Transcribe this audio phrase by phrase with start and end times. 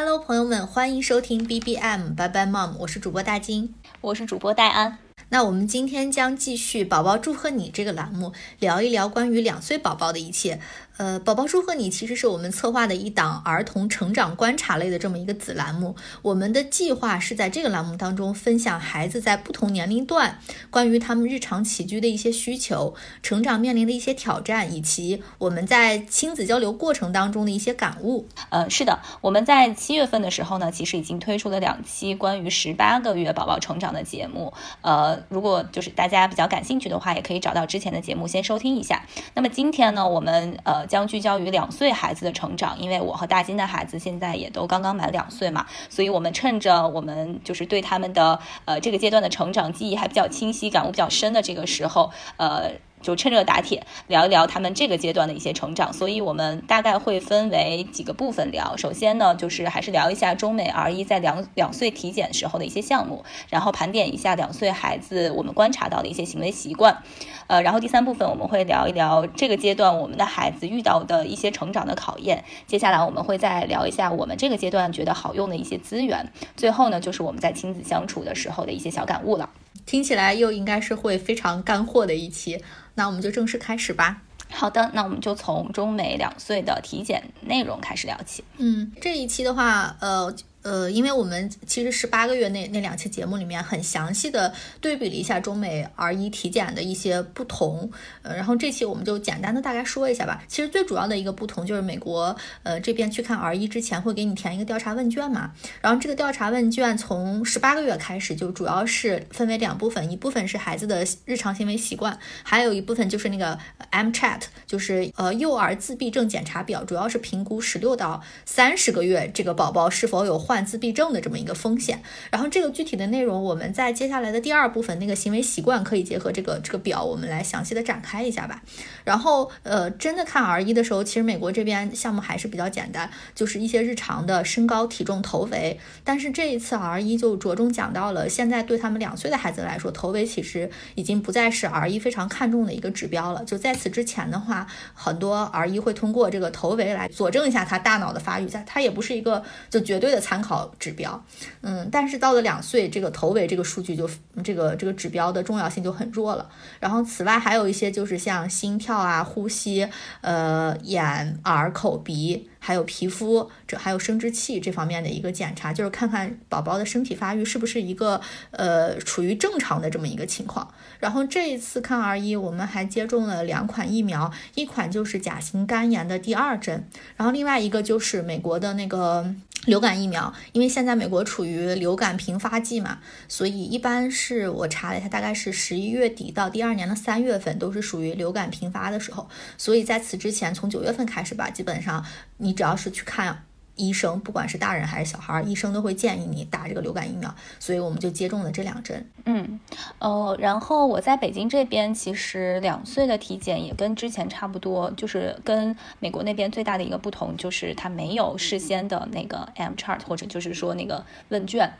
[0.00, 4.96] Hello，朋友们，欢迎收听 BBM 拜拜，Mom，我是主播大金，我是主播戴安。
[5.30, 10.60] 那我们今天将继续“宝宝祝贺你”这个栏目，聊一聊关于两岁宝宝的一切。
[10.96, 15.94] 呃，宝宝祝贺你其实是我们策划的一档儿童成长观察类的这么一个子栏目。
[16.22, 28.26] 我们的计划是在这个栏目当中分享孩子在不同年龄段关于他们日常起居的一些需求、成长面临的一些挑战，以及我们在亲子交流过程当中的一些感悟。
[28.48, 34.52] 呃，是的，我们在七月份的时候呢，其实已经推出了两期关于十八个月宝宝成长的节目。
[34.82, 39.02] 呃，如果就是大家比较感兴趣的话，也可以找到之前的节目先收听一下。
[39.34, 40.88] 那么今天呢，我们呃。
[40.88, 52.70] 将聚焦于两岁孩子的成长，因为我和大金的孩子现在也都刚刚满两岁嘛，所以我们趁着我们就是对他们的呃这个阶段的成长记忆还比较清晰、感悟比较深的这个时候，呃。
[53.00, 55.92] 就趁热打铁，聊一聊他们这个阶段的一些成长。
[55.92, 58.76] 所以我们大概会分为几个部分聊。
[58.76, 67.02] 首先呢，就是还是聊一下中美儿医在两两岁体检时候的一些项目，然后盘点一下两岁孩子我们观察到的一些行为习惯。
[67.46, 72.44] 呃，然后第三部分我们会聊一聊这个阶段我们的孩子遇到的一些成长的考验。
[72.66, 76.30] 接下来我们会再聊一下我们这个阶段觉得好用的一些资源。
[76.56, 79.48] 最后呢，就是我们在亲子相处的时候的一些小感悟了。
[79.86, 82.62] 听起来又应该是会非常干货的一期。
[82.94, 84.22] 那我们就正式开始吧。
[84.50, 88.42] 好的，那我们就从中美两岁的体检内容开始聊起。
[88.56, 90.34] 嗯，这一期的话，呃。
[90.62, 97.90] 呃，因为我们其实十八个月那那两期节目里面很详细的对比了一下中美 R 一体检的一些不同，
[98.22, 100.42] 呃，然后这期我们就简单的大概说一下吧。
[100.48, 113.58] 其实最主要的一个不同就是美国呃这边去看 R 一之前会给你填一个调查问卷嘛，然后这个调查问卷从十八个月开始就主要是分为两部分，一部分是孩子的日常行为习惯，还有一部分就是那个
[113.92, 120.68] MCHAT，就是呃幼儿自闭症检查表，主要是评估十六到三十个月这个宝宝是否有患。
[120.68, 128.60] 自闭症的这么一个风险，然后这个具体的内容，我们在接下来的第二部分那个行为习惯可以结合这个这个表，我们来详细的展开一下吧。
[129.04, 135.78] 然后，呃，真的看 R 一的时候，其实美国这边项目还是比较简单，就是一些日常的身高、体重、头围。
[136.04, 143.44] 但是这一次 R 一就着重讲到了，现在对他们两岁的孩子来说，头围其实已经不再是 R 一非常看重的一个指标了。
[143.44, 150.68] 就在此之前的话，很多 R 一会通过这个头围来佐证一下他大脑的发育，在它也不是一个就绝对的参参考。
[150.78, 151.24] 指标，
[151.60, 154.08] 嗯，但是到了两岁，这个头围这个数据就
[154.44, 156.48] 这个这个指标的重要性就很弱了。
[156.78, 159.88] 然后此外还有一些就是像心跳啊、呼吸、
[160.20, 168.20] 呃眼、耳、口、鼻，还有皮肤，这还有生殖器这方面的一个检查，就是看看宝宝的身体发育是不是一个
[168.50, 170.72] 呃处于正常的这么一个情况。
[170.98, 179.34] 然后这一次看儿医，我们还接种了两款疫苗，一款就是甲型肝炎的第二针，然后另外一个就是美国的那个。
[179.66, 192.02] 流感疫苗，因为现在美国处于流感频发季嘛，所以一般是我查了一下，大概是十一月底到第二年的三月份都是属于流感频发的时候，所以在此之前，从九月份开始吧，基本上
[192.48, 193.44] 你只要是去看。
[193.80, 199.08] 医生不管是大人还是小孩，医生都会建议你打这个流感疫苗，所以我们就接种了这两针。
[199.24, 199.60] 嗯，
[200.00, 211.72] 哦，然后我在北京这边，其实两岁的体检也跟之前差不多，就是跟美国那边最大的一个不同就是它没有事先的那个 M chart 或者就是说那个问卷。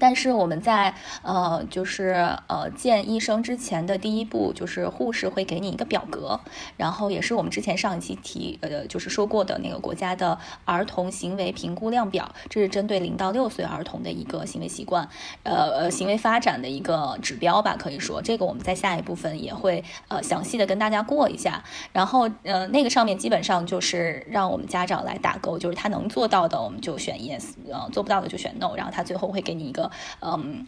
[0.00, 6.40] 但是我们在呃，就是呃见医生之前的第一步，就是护士会给你一个表格，
[6.78, 15.06] 然后也是我们之前上一期提呃就是说过的那个国家的儿童行为评估量表，这是针对零到六岁儿童的一个行为习惯，
[15.42, 21.62] 呃呃行为发展的一个指标吧，可以说这个我们在下一部分也会呃详细的跟大家过一下，
[21.92, 29.89] 然后呃那个上面基本上就是让我们家长来打勾，就是他能做到的我们就选 yes，呃做不到的就选 no，然后他最后会给你一个。
[30.20, 30.66] 嗯。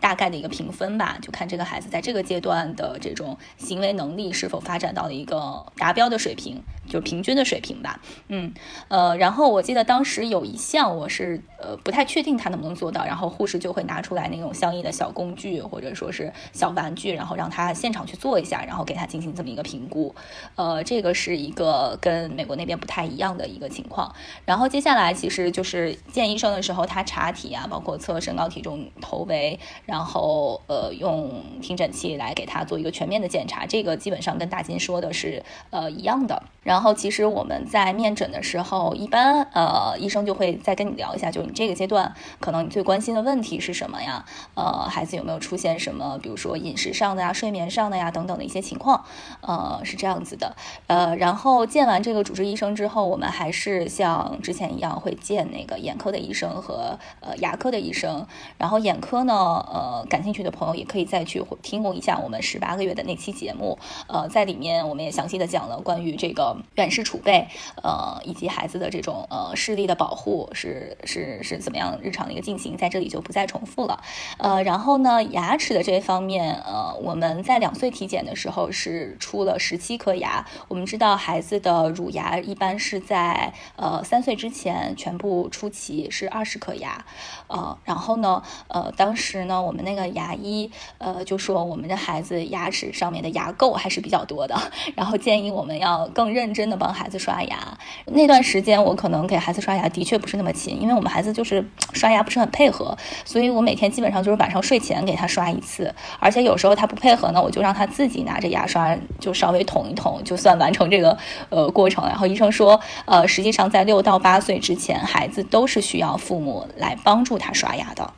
[0.00, 8.00] 大概的一个评分吧，就看这个孩子在这个阶段的这种行为能力是否发展到了一个达标的水平，就是平均的水平吧。
[8.28, 8.52] 嗯，
[8.88, 20.14] 呃，然后我记得当时有一项我是呃不太确定他能不能做到，然后护士就会拿出来那种相应的小工具或者说是小玩具，然后让他现场去做一下，然后给他进行这么一个评估。
[20.56, 24.14] 呃，这个是一个跟美国那边不太一样的一个情况。
[24.44, 29.58] 然后接下来其实就是见医生的时候，他查体啊，包括测身高体重、头围。
[29.86, 36.42] 然后呃用听诊器来给他做一个全面的检查，这个基本上跟大金说的是呃一样的。
[36.62, 44.24] 然后其实我们在面诊的时候，一般呃医生就会再跟你聊一下，就是你这个阶段可能你最关心的问题是什么呀？
[44.54, 49.04] 呃，孩子有没有出现什么，比如说饮食上的呀、睡眠上的呀等等的一些情况？
[49.42, 50.56] 呃，是这样子的。
[50.86, 58.26] 呃，然后见完这个主治医生之后，我们还是像之前一样会见那个眼科的医生和呃牙科的医生。
[58.56, 63.76] 然后眼科呢，呃，感兴趣的朋友也可以再去听过一下我们十八个月的那期节目。
[64.06, 66.56] 呃，在里面我们也详细的讲了关于这个。
[66.76, 67.48] 远视储备，
[67.82, 74.02] 呃，以及孩子的这种呃视力的保护是是是怎么样日常的一个进行，在这里就不再重复了。
[74.38, 80.46] 呃，然后呢，牙齿的这方面，呃，我们在两岁体检的时候是出了十七颗牙。
[80.68, 87.04] 我们知道孩子的乳牙一般是在呃三岁之前全部出齐，是二十颗牙。
[87.54, 94.56] 呃，然后呢，呃，当时呢，我们那个牙医呃就说我们的孩子牙齿上面的牙垢还是比较多的，
[94.94, 96.44] 然后建议我们要更认。
[96.44, 97.56] 认真的帮孩子刷牙，
[98.04, 105.90] 那段时间我可能给孩子刷牙的确不是那么勤，因为我们孩子就是 刷牙不是很配合，所以我每天基本上就是晚上睡前给他刷一次，
[106.20, 111.16] 而且有时候他不配合呢，我就让他自己拿着牙刷就稍微捅一捅，就算完成这个
[111.48, 112.04] 呃过程。
[112.06, 118.10] 然后医生说，呃，实际上在六到八岁之前，孩子都是需要父母来帮助他他刷牙的。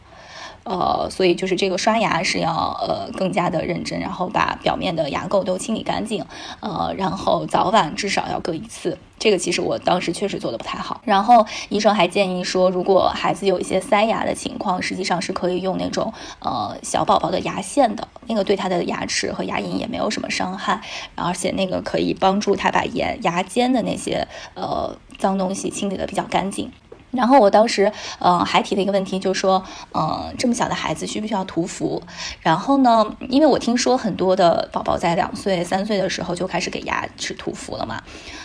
[0.68, 6.24] 呃，所以就是这个刷牙是要呃更加的认真，然后把表面的牙垢都清理干净，
[6.58, 8.98] 呃，然后早晚至少要各一次。
[9.16, 11.00] 这个其实我当时确实做的不太好。
[11.04, 20.80] 然后医生还建议说，如果孩子有一些塞牙的情况，实际上是可以用那种呃小宝宝的牙线的，那个对他的牙齿和牙龈也没有什么伤害，
[21.14, 26.72] 而且那个可以帮助他把牙牙尖的那些呃脏东西清理的比较干净。
[27.12, 29.64] 然后我当时，嗯，还提了一个问题，就是说，
[29.94, 32.02] 嗯，这么小的孩子需不需要涂氟？
[32.40, 38.02] 然后呢，因为我听说很多的宝宝在两岁、三岁的时候就开始给牙齿涂氟了嘛，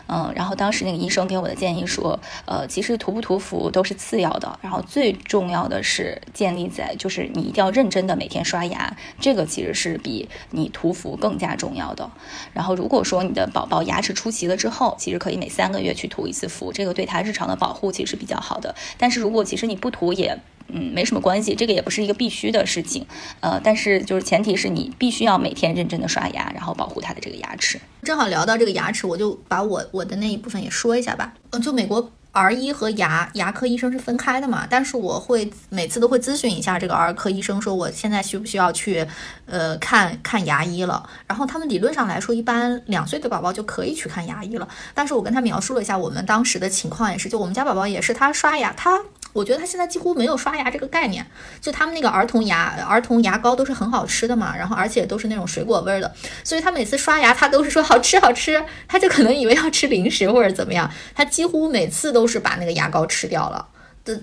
[0.08, 12.10] 嗯，然后当时那个医生给我的建议说，呃，其实涂不涂氟都是次要的，然后最重要的是建立在就是你一定要认真的每天刷牙，这个其实是比你涂氟更加重要的。
[12.54, 18.51] 然后如果说你的宝宝牙齿出齐了之后，其实可以每三个月去涂一次氟，这个对他日常的保护其实比较好。
[18.52, 20.38] 好的，但是如果其实你不涂也，
[20.68, 23.06] 嗯，没什么关系，这个也不是一个必须的事情，
[23.40, 27.80] 呃，但是就是前提是你必须要每天认真的刷牙，然后保护他的这个牙齿。
[28.04, 31.34] 正好聊到这个牙齿，我就把我我的那一部分也说一下吧。
[31.52, 32.12] 嗯，就美国。
[32.32, 34.66] 儿医和牙牙科医生是分开的嘛？
[34.70, 39.06] 但是我会每次都会咨询一下这个儿科医生，说我现在需不需要去，
[39.46, 41.08] 呃，看看牙医了。
[41.28, 44.68] 然后他们理论上来说，一般两岁的宝宝就可以去看牙医了。
[44.94, 49.02] 但是我跟他描述了一下我们当时的情况，也是，就我们家宝宝也是，他刷牙他。
[49.34, 51.26] 我觉得他现在几乎没有刷牙这个概念，
[51.60, 56.14] 就他们那个儿童牙儿童牙膏都是很好吃的嘛，然后而且都是那种水果味儿的，
[56.44, 63.68] 所以他每次刷牙他都是说好吃好吃，他就可能以为要吃零食或者怎么样，他几乎每次都是把那个牙膏吃掉了。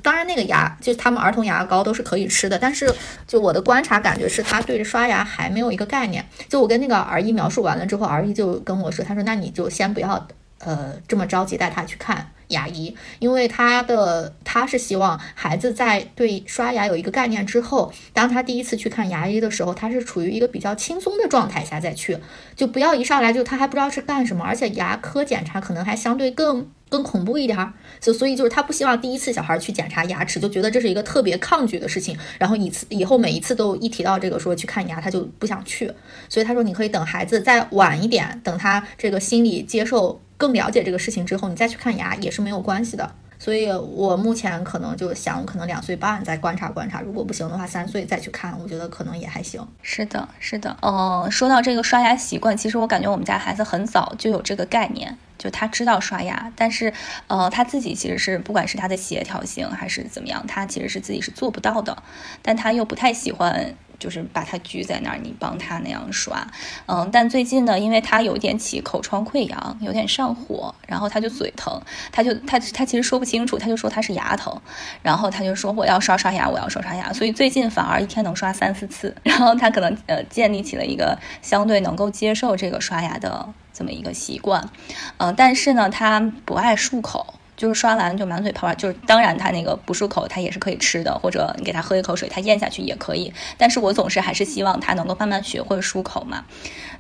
[0.02, 2.92] 当然那个牙就他们儿童牙膏都是可以吃的，但是
[3.28, 6.28] 就我的观察感觉是他对着刷牙还没有一个概念。
[6.48, 10.26] 就我跟那个儿医描述完了之后，儿医就跟我说，他说那你就先不要
[10.58, 12.32] 呃这么着急带他去看。
[12.48, 22.18] 牙医，因为他的他是希望孩子在对刷牙有一个概念之后，当他第一次去看牙医的时候，他是处于一个比较轻松的状态下再去，
[22.56, 35.92] 就不要一上来就他还不知道是干什么，而且牙科检查可能还相对更更恐怖一点儿，就所以就是他不希望第一次小孩去检查牙齿就觉得这是一个特别抗拒的事情，然后一次以后每一次都一提到这个说去看牙他就不想去，
[36.28, 40.20] 所以他说你可以等孩子再晚一点，等他这个心理接受。
[40.38, 43.10] 更了解这个事情之后，你再去看牙也是没有关系的。
[43.40, 49.64] 所以我目前可能就想，可能两岁半再观察观察，如果不行的话，三岁再去看，我觉得可能也还行。
[49.80, 50.76] 是的，是的。
[50.82, 56.92] 嗯，说到这个刷牙习惯，其实我感觉我们家孩子很早就有这个概念，就他知道刷牙，但是
[57.28, 62.02] 呃他自己其实是不管是他的协调性还是怎么样，他其实是自己是做不到的，
[62.42, 63.72] 但他又不太喜欢。
[63.98, 66.46] 就是把它拘在那儿，你帮他那样刷，
[66.86, 71.80] 嗯，但最近呢，因为他有点起口疮溃疡，有点上火，然后他就嘴疼，
[72.12, 74.56] 他就他他其实说不清楚，他就说他是牙疼，
[75.02, 84.68] 然后他就说我要刷刷牙，我要刷刷牙，所以最近反而一天能刷三四次， 然后他可能呃建立起了一个相对能够接受这个刷牙的这么一个习惯，
[85.16, 87.34] 嗯，但是呢，他不爱漱口。
[87.58, 93.30] 就是刷完就满嘴泡泡，就是当然他那个不漱口，他也是可以吃的，或者你给他喝一口水，他咽下去也可以。
[93.58, 96.46] 但是我总是还是希望他能够慢慢学会漱口嘛，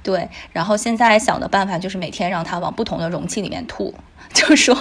[0.02, 0.28] 对。
[0.52, 3.94] 然后现在想的办法就是每天让他往不同的容器里面吐。
[4.34, 4.76] 就说，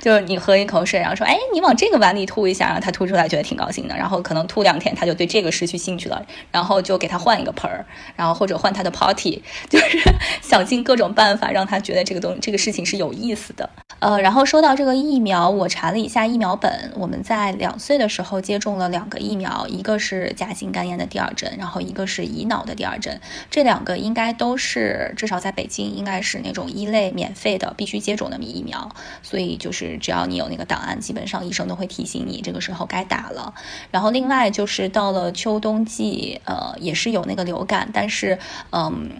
[0.00, 9.98] 就是你喝一口水，然后说，哎，你往这个碗里吐一下，然后他吐出来觉得挺高兴的，然后可能吐两天，他就对这个失去兴趣了，然后就给他换一个盆儿，然后或者换他的 potty，就是
[10.40, 13.68] 想尽各种办法让他觉得这个东这个事情是有意思的。
[13.98, 23.18] 呃，然后说到这个疫苗，我查了一下疫苗本，我们在两岁的时候接种了两个疫苗，一个是甲型肝炎的第二针，然后一个是乙脑的第二针，
[23.50, 28.94] 这两个应该都是至少在北京应该是那种一类免费的必须接种的疫苗。
[29.22, 33.54] 所以就是只要你有那个档案，基本上医生都会提醒你这个时候该打了。
[33.90, 38.38] 然后另外就是到了秋冬季，呃，也是有那个流感，但是
[38.70, 39.10] 嗯，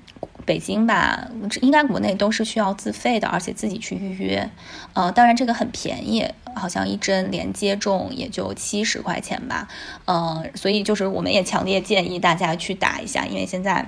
[0.44, 1.28] 北京吧，
[1.62, 4.48] 应该国内都是需要自费的，而且自己去预约。
[4.92, 9.68] 呃，当然这个很便宜，好像一针连接种也就七十块钱吧。
[10.04, 13.86] 呃，所以就是我们也强烈建议大家去打一下，因为现在。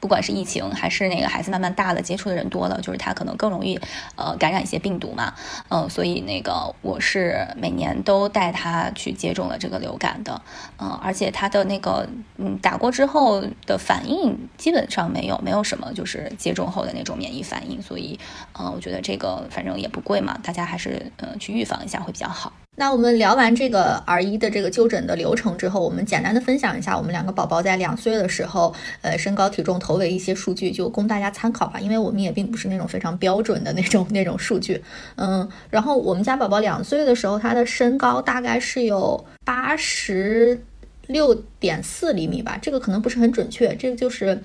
[0.00, 3.78] 不管是疫情还是那个孩子慢慢大了，接触的人多了，就是他可能更容易
[4.16, 5.34] 呃感染一些病毒嘛，
[5.68, 10.40] 嗯，所以那个我是每年都带他去接种了这个流感的，
[10.78, 18.18] 嗯，而且他的那个嗯打过之后的反应基本上没有，没有什么就是接种后的那种免疫反应，所以
[18.58, 22.52] 嗯，我觉得这个反正也不贵嘛，大家还是呃去预防一下会比较好。
[22.78, 31.80] 那我们聊完这个儿医的这个就诊的流程之后，我们简单的分享一下我们两个宝宝在两岁的时候，呃，身高、体重、头围一些数据，就供大家参考吧。
[31.80, 34.82] 因为我们也并不是那种非常标准的那种那种数据，
[35.14, 35.48] 嗯。
[35.70, 40.62] 然后我们家宝宝两岁的时候，他的身高大概是有八十
[41.06, 43.74] 六点四厘米吧，这个可能不是很准确。
[43.76, 44.38] 这个就是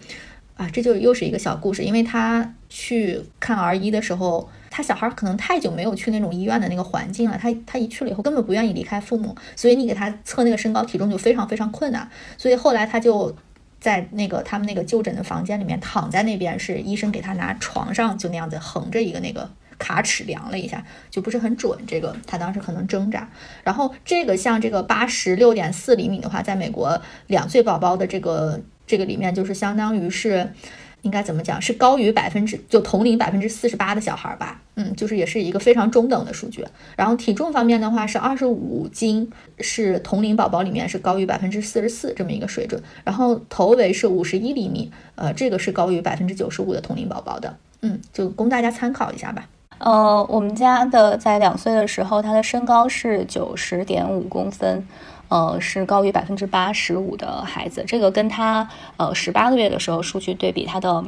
[0.55, 4.49] 啊，这就又是一个小故事，因为他去看儿医的时候。
[4.71, 12.09] 他小孩可能太久没有去那种医院的那个环境了，他他一去了以后根本不愿意离开父母，所以你给他测那个身高体重就非常非常困难。
[12.37, 13.35] 所以后来他就
[13.81, 21.77] 在那个他们那个就诊的房间里面躺在那边，是医生给他拿床上就那样子横着一个那个卡尺量了一下，就不是很准。
[21.85, 23.29] 这个他当时可能挣扎。
[23.65, 30.53] 然后这个像这个八十六点四厘米的话，在美国两岁宝宝的这个这个里面就是相当于是。
[31.01, 31.61] 应该怎么讲？
[31.61, 34.61] 是高于百分之就同龄百分之四十八的小孩吧？
[34.75, 36.65] 嗯，就是也是一个非常中等的数据。
[36.95, 39.29] 然后体重方面的话是二十五斤，
[39.59, 42.81] 是同龄宝宝里面是高于百分之四十四这么一个水准。
[43.03, 47.55] 然后头围是五十一厘米，呃，这个是高于百分之九十五的同龄宝宝的。
[47.81, 49.47] 嗯，就供大家参考一下吧。
[49.79, 54.87] 呃，我们家的在两岁的时候，他的身高是九十点五公分。
[55.31, 61.05] 呃，是高于百分之八十五的孩子，这个跟他呃十八个月的时候数据对比，他的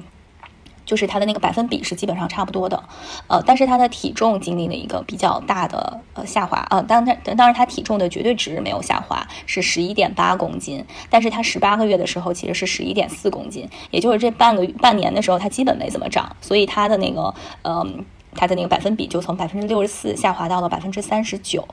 [0.86, 2.82] 就是他的那个百分比是基本上差不多的，
[3.28, 18.06] 呃，但是他的体重经历了一个比较大的呃下滑，呃，当然当然他体重的绝对值没有下滑，是十一点八公斤，但是他十八个月的时候其实是十一点四公斤，也就是这半个半年的时候他基本没怎么长，所以他的那个嗯。
[18.36, 21.68] 它的那个百分比就从百分之六十四下滑到了百分之三十九，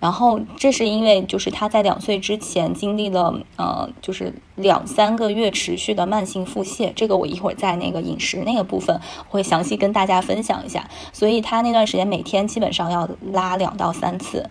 [0.00, 14.48] 然后这是因为就是他在两岁之前经历了呃就是两三个月持续的慢性腹泻，这个我一会儿在那个饮食那个部分会详细跟大家分享一下，所以他那段时间每天基本上要拉两到三次，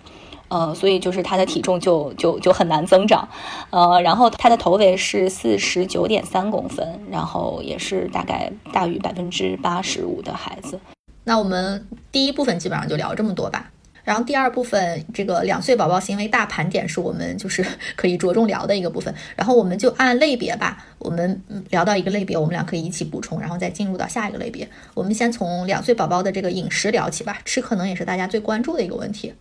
[0.48, 3.27] 呃，所以就是他的体重就就就很难增长，
[3.72, 10.79] 呃，然后他的头围是四十九点三公分，然后也是大概大于百分之八十五的孩子。
[11.25, 13.72] 那我们第一部分基本上就聊这么多吧，
[14.03, 17.65] 然后第二部分这个两岁宝宝行为大盘点是我们就是
[17.96, 21.41] 可以着重聊的一个部分，然后我们就按类别吧，我们
[21.72, 24.70] 聊到一个类别，我们俩可以一起补充，然后再进入到下一个类别。
[24.94, 29.34] 我们先从两岁宝宝的这个饮食聊起吧，吃可能也是大家最关注的一个问题。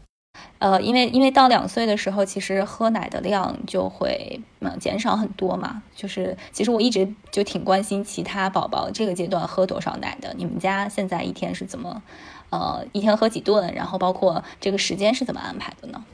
[0.59, 5.83] 呃，因为因为到两岁的时候，其实喝奶的量就会嗯减少很多嘛。
[5.95, 10.35] 就是其实我一直就挺关心其他宝宝这个阶段喝多少奶的。
[10.37, 12.03] 你们家现在一天是怎么，
[12.51, 13.73] 呃，一天喝几顿？
[13.75, 16.05] 然后包括这个时间是怎么安排的呢？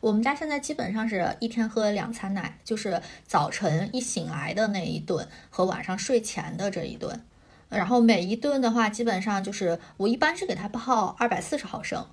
[0.00, 7.20] 我们家现在基本上是一天喝两餐奶，就是早晨一醒来的那一顿和晚上睡前的这一顿。
[7.68, 12.06] 然后每一顿的话，基本上就是我一般是给他泡二百四十毫升。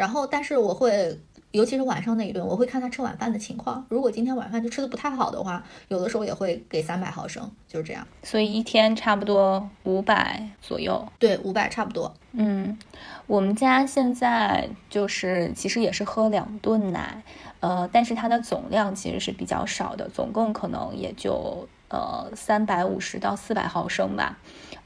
[0.00, 3.84] 然后，但是我会，尤其是晚上那一顿，我会看他吃晚饭的情况。
[3.90, 8.06] 如果今天晚饭就吃的不太好的话，有的时候也会给三百毫升，就是这样。
[8.22, 11.06] 所以一天差不多五百左右。
[11.18, 12.14] 对，五百差不多。
[12.32, 12.78] 嗯，
[13.26, 17.22] 我们家现在就是其实也是喝两顿奶，
[17.60, 24.38] 呃，但是它的总量其实是比较少的，总共可能也就呃三百五十到四百毫升吧。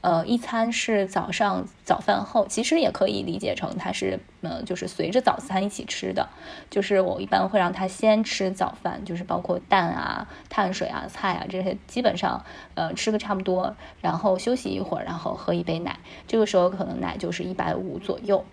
[0.05, 6.29] 呃，一餐是早上早饭后，其实也可以理解成它是，呃，就是随着早餐一起吃的。
[6.69, 12.45] 就是我一般会让他先吃早饭，就是包括蛋啊、碳水啊、菜啊这些，基本上
[12.75, 15.97] 呃吃个差不多，然后休息一会儿，然后喝一杯奶。
[16.27, 18.45] 这个时候可能奶就是一百五左右。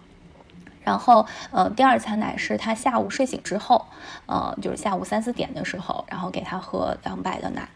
[0.83, 3.85] 然后呃，第二餐奶是他下午睡醒之后，
[4.25, 7.69] 呃，就是下午三四点的时候，然后给他喝两百的奶。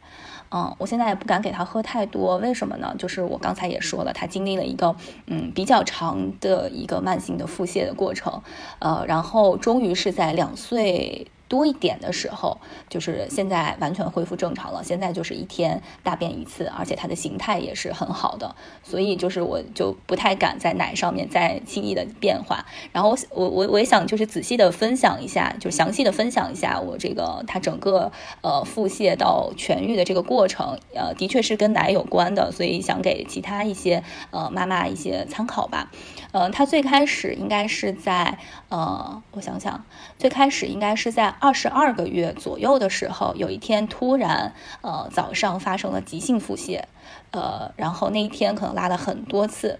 [0.50, 2.94] 嗯，我现在也不敢给他喝太多，为什么呢？
[2.98, 4.94] 就是我刚才也说了，他经历了一个
[5.26, 8.42] 嗯比较长的一个慢性的腹泻的过程，
[8.78, 11.26] 呃，然后终于是在两岁。
[11.48, 14.82] 多一点的时候，就是现在完全恢复正常了。
[14.82, 22.66] 现在就是一天大便一次，而且它的形态也是很好的，所以就是我就不太敢在奶上面再轻易的变化。
[22.92, 28.10] 然后我我我也想就是仔细的分享一下，就详细的分享一下我这个它整个
[28.42, 35.90] 呃腹泻到痊愈的这个过程，呃，的确是跟奶有关的，所以想给其他一些呃妈妈一些参考吧。
[36.36, 38.36] 呃，他最开始应该是在
[38.68, 39.82] 呃，我想想，
[40.18, 41.28] 最开始应该是在。
[41.40, 44.52] 二十二个月左右的时候，有一天突然，
[44.82, 46.82] 呃，早上发生了急性腹泻，
[47.30, 49.78] 呃，然后那一天可能拉了很多次，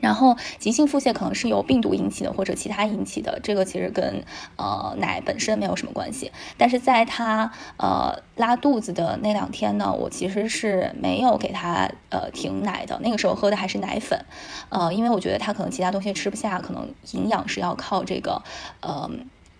[0.00, 4.24] 然后急性腹泻可能是由病毒引起的或者其他引起的，这个其实跟
[4.56, 6.30] 呃奶本身没有什么关系。
[6.56, 14.24] 但是在他呃拉肚子的那两天呢，我其实是没有给他呃停奶的，那个时候喝的还是奶粉，
[14.68, 18.42] 呃，因为我觉得他可能其他东西吃不下，可能营养是要靠这个，
[18.80, 19.10] 呃。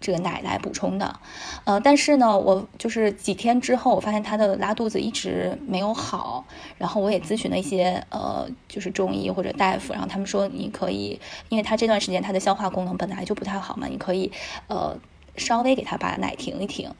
[0.02, 1.18] 这个奶来补充的，
[1.64, 6.44] 呃，但是呢，我就是几天之后，我发现他的拉肚子一直没有好，
[6.76, 11.18] 然后我也咨询了一些呃，就是中医或者大夫，然后他们说你可以，
[11.48, 14.30] 因为他这段时间他的消化功能本来就不太好嘛，你可以
[14.66, 14.94] 呃。
[15.36, 16.94] 稍微给他把奶停一停，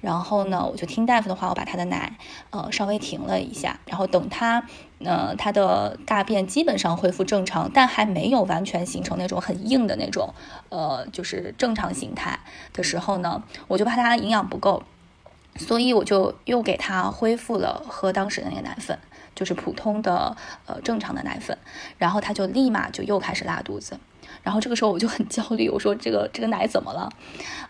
[0.00, 2.16] 然后呢，我就听大夫的话，我把他的奶
[2.50, 4.66] 呃稍微停了一下，然后等他
[5.00, 10.32] 呃他的大便基本上恢复正常，但还没有完全形成那种很硬的那种
[10.70, 12.38] 呃就是正常形态
[12.72, 14.82] 的时候呢，我就怕他营养不够，
[15.56, 18.98] 所以我就又给他恢复了喝当时的那个奶粉，
[19.34, 21.58] 就是普通的呃正常的奶粉，
[21.98, 23.98] 然后他就立马就又开始拉肚子。
[24.44, 27.08] 然后这个时候我就很焦虑，我说这个这个奶怎么了？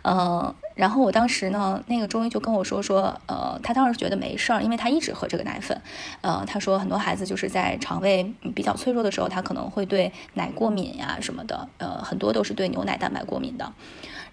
[0.02, 5.80] 呃，然后我当时呢，那个中医就跟我说说，呃，他当时觉得没事儿，因为他一直喝这个奶粉。
[6.20, 13.72] 呃，他说很多孩子就是在肠胃比较脆弱的时候，他可能会对奶过敏呀什么的，呃，很多都是对牛奶蛋白过敏的。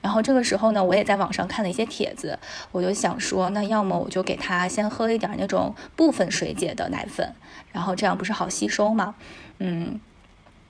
[0.01, 2.39] 然后这个时候呢，我也在网上看了一些帖子，
[2.71, 7.35] 我就想说，那要么我就给他先喝一点那种部分水解的奶粉，
[7.71, 9.13] 然后这样不是好吸收吗？
[9.59, 9.99] 嗯。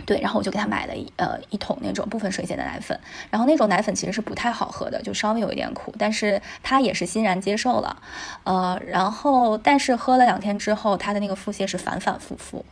[0.05, 8.01] 对，然后我就给他买了一呃一桶那种部分水解的奶粉，然后那种奶粉其实是不太好喝的，就稍微有一点苦，但是他也是欣然接受了，
[8.43, 12.65] 呃，然后但是喝了两天之后，他的那个腹泻是反反复复，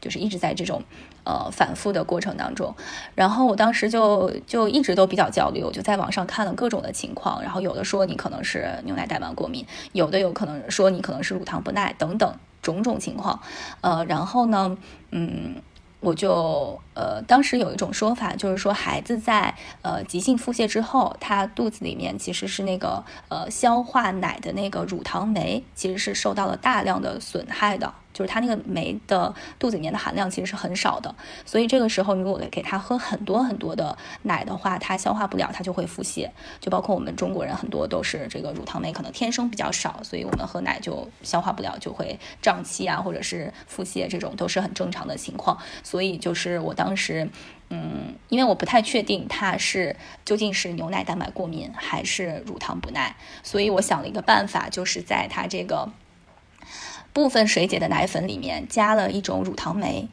[0.00, 0.82] 就是一直在这种
[1.24, 2.74] 呃反复的过程当中，
[3.14, 13.40] 然后我当时就就一直都比较焦虑，我就在网上看了各种的情况，然后有的说你可能是牛奶蛋白过敏，有的有可能说你可能是乳糖不耐等等种种情况，
[13.80, 14.76] 呃，然后呢，
[15.10, 15.56] 嗯。
[16.04, 27.94] 我就呃，当时有一种说法，就是说孩子在呃急性腹泻之后，他肚子里面其实是那个呃消化奶的那个乳糖酶，其实是受到了大量的损害的。
[28.14, 36.30] 就是他那个酶的肚子里面的含量其实是很少的，所以这个时候如果给他喝很多很多的奶的话，他消化不了，他就会腹泻。
[36.60, 45.58] 就包括我们中国人很多都是这个乳糖酶可能天生比较少，所以我们喝奶就消化不了，就会胀气啊，或者是腹泻，这种都是很正常的情况。
[45.82, 47.28] 所以就是我当时，
[47.70, 55.90] 嗯，因为我不太确定他是究竟是牛奶蛋白过敏还是乳糖不耐，所以我想了一个办法，就是在他这个。
[57.14, 60.08] 部分水解的奶粉里面加了一种乳糖酶，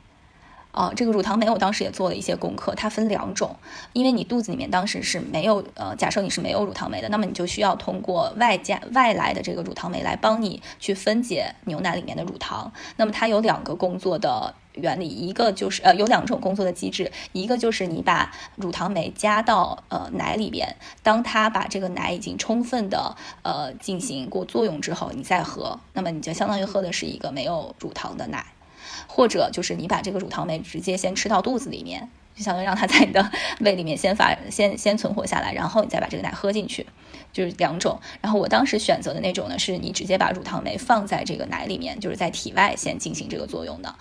[0.71, 3.55] 啊，这个乳糖酶我当时也做了一些功课，它分两种，
[3.93, 14.55] 因为你肚子里面当时是没有，呃，假设你是没有乳糖酶的，那么你就需要通过外加外来的这个乳糖酶来帮你去分解牛奶里面的乳糖，那么它有两个工作的。
[14.75, 28.50] 原理一个就是呃有两种工作的机制，一个就是你把乳糖酶加到呃奶里边，当它把这个奶已经充分的呃进行过作用之后，你再喝，那么你就相当于喝的是一个没有乳糖的奶，
[29.13, 36.87] 或者就是你把这个乳糖酶直接先吃到肚子里面，就相当于让它在你的胃里面先发先先存活下来，然后你再把这个奶喝进去，
[37.33, 37.99] 就是两种。
[38.21, 43.93] 然后我当时选择的那种呢，是你直接把乳糖酶放在这个奶里面，就是在体外先进行这个作用的。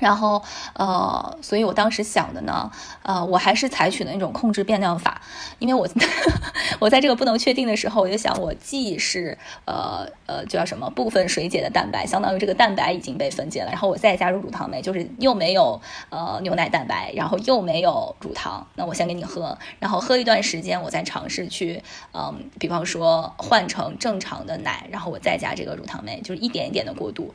[0.00, 0.42] 然后，
[0.74, 2.70] 呃，所以我当时想的呢，
[3.02, 5.20] 呃，我还是采取的那种控制变量法，
[5.58, 5.88] 因为我
[6.78, 15.80] 我在这个不能确定的时候，我就想，我既是呃呃叫什么部分水解的蛋白，相当于这个蛋白已经被分解了，然后我再加入乳糖酶，就是又没有
[16.10, 21.82] 呃牛奶蛋白，然后又没有乳糖，那我先给你喝，然后喝一段时间，我再尝试去，
[22.12, 27.34] 嗯，比方说换成正常的奶，然后我再加这个乳糖酶，就是一点一点的过渡，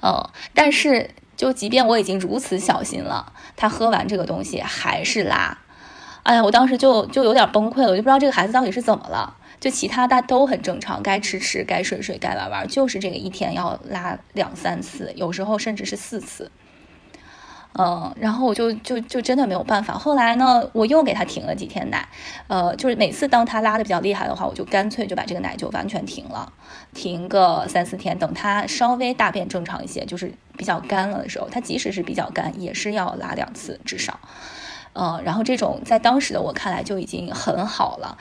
[0.00, 1.10] 呃，但是。
[1.36, 5.58] 就即便我已经如此小心了，他喝完这个东西还是拉，
[6.22, 9.36] 哎呀，我当时就就有点崩溃了，我就不知道这个孩子到底是怎么了。
[9.58, 16.50] 就其他大都很正常，该吃吃，该睡睡，该玩玩，就是这个一天要拉两三次，有时候甚至是四次。
[17.78, 19.94] 嗯，然后我就就就真的没有办法。
[19.94, 22.06] 后来呢，我又给他停了几天奶，
[22.48, 26.52] 呃，就是每次当他拉的比较厉害的话，我就干脆就把这个奶就完全停了，
[26.94, 34.18] 停个三四天，等他稍微大便正常一些，就是比较干了的时候，他即使是比较干，也是要拉两次至少。
[34.92, 38.16] 呃，然后这种在当时的我看来就已经很好了。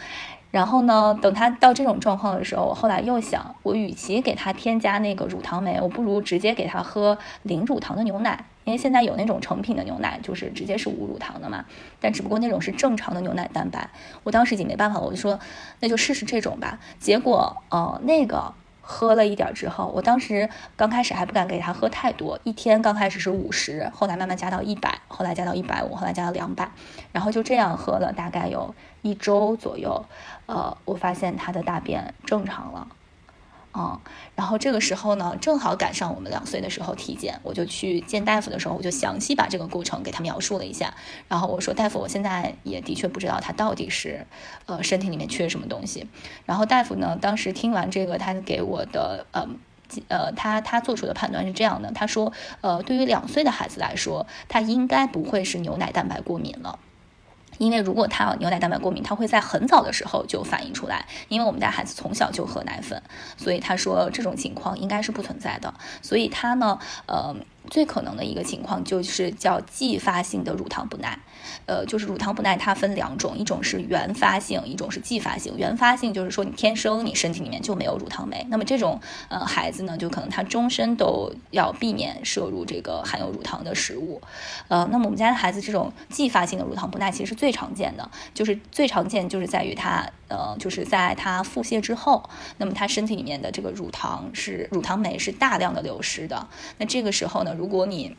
[0.52, 8.46] 然后呢，等他到这种状况的时候，我后来又想，我与其给他添加那个乳糖酶，我不如直接给他喝零乳糖的牛奶。
[8.64, 11.66] 因为现在有那种成品的牛奶，就是直接是无乳糖的嘛，
[12.00, 13.90] 但只不过那种是正常的牛奶蛋白。
[14.24, 15.40] 我当时已经没办法，我就说
[15.82, 16.80] 那就试试这种吧。
[17.00, 18.54] 结果呃那个
[18.88, 26.70] 喝了一点之后，我当时刚开始还不敢给他喝太多，一天刚开始是五十，后来慢慢加到一百，后来加到一百五，后来加到两百，
[27.12, 30.06] 然后就这样喝了大概有一周左右，
[30.46, 32.88] 呃，我发现他的大便正常了。
[33.78, 34.00] 嗯，
[34.36, 40.94] 然后这个时候呢，正好赶上我们两岁的时候体检，我就去见大夫的时候，我就详细把这个过程给他描述了一下。
[41.28, 44.26] 然后我说，大夫，我现在也的确不知道他到底是，
[44.66, 46.08] 呃，身体里面缺什么东西。
[46.46, 49.46] 然后大夫呢，当时听完这个，他给我的，呃，
[50.08, 56.80] 呃，他他做出的判断是这样的，他说，呃，对于两岁的孩子来说，他应该不会是牛奶蛋白过敏了。
[57.58, 61.06] 因为如果他有牛奶蛋白过敏，他会在很早的时候就反映出来。
[61.28, 63.02] 因为我们家孩子从小就喝奶粉，
[63.38, 65.74] 所以他说这种情况应该是不存在的。
[66.02, 67.36] 所以他呢，呃。
[67.68, 71.18] 最可能的一个情况就是叫继发性的乳糖不耐，
[71.66, 75.54] 呃，就是乳糖不耐它分两种，一种是原发性，一种是继发性。
[75.58, 84.22] 原发性就是说你天生你身体里面就没有乳糖酶，那么这种呃孩子呢，就可能他终身都要避免摄入这个含有乳糖的食物。
[84.68, 97.54] 呃，那么我们家的孩子这种继发性的乳糖不耐其实是最常见的，就是最常见就是在于他呃就是在他腹泻之后，那么他身体里面的这个乳糖是乳糖酶是大量的流失的，那这个时候呢。
[97.56, 98.14] 如果你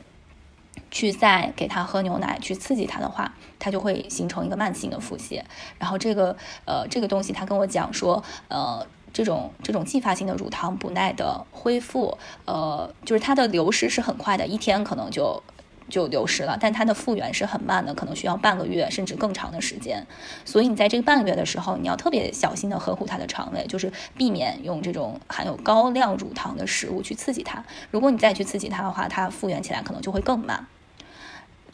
[0.90, 5.42] 去再给他喝牛奶去刺激他的话，他就会形成一个慢性的腹泻。
[5.78, 15.42] 然后这个呃这个东西，他跟我讲说，呃这种这种继发性的乳糖不耐的恢复，呃就是它的流失是很快的，一天可能就。
[15.88, 20.06] 就流失了，但它的复原是很慢的，可能需要半个月甚至更长的时间。
[20.44, 27.64] 所以你在这个半个月的时候，你要特别小心的呵护它的肠胃，就是避免用这种含有高量乳糖的食物去刺激它。
[27.90, 30.66] 如果你再去刺激它的话，它复原起来可能就会更慢。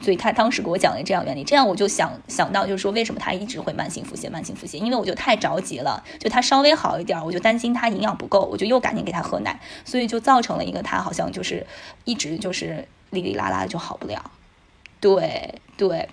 [0.03, 11.67] 所以他当时给我讲了这样原理，这样我就想想到，就是说为什么他一直会慢性腹泻，慢性腹泻，因为我就太着急了，就他稍微好一点，我就担心他营养不够，我就又赶紧给他喝奶，所以就造成了一个他好像就是
[12.05, 12.87] 一直就是。
[13.13, 14.31] 哩哩啦啦就好不了，
[14.99, 16.09] 对对，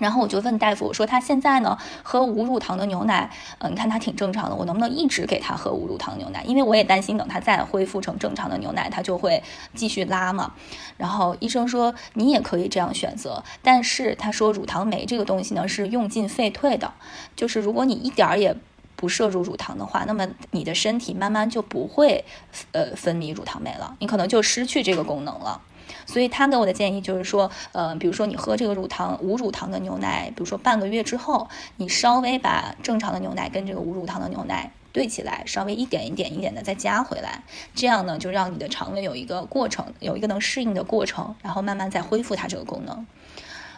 [0.00, 6.42] 然后我就问大夫，我说他现在呢喝无乳糖的牛奶，嗯，你看他挺正常的，我能不能一直给他喝无乳糖牛奶？
[6.44, 9.42] 因为我也担心等他再恢复成正常的牛奶，他就会
[9.74, 10.52] 继续拉嘛。
[10.96, 16.92] 然后医生说你也可以这样选择，但是他说乳糖酶这个东西呢是用进废退的，
[17.36, 18.56] 就是如果你一点儿也
[18.98, 22.24] 不摄入乳糖的话，那么你的身体慢慢就不会
[22.72, 25.62] 呃分泌乳糖酶了，你可能就失去这个功能了。
[26.04, 37.42] 所以他给我的建议就是说，呃，比如说你喝这个乳糖无乳糖的牛奶，比如说半个月之后，你稍微把正常的牛奶跟这个无乳糖的牛奶兑起来，稍微一点一点一点的再加回来，
[37.74, 43.06] 这样呢，就让你的肠胃有一个过程，有一个能适应的过程，然后慢慢再恢复它这个功能。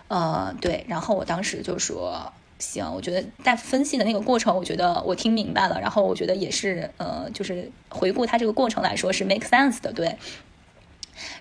[0.08, 10.16] 呃，对，然后我当时就说，行，我觉得大夫分析的那个过程，我觉得我听明白了，然后我觉得也是，呃，就是回顾他这个过程来说是 make sense 的，对。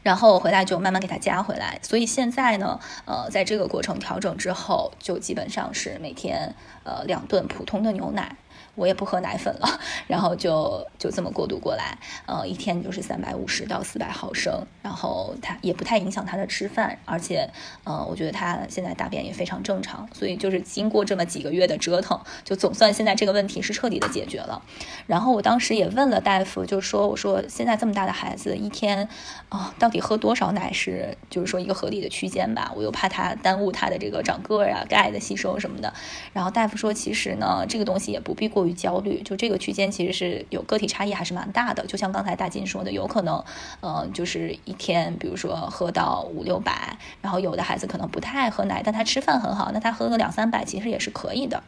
[0.04, 6.54] 然后回来就慢慢给它加回来，所以现在呢，呃，在这个过程调整之后，就基本上是每天
[6.84, 8.36] 呃两顿普通的牛奶，
[8.76, 17.50] 我也不喝奶粉了，然后就就这么过渡过来，呃，一天就是三百五十到四百毫升，然后他也不太影响他的吃饭，而且，
[17.84, 24.62] 呃，我觉得他现在大便也非常正常，所以就是经过这么几个月的折腾，就总算现在这个问题是彻底的解决了。
[25.08, 29.08] 然后我当时也问了大夫，就说我说现在这么大的孩子一天
[29.50, 32.72] 啊，到底喝多少奶是就是说一个合理的区间吧？
[32.76, 35.94] 我又怕他耽误他的这个长个儿啊、钙的吸收什么的。
[36.34, 41.86] 然后大夫说，其实呢，这个东西也不必过过于焦虑，就这个区间其实是有个体差异，还是蛮大的。
[41.88, 43.42] 就像刚才大金说的，有可能，
[43.80, 51.64] 呃，就是一天，比如说喝到五六百，然后有的孩子可能不太爱喝奶，但他吃饭很好，那他喝个两三百其实也是可以的。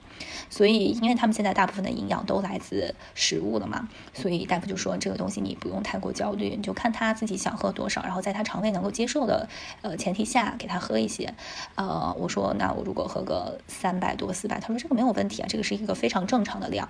[0.49, 9.47] 所以，因为他们现在大部分的营养都来自食物了嘛，所以大夫就说这个东西你不用太过焦虑，你就看他自己想喝多少，然后在他肠胃能够接受的
[9.82, 11.34] 呃前提下给他喝一些。
[11.75, 16.81] 呃，我说那我如果喝个三百多四百，他说这个没有问题啊，这个是一个非常正常的量。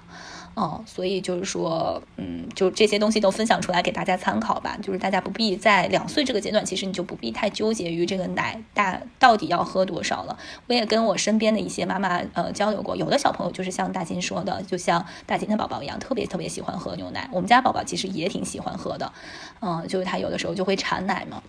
[0.53, 4.77] 哦，所以就是说，嗯，就这些东西都分享出来给大家参考吧。
[4.81, 10.37] 就是大家不必在两岁这个阶段，其实你就不必太纠结于这个奶大到底要喝多少了。
[10.67, 17.29] 我也跟我身边的一些妈妈呃交流过，有的小朋友就是像大金说的，就像大金的宝宝一样，特别特别喜欢喝牛奶。
[17.31, 19.13] 我们家宝宝其实也挺喜欢喝的，
[19.61, 21.41] 嗯，就是他有的时候就会馋奶嘛。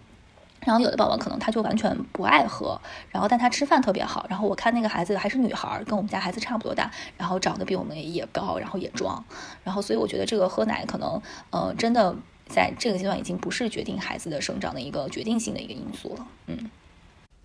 [0.65, 4.27] 然后有的宝宝可能他就完全不爱喝，然后但他吃饭特别好。
[4.29, 9.25] 然后我看那个孩子还是女孩，跟我们家孩子差不多大，然后长得比我们也高，然后也壮。
[9.65, 11.21] 然后所以我觉得这个喝奶可能
[11.51, 12.15] 呃真的
[12.47, 16.71] 在这个阶段已经不是决定孩子的生长的一个决定性的一个因素了，嗯。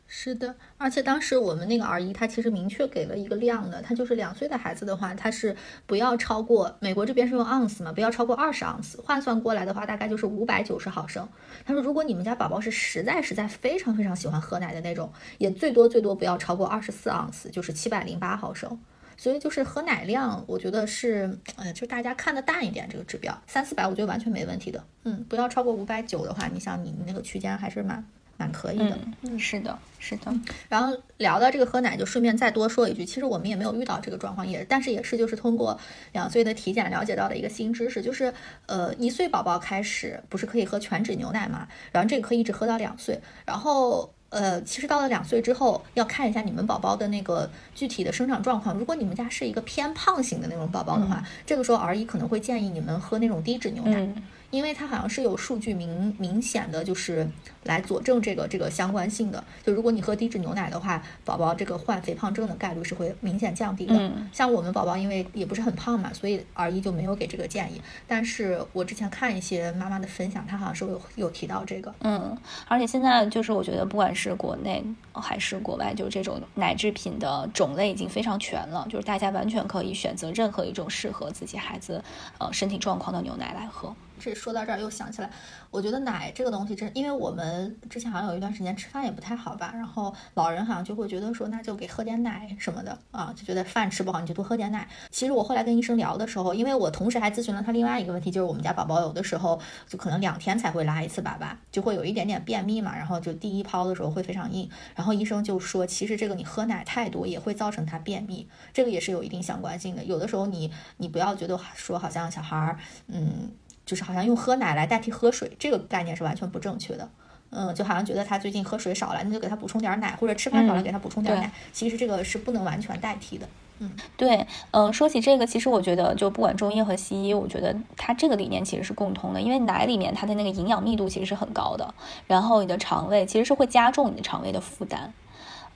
[0.10, 11.28] 是的，而且当时我们那个儿医他其实明确给了一个量的，他就是两岁的孩子的话，他是不要超过美国这边是用盎司嘛，不要超过二十盎司，换算过来的话大概就是五百九十毫升。
[11.66, 18.80] 他说，如果你们家宝宝是实在实在非常非常喜欢喝奶的那种，也最多最多不要超过二十四盎司，就是七百零八毫升。
[19.18, 24.82] 所以就是喝奶量，我觉得是，呃，就大家看的淡一点这个指标，三四百我觉得完全没问题的。
[25.04, 28.06] 嗯，不要超过五百九的话，你想你那个区间还是蛮。
[28.38, 30.34] 蛮可以的，嗯，是的，是的。
[30.70, 35.78] 然后聊到这个喝奶，就顺便再多说一句，其实我们也没有遇到这个状况，也但是也是就是通过
[36.14, 38.32] 两岁的体检了解到的一个新知识，就是
[38.68, 54.08] 呃一岁宝宝开始不是可以喝全脂牛奶嘛，然后这个可以一直喝到两岁，然后呃其实到了两岁之后要看一下你们宝宝的那个具体的生长状况，如果你们家是一个偏胖型的那种宝宝的话，这个时候儿医可能会建议你们喝那种低脂牛奶。
[54.50, 57.28] 因为它好像是有数据明明显的就是
[57.64, 63.94] 来佐证这个这个相关性的，就如果你喝低脂牛奶的话，宝宝这个患肥胖症的概率是会明显降低的。
[63.98, 67.82] 嗯，像我们宝宝因为也不是很胖嘛，所以儿医就没有给这个建议。
[68.08, 71.94] 但是我之前看一些妈妈的分享，她好像是有有提到这个。
[72.02, 74.82] 嗯，而且现在就是我觉得不管是国内
[75.12, 82.02] 还是国外，就是这种奶制品的种类已经非常全了，就是大家完全可以选择任何一种适合自己孩子
[82.38, 83.94] 呃身体状况的牛奶来喝。
[84.20, 85.30] 这说到这儿又想起来，
[85.72, 94.88] 我觉得奶这个东西真，因为我们之前好像有一段时间吃饭也不太好吧，然后老人好像就会觉得说，那就给喝点奶什么的啊，就觉得饭吃不好你就多喝点奶。
[95.10, 110.04] 其实我后来跟医生聊的时候，因为我同时还咨询了他另外一个问题，就是我们家宝宝有的时候就可能两天才会拉一次粑粑，就会有一点点便秘嘛，然后就第一泡的时候会非常硬，然后医生就说，其实这个你喝奶太多也会造成他便秘，这个也是有一定相关性的。
[110.04, 113.52] 有的时候你你不要觉得说好像小孩儿，嗯。
[113.88, 117.10] 就是好像用喝奶来代替喝水，这个概念是完全不正确的。
[117.50, 121.50] 嗯，就好像觉得他最近喝水少了，那就给他补充点奶，或者吃饭少了给他补充点奶。
[121.72, 123.48] 其实这个是不能完全代替的。
[123.80, 131.94] 嗯，对，嗯，说起这个，其实我觉得就不管中医和西医，我觉得它这个理念其实是共通的，因为奶里面它的那个营养密度其实是很高的，
[132.28, 135.14] 然后你的肠胃其实是会加重你的肠胃的负担。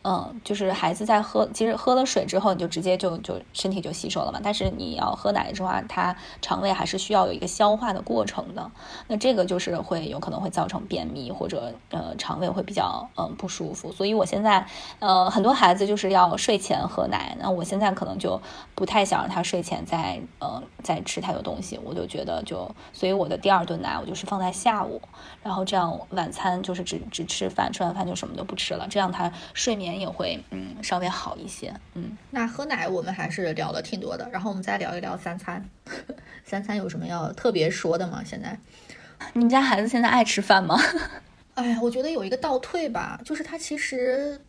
[0.04, 4.40] 嗯，就是孩子在喝，其实喝了水之后，你就直接就就身体就吸收了嘛。
[4.44, 8.72] 但是你要喝奶的话，它肠胃还是需要有一个消化的过程的。
[9.06, 13.92] 那这个就是会有可能会造成便秘或者呃肠胃会比较嗯不舒服。
[13.92, 14.66] 所以我现在
[14.98, 18.42] 呃很多孩子就是要睡前喝奶，那我现在可能就
[18.74, 21.80] 不太想让他睡前再呃再吃太多东西。
[21.84, 25.00] 我就觉得就，所以我的第二顿奶我就是放在下午，
[25.44, 29.91] 然后这样晚餐就是只只吃饭，吃完饭就什么都不吃了，这样他睡眠。
[30.00, 35.64] 也会嗯稍微好一些，嗯，那喝奶我们还是聊了挺多的，然后我们再聊一聊三餐，
[36.46, 38.24] 三餐有什么要特别说的吗？
[38.26, 38.58] 现在，
[39.34, 40.80] 你们家孩子现在爱吃饭吗？
[41.56, 44.40] 哎呀，我觉得有一个倒退吧，就是他其实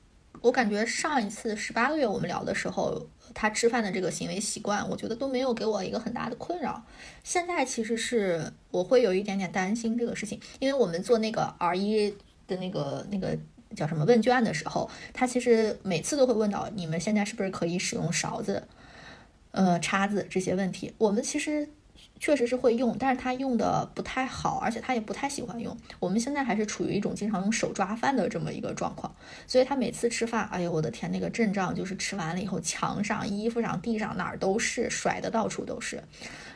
[0.40, 6.82] 我感觉上一次十八个月我们聊的时候，他吃饭的这个行为习惯，我觉得都没有给我一个很大的困扰。
[7.24, 12.10] 现在其实是我会有一点点担心这个事情，因为我们做那个 R 一
[12.46, 13.36] 的那个那个。
[13.74, 18.66] 叫什么问卷的时候，他其实每次都会问到你们现在是不是可以使用勺子？
[19.50, 21.68] 呃，叉子这些问题，我们其实。
[22.22, 25.76] 确实是会用，但是他用的不太好，而且他也不太喜欢用。
[25.98, 29.12] 我们现在还是处于一种经常用手抓饭的这么一个状况，
[29.44, 36.00] 所以他每次吃饭，哎呦我的天，那个阵仗就是吃完了以后，墙上、衣服上、地上哪儿都是，甩的到处都是，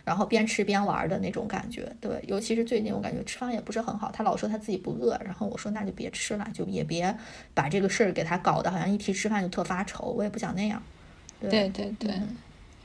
[0.05, 1.93] 然后边吃边玩的那种感觉。
[2.01, 7.13] 对，尤其是最近我感觉吃饭也不是很好，他老说他自己不饿，然后我说那就别吃了，就也别
[7.55, 10.81] 把这个事儿给他搞得好像一提吃饭就特发愁，我也不想那样。
[11.41, 12.15] 对对对，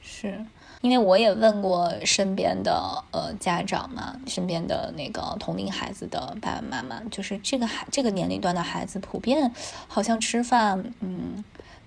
[0.02, 0.44] 是。
[0.82, 9.52] 因为我也问过身边的呃家长嘛，身边的那个同龄孩子的爸爸妈妈，就是这个孩这个年龄段的孩子，普遍
[9.88, 11.44] 好像吃饭，嗯。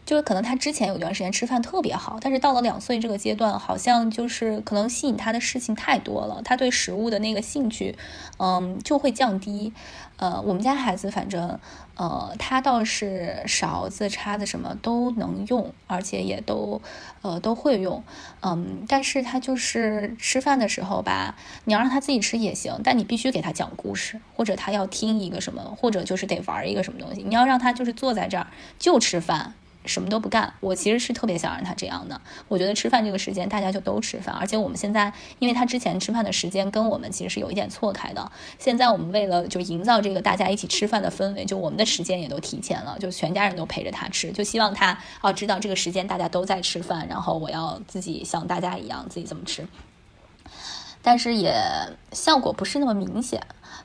[0.07, 7.97] 就是可能他之前有段时间吃饭特别好，但是到了两岁这个阶段，好像就是可能吸引他的事情太多了，他对食物的那个兴趣，
[8.39, 9.73] 嗯，就会降低。
[10.16, 11.59] 呃，我们家孩子反正，
[11.96, 16.81] 呃，他倒是勺子、叉子什么都能用，而且也都，
[17.22, 18.03] 呃，都会用。
[18.40, 27.22] 嗯，但是他就是吃饭的时候吧，你要让他自己吃也行，但你必须给他讲故事，或者他要听一个什么，或者就是得玩一个什么东西。
[27.22, 28.46] 你要让他就是坐在这儿
[28.79, 29.55] 就吃饭。
[29.85, 32.20] 什么都不干，我其实是特别想让他这样的。
[32.49, 38.31] 我觉得吃饭这个时间大家就都吃饭，而且我们现在，因为他之前吃饭的时间跟我们其实是有一点错开的。
[38.59, 49.66] 现在我们为了就营造这个大家一起吃饭的氛围，就我们的时间也都提前了，就全家人都陪着他吃，就希望他哦知道这个时间大家都在吃饭，然后我要自己像大家一样自己怎么吃。
[51.03, 51.55] 但是也
[52.12, 53.42] 效果不是那么明显。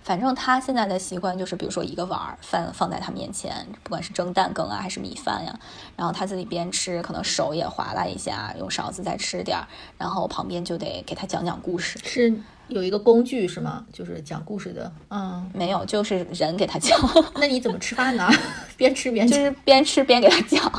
[0.10, 5.60] 反正他现在的习惯就是，比如说一个碗饭放在他面前，不管是蒸蛋羹啊还是米饭呀，
[5.96, 9.68] 然后他自己边吃，可能手也划拉一下，用勺子再吃点儿，
[10.00, 12.00] 然后旁边就得给他讲讲故事。
[12.04, 12.42] 是。
[12.70, 13.86] 有一个工具是吗？
[13.92, 14.92] 就是讲故事的。
[15.10, 16.98] 嗯，没有，就是人给他讲。
[17.36, 18.30] 那你怎么吃饭呢？
[18.78, 20.64] 边吃边就是边吃边给他讲。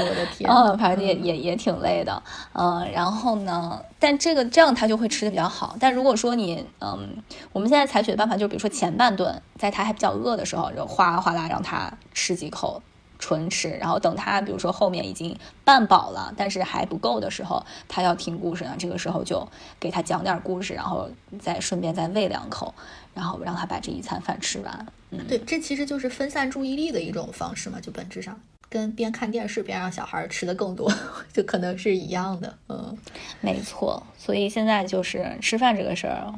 [0.00, 2.22] 我的天，嗯，反正也也也挺累的。
[2.52, 5.76] 嗯，然后呢，但这个这样他就会吃的比较好。
[5.80, 12.82] 但如果说你，嗯，我们现在采取的办法就是比如说前半顿，在他还比较饿的时候，就哗啦哗啦让他吃几口。
[13.18, 18.74] 纯吃，然后等他，比如说后面已经半饱了，但是还不够的时候，他要听故事呢。
[18.78, 19.46] 这个时候就
[19.80, 22.74] 给他讲点故事，然后再顺便再喂两口，
[23.14, 24.86] 然后让他把这一餐饭吃完。
[25.10, 30.92] 嗯，对，这其实就是分散注意力的一种方式嘛，就本质上跟边看电视边让小孩吃的更多，
[31.32, 32.58] 就可能是一样的。
[32.68, 32.96] 嗯，
[33.40, 34.02] 没错。
[34.18, 36.32] 所以现在就是吃饭这个事儿，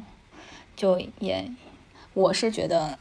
[0.75, 1.51] 就也，
[2.13, 2.97] 我是觉得，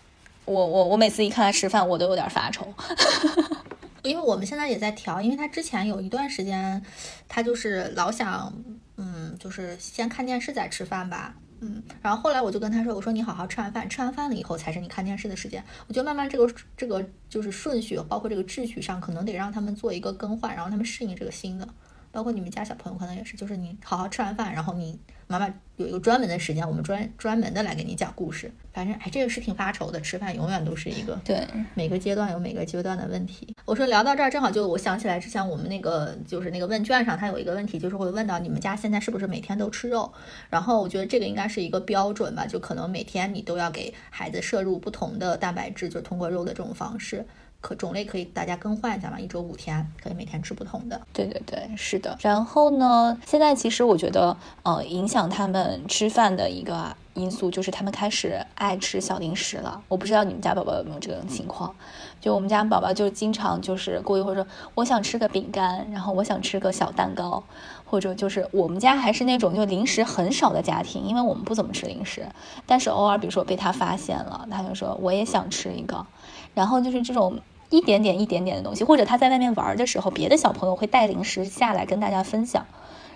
[0.51, 2.67] 我我我每次一看他吃饭，我都有点发愁。
[4.03, 6.83] 因为我们现在也在调，因为他之前有一段时间，
[7.29, 8.53] 他就是老想，
[8.97, 15.63] 嗯，就是先看电视再吃饭吧，嗯，然后后来我就跟他说，我说你好好吃完饭，吃完饭了以后才是你看电视的时间。
[15.87, 21.69] 我觉得慢慢这个这个就是顺序，包括这个秩序上，可能得让他们做一个更换，然后他们适应这个新的。
[22.13, 28.53] 包括你们家小朋友可能也是，就是你好好吃完饭，然后你妈妈有一个专门的时间，我们专专门的来给你讲故事。
[28.73, 31.45] 反正哎，这个是挺发愁的，吃饭永远都是一个对
[31.75, 33.55] 每个阶段有每个阶段的问题。
[33.65, 40.13] 我说聊到这儿，正好就我想起来之前我们那个就是那个问卷上，它有一个问题，就是会问到你们家现在是不是每天都吃肉？
[40.49, 47.27] 然后我觉得这个应该是一个标准吧，就可能每天你都要给孩子摄入不同的蛋白质，就通过肉的这种方式。
[47.61, 51.01] 可种类可以大家更换一下嘛，一周五天可以每天吃不同的。
[51.13, 52.17] 对对对，是的。
[52.21, 59.83] 然后呢，现在其实我觉得，呃，影响他们吃饭的一个因素就是他们开始爱吃小零食了。
[59.89, 61.75] 我不知道你们家宝宝有没有这种情况？
[62.21, 67.43] 就我们家宝宝就经常就是过一会儿说我想吃个饼干，然后我想吃个小蛋糕，
[67.85, 72.27] 或者就是我们家还是那种就零食很少的家庭，因为我们不怎么吃零食。
[72.67, 76.07] 但是偶尔比如说被他发现了，他就说我也想吃一个。
[76.55, 82.67] 然后就是这种一点点、一点点的东西，或者他在外面玩的时候，别的小朋友会带零食下来跟大家分享。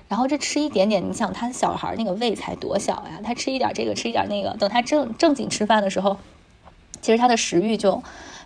[0.06, 3.20] 然后这吃一点点，你想他小孩那个胃才多小呀？
[3.24, 6.18] 他吃一点这个，吃一点那个，等他正正经吃饭的时候，
[7.00, 8.02] 其实他的食欲就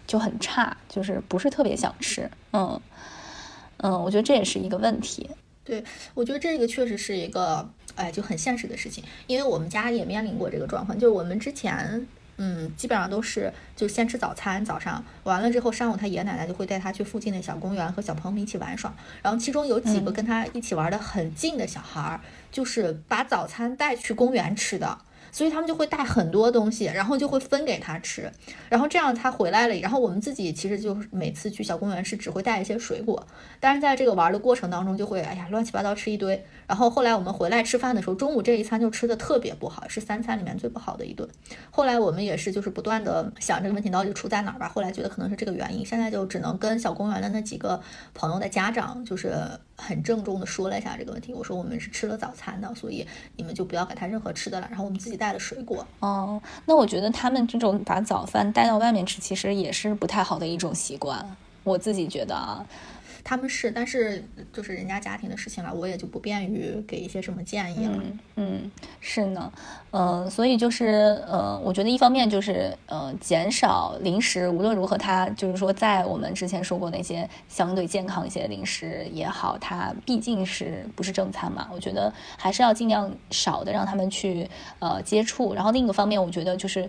[0.07, 2.31] 就很差，就是不是特别想吃。
[2.53, 2.81] 嗯
[3.79, 5.29] 嗯，我觉得这也是一个问题。
[5.65, 12.07] 对，我觉得这个确实是一个哎就很现实的事情，因为我们家也面临过这个状况，就是我们之前。
[12.39, 18.93] 嗯，基本上都是就先吃早餐，早上完了之后，上午他爷爷奶奶就会带他去附近的小公园和小朋友们一起玩耍。
[19.23, 22.21] 然后其中有几个跟他一起玩的很近的小孩儿，
[22.51, 24.99] 就是把早餐带去公园吃的。
[25.31, 28.33] 所以他们就会带很多东西，然后就会分给他吃，
[28.71, 33.27] 然后这样他回来了，然后我们自己其实就每次去小公园是只会带一些水果，
[33.61, 41.27] 但是在这个玩的过程当中就会哎呀乱七八糟吃一堆，然后后来我们回来吃饭的时候，中午这一餐就吃的特别不好，是三餐里面最不好的一顿。
[41.71, 47.81] 后来我们也是就是不断的想这个问题到底出在哪儿吧，后来觉得可能是这个原因，现在就只能跟小公园的那几个
[48.13, 49.35] 朋友的家长就是
[49.77, 51.33] 很郑重的说了一下这个问题。
[51.33, 54.67] 我说我们是吃了早餐的，所以你们就不要给他任何吃的了。
[54.69, 55.87] 然后我们自己带了水果。
[56.01, 61.35] 哦，那我觉得他们这种把早饭带到外面吃，其实也是不太好的一种习惯。
[61.65, 62.67] 我自己觉得啊。
[63.29, 68.03] 他们是，但是就是人家家庭的事情了，我也就不便于给一些什么建议了。
[68.37, 69.53] 嗯，是呢，
[69.91, 81.69] 嗯，所以就是呃，我觉得一方面就是呃，减少零食，无论如何，它就是说，在我们之前说过那些相对健康一些的零食也好，它毕竟是不是正餐嘛？
[81.71, 85.53] 我觉得还是要尽量少的让他们去呃接触。
[85.53, 86.89] 然后另一个方面，我觉得就是。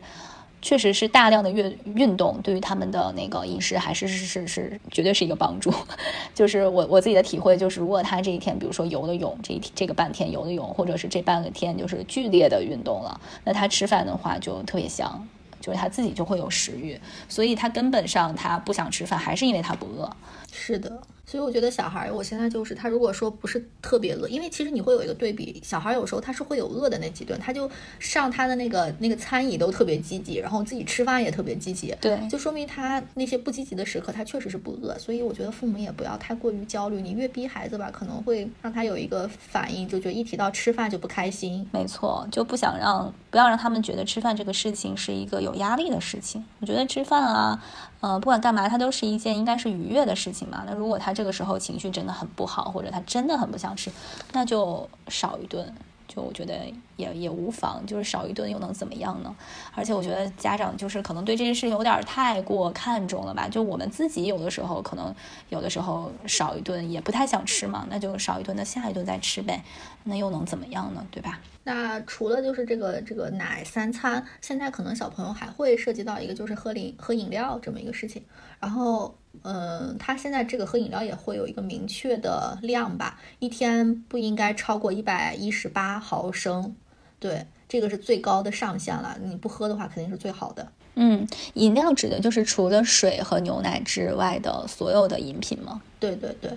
[0.62, 5.73] 确实是大量的运运动，对于他们的那个饮食还是是是是绝对是一个帮助。
[6.36, 15.27] 就是我我自己的体会就是，如果他这一天，比如说游了泳，这一天这个半天游了泳，或者是这半个天就是剧烈的运动了，那他吃饭的话就特别香，
[15.62, 20.10] 就是他自己就会有食欲，所以他根本上他不想吃饭，还是因为他不饿。
[20.52, 21.02] 是的。
[21.30, 27.69] 所以我觉得小孩，我现在就是他，如果说不是特别饿，因为其实你会有一个对比，小孩有时候他是会有饿的那几顿，他就
[28.00, 34.98] 上他的那个那个餐椅都特别积极，然后自己吃饭也特别积极，对，就说明他那些不积极的时刻，他确实是不饿。
[34.98, 41.63] 所以我觉得父母也不要太过于焦虑，你越逼孩子吧，可能会让他有一个反应，就觉得一提到吃饭就不开心。
[41.71, 46.44] 没错，就不想让不要让他们觉得吃饭这个事情是一个有压力的事情。
[46.60, 47.63] 我觉得吃饭啊。
[48.02, 50.63] 呃，不管干嘛，他都是一件应该是愉悦的事情嘛。
[50.65, 53.91] 那如果他这个时候情绪真的很不好，或者他真的很不想吃，
[54.33, 55.73] 那就少一顿。
[56.08, 56.58] 就我觉得
[56.95, 59.35] 也也无妨，就是少一顿又能怎么样呢？
[59.75, 63.47] 而且我觉得家长就是可能对这件事情有点太过看重了吧。
[63.47, 65.13] 就我们自己有的时候可能
[65.50, 69.63] 有的时候少一顿也不太想吃嘛，那就少一顿，那下一顿再吃呗，
[70.06, 71.06] 那又能怎么样呢？
[71.12, 71.39] 对吧？
[71.70, 78.24] 那除了就是这个这个奶三餐，现在可能小朋友还会涉及到一个就是喝饮喝饮料这么一个事情。
[78.60, 86.76] 然后，嗯，他现在这个喝饮料也会有一个明确的量吧，一天不应该超过一百一十八毫升。
[87.20, 89.15] 对，这个是最高的上限了。
[89.22, 90.72] 你不喝的话，肯定是最好的。
[90.96, 95.80] 嗯，饮料指的就是除了水和牛奶之外的所有的饮品吗？
[96.00, 96.50] 对对对。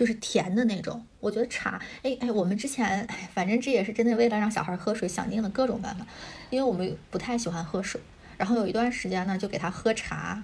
[0.00, 6.06] 就是甜的那种，我觉得茶，哎哎，我们之前，哎，反正这也是真的为了让小孩喝水，想尽了各种办法，
[6.48, 8.00] 因为我们不太喜欢喝水，
[8.38, 10.42] 然后有一段时间呢，就给他喝茶，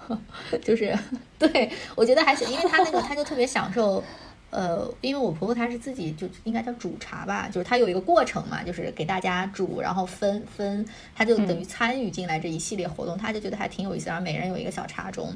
[0.64, 0.98] 就是，
[1.38, 4.02] 对我觉得还行，因为他那个他就特别享受。
[4.50, 15.26] 呃，因为我婆婆她是自己就应该叫煮茶吧，就是她有一个过程嘛，就是给大家煮，然后分分，她就等于参与进来这一系列活动，她就觉得还挺有意思，然后每人有一个小茶盅，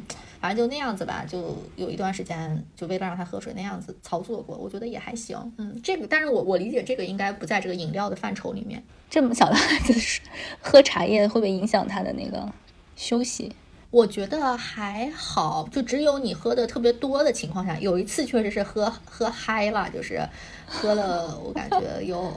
[0.41, 8.83] 反正就那样子吧，就有一段时间就为了让她喝水那样子操作过，我觉得也还行，嗯，这个，但是我我理解这个应该不在这个饮料的范畴里面。
[9.11, 10.21] 这么小的孩子
[10.61, 12.49] 喝茶叶会不会影响他的那个
[12.95, 13.53] 休息？
[13.91, 20.24] 我觉得还好，就只有你喝的特别多的情况下，有一次确实是喝喝嗨了，就是
[20.66, 22.32] 喝了，我感觉 有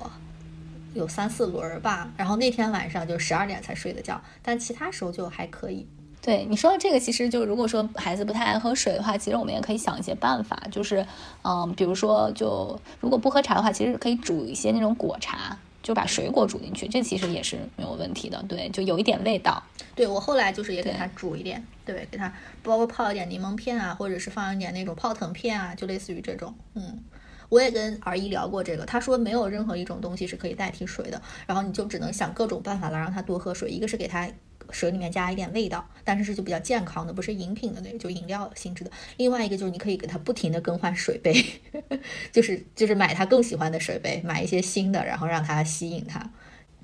[0.95, 2.11] 有三四轮吧。
[2.17, 5.85] 然后那天晚上就十二点才睡的觉，但其他时候就还可以。
[6.19, 11.05] 对你说的这个，其实就如果说孩子不太爱喝水的话，其实我们也可以想一些办法，就是
[11.43, 15.55] 嗯，比如说就如果不喝茶的话，其实可以煮一些那种果茶。
[15.83, 18.41] 就把水果煮进去，这其实也是没有问题的。
[18.49, 19.61] 对，就有一点味道。
[19.93, 26.55] 对我后来就是也给他煮一点，对，给他包括泡一点柠檬片啊，或者是放一点那种泡腾片啊，就类似于这种。
[26.73, 27.03] 嗯，
[27.49, 34.27] 我也跟儿姨聊过这个，他说没有任何一种东西是可以代替水的，然后你就只能想各种办法来让他多喝水，一个是给他。
[34.73, 38.91] 水里面加一点味道，但是是就比较健康的，不是饮品的那种就饮料性质的。
[39.17, 41.33] 另外一个就是你可以给他不停的更换水杯，
[42.33, 46.29] 就是就是买他更喜欢的水杯，买一些新的，然后让他吸引他。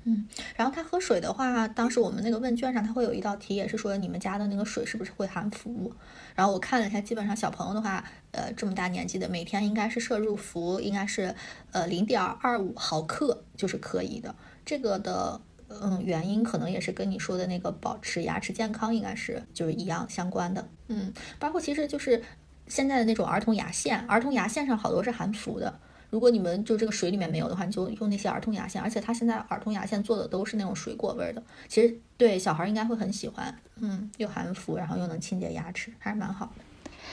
[0.04, 0.26] 嗯，
[0.56, 5.92] 然后他喝水的话，当时我们那个问卷上他会有一道题，也是说你们家的那个水是不是会含氟？
[6.34, 11.34] 然后我看了一下，基本上小朋友的话，呃，这么大年纪的，每天应该是摄入氟应该是
[11.72, 14.34] 呃零点二五毫克就是可以的。
[14.64, 15.40] 这个的。
[15.80, 20.68] 嗯，原因可能也是跟你说的那个保持牙齿健康应该是就是一样相关的。
[20.88, 22.22] 嗯，包括其实就是
[22.66, 25.78] 现在的那种儿童牙线，儿童牙线上好多是含氟的。
[26.10, 28.82] 如果你们就这个水里面没有的话，你就用那些儿童牙线。
[28.82, 33.54] 而且它现在儿童牙线做的都是那种水果味的，其实对小孩应该会很喜欢。
[33.76, 36.64] 嗯，又含氟，然后又能清洁牙齿，还是蛮好的。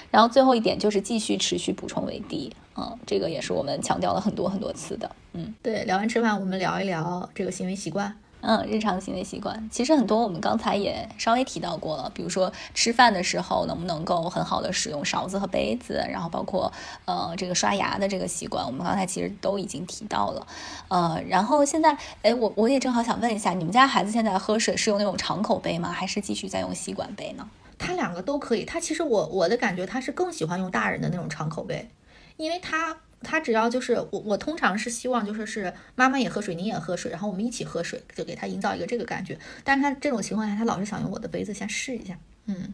[0.10, 5.16] 然后最后一点就是继续持续补充维 D，嗯，这个也是我们强调了很多很多次的。
[5.34, 8.18] 嗯，对，聊完吃饭，我们聊一聊这个行为习惯。
[8.50, 12.10] 嗯，日常行为习惯其实很多，我们刚才也稍微提到过了。
[12.16, 16.72] 比如说吃饭的时候能不能够很好的使用勺子和杯子，然后包括
[17.04, 20.48] 呃这个刷牙的这个习惯，我们刚才其实都已经提到了。
[20.88, 25.92] 呃，然后现在哎，我我也正好想问一下，你们家孩子现在喝水是用那种长口杯吗？
[25.92, 27.46] 还是继续在用吸管杯呢？
[27.78, 28.64] 他两个都可以。
[28.64, 31.90] 他其实我我的感觉他是更喜欢用大人的那种长口杯。
[32.38, 39.38] 因为他他只要就是我我通常是希望就是是妈妈也喝水，你也喝水，然后我们一起喝水，就给他营造一个这个感觉。
[39.64, 42.74] 但是他这种情况下，他老是想用我的杯子先试一下，嗯。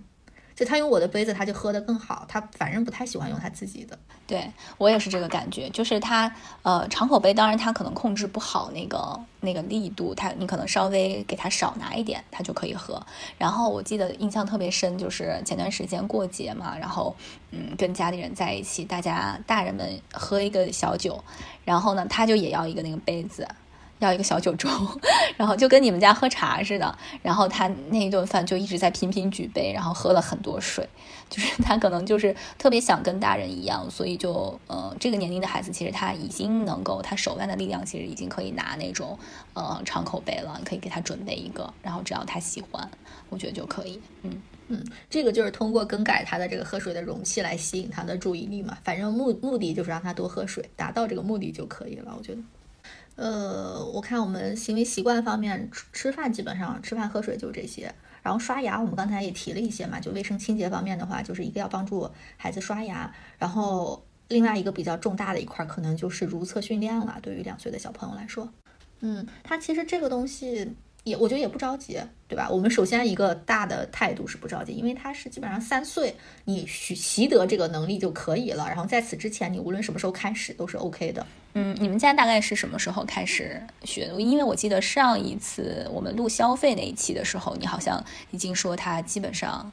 [0.55, 2.25] 就他用我的杯子，他就喝得更好。
[2.27, 3.97] 他反正不太喜欢用他自己的。
[4.25, 13.05] 对我也是这个感觉，就是他呃长口杯，当然他可能控制不好那个那个力度，他你可能稍微给他少拿一点，他就可以喝。
[13.37, 17.15] 然后我记得印象特别深，就是前段时间过节嘛，然后
[17.51, 21.21] 嗯跟家里人在一起，大家大人们喝一个小酒，
[21.65, 23.47] 然后呢他就也要一个那个杯子。
[24.03, 24.69] 要一个小酒盅，
[25.37, 26.97] 然后就跟你们家喝茶似的。
[27.21, 30.87] 然后他那一顿饭就一直在频频举杯，然后喝了很多水。
[31.29, 39.17] 就是 他可能就是特别想跟大人一样，所以就呃这个年龄的孩子其实他已经能够，他手腕的力量其实已经可以拿那种
[39.53, 40.55] 呃长口杯了。
[40.59, 42.87] 你可以给他准备一个，然后只要他喜欢，
[43.29, 43.99] 我觉得就可以。
[44.21, 48.77] 嗯嗯，这个就是通过更改他的这个喝水的容器来吸引他的注意力嘛。
[48.83, 52.13] 反正目目的就是让他多喝水，达到这个目的就可以了。
[52.17, 52.41] 我觉得。
[53.15, 68.51] 呃，我看我们行为习惯方面，吃吃饭基本上吃饭喝水就这些，然后刷牙我们刚才也提了一些嘛，就卫生清洁方面的话，就是一个要帮助孩子刷牙，然后另外一个比较重大的一块可能就是如厕训练了，对于两岁的小朋友来说，
[69.01, 70.75] 嗯，他其实这个东西。
[71.03, 72.47] 也我觉得也不着急，对吧？
[72.49, 78.67] 我们首先一个大的态度是不着急，因为他是基本上三岁，你习习得这个能力就可以了。
[78.67, 81.25] 然后在此之前，你无论什么时候开始都是 OK 的。
[81.55, 84.19] 嗯，你们家大概是什么时候开始学的？
[84.21, 89.71] 因为我记得上一次我们录消费那一期的时候，你好像已经说他基本上，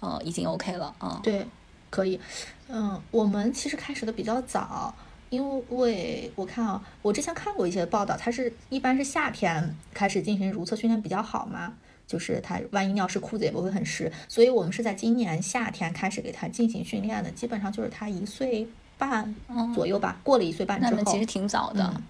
[0.00, 0.94] 呃，已经 OK 了。
[1.00, 1.46] 嗯，对，
[1.90, 2.20] 可以。
[2.68, 4.94] 嗯，我们其实开始的比较早。
[5.30, 11.74] 因为我看啊，我之前看过一些报道，它是一般是夏天开始进行如厕训练比较好嘛，
[12.06, 18.66] 就是他万一尿湿裤子也不会很湿，所以我们是在今年夏天开始给他进行训练的，基本上就是他一岁
[18.96, 19.34] 半
[19.74, 22.02] 左右吧，过了一岁半之后，其实挺早的，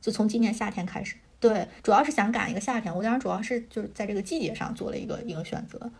[0.00, 5.90] 就从今年夏天开始，对，主要是想赶一个夏天，我当时主要是就是在这个季节上做了一个一个选择。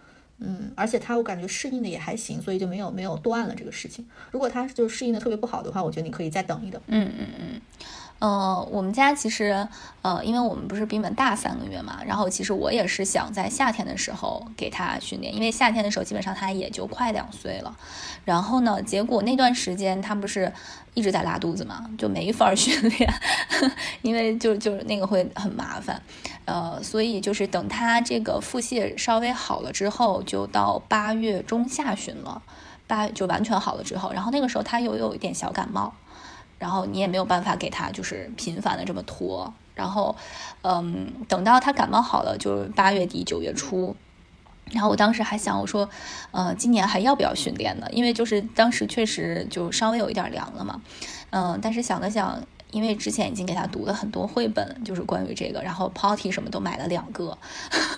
[0.47, 4.05] 嗯，而且他我感觉适应的也还行，所以就没有没有断了这个事情。
[4.31, 6.81] 如果他就适应的特别不好的话，我觉得你可以再等一等。
[6.89, 7.61] 嗯嗯嗯。
[8.25, 9.69] 呃，我们家其实，
[10.01, 17.77] 呃，因为我们不是比你们大三个月嘛，然后其实我也是想在夏天的时候给他训练，因为夏天的时候基本上他也就快两岁了。
[18.25, 20.51] 然后呢，结果那段时间他不是
[20.95, 23.13] 一直在拉肚子嘛，就没法 训练，
[24.01, 26.01] 因为就就是那个会很麻烦。
[26.47, 32.41] 呃，所以就是等他这个腹泻稍微好了之后，就到八月中下旬了，
[32.87, 35.93] 八就完全好了之后，然后那个时候他又有一点小感冒。
[36.59, 40.15] 然后你也没有办法给他就是频繁的这么拖，然后，
[40.63, 43.95] 嗯，等到他感冒好了，就是八月底九月初，
[44.73, 45.89] 然后我当时还想，我说，
[46.31, 47.87] 呃，今年还要不要训练呢？
[47.91, 50.81] 因为就是当时确实就稍微有一点凉了嘛，
[51.31, 57.37] 嗯，但是想了想，因为之前已经给他读了很多绘本，就是关于这个，然后 Potty 什么都买了两个，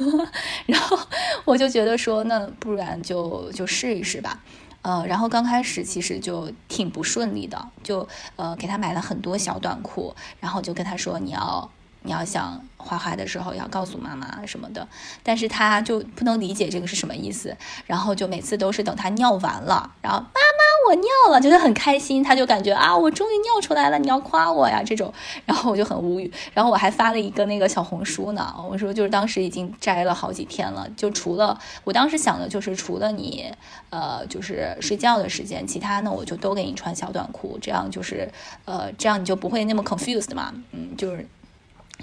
[0.67, 0.99] 然后
[1.45, 4.43] 我就觉得说，那不然就就试一试吧。
[4.87, 8.07] 呃，然后刚开始其实就挺不顺利的，就
[8.37, 11.69] 呃给他买了很多小短裤，然后就跟他说你要
[12.07, 14.89] 你要想画画的时候要告诉妈妈什么的，
[15.23, 17.55] 但是他就不能理解这个是什么意思，
[17.85, 20.67] 然后就每次都是等他尿完了，然后妈妈。
[20.89, 25.13] 我尿了，觉得很开心，他就感觉啊，我终于尿出来了，你要夸我呀，这种，
[25.45, 33.53] 然后我就很无语，然后我还发了一个那个小红书呢，我说就是当时已经摘了好几天了，就除了我当时想的就是除了你，
[33.91, 38.31] 呃，就是睡觉的时间，其他呢我就都给你穿小短裤，这样就是，
[38.65, 41.27] 呃，这样你就不会那么 confused 嘛，嗯，就是。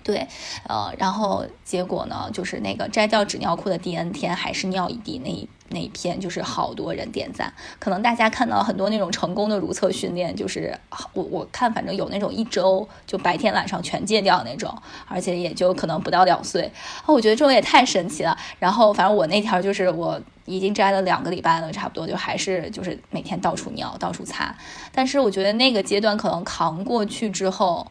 [0.04, 0.28] 对，
[0.68, 7.54] 呃，然后结果呢，就是那个摘掉纸尿裤的第 N 天，还是尿一地那那一篇，就是好多人点赞。
[7.80, 10.78] 可能大家看到很多那种成功的如厕训练，就是
[11.14, 14.76] 我我看反正有那种一周就白天晚上全戒掉那种，
[15.08, 16.70] 而且也就可能不到两岁。
[17.06, 18.38] 我觉得这种也太神奇了。
[18.60, 24.54] 然后反正我那条就是我已经摘了两个礼拜了，差不多就还是就是每天到处尿到处擦。
[24.92, 27.90] 但是我觉得那个阶段可能扛过去之后。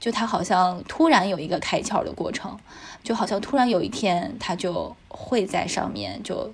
[0.00, 2.56] 就他好像突然有一个开窍的过程，
[3.02, 6.52] 就好像突然有一天他就会在上面就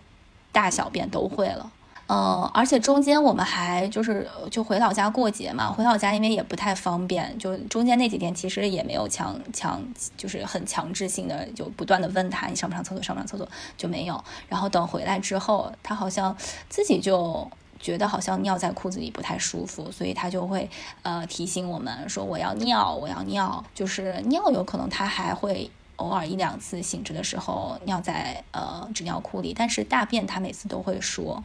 [0.51, 1.71] 大小便都会了，
[2.09, 9.83] 嗯，而且中间我们还就是就回老家过节嘛，回老家因为也不太方便，就中间那几天其实也没有强强
[10.17, 16.35] 就是很强制性的就不断的问他你上不上厕所上不上厕所就没有，然后等回来之后他好像
[16.71, 17.51] 自己就。
[17.85, 20.71] 觉得好像尿在裤子里不太舒服，所以他就会
[21.03, 23.63] 呃提醒我们说我要尿，我要尿。
[23.75, 31.45] 就是尿有可能他还会偶尔一两次醒着的时候尿在呃纸尿裤里，但是大便他每次都会说。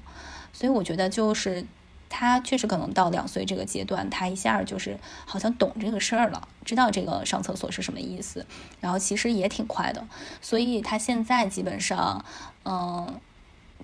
[0.54, 1.66] 所以我觉得就是
[2.08, 8.46] 他确实可能到两岁这个阶段，他一下就是好像懂这个事儿了，知道这个上厕所是什么意思，
[8.80, 10.08] 然后其实也挺快的，
[10.42, 12.24] 所以他现在基本上，
[12.64, 13.20] 嗯，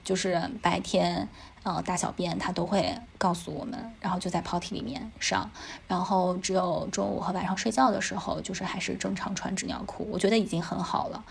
[0.06, 1.28] 就是白天。
[1.66, 5.50] 呃，大小便他都会告诉我们，然后就在泡体里面上，
[5.88, 11.24] 然后只有中午和晚上睡觉的时候，就是还是正常穿纸尿裤，我觉得已经很好了，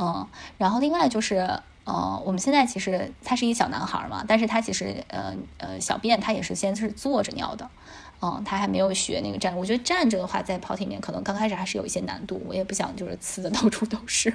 [0.00, 0.26] 嗯，
[0.58, 1.36] 然后另外就是，
[1.84, 7.70] 呃，我们现在其实他是一个小男孩嘛，但是他其实呃呃小便他也是先是坐着尿的。
[8.22, 14.34] 嗯，他还没有学那个站，我觉得站着的话，在跑体里面可能刚开始还是有一些难度，我也不想就是呲的 到处都是，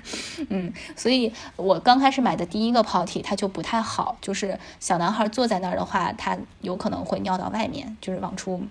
[0.50, 8.64] 嗯，所以我刚开始买的第一个跑体它就不太好，就是小男孩坐在那儿的话，他有可能会尿到外面，就是往出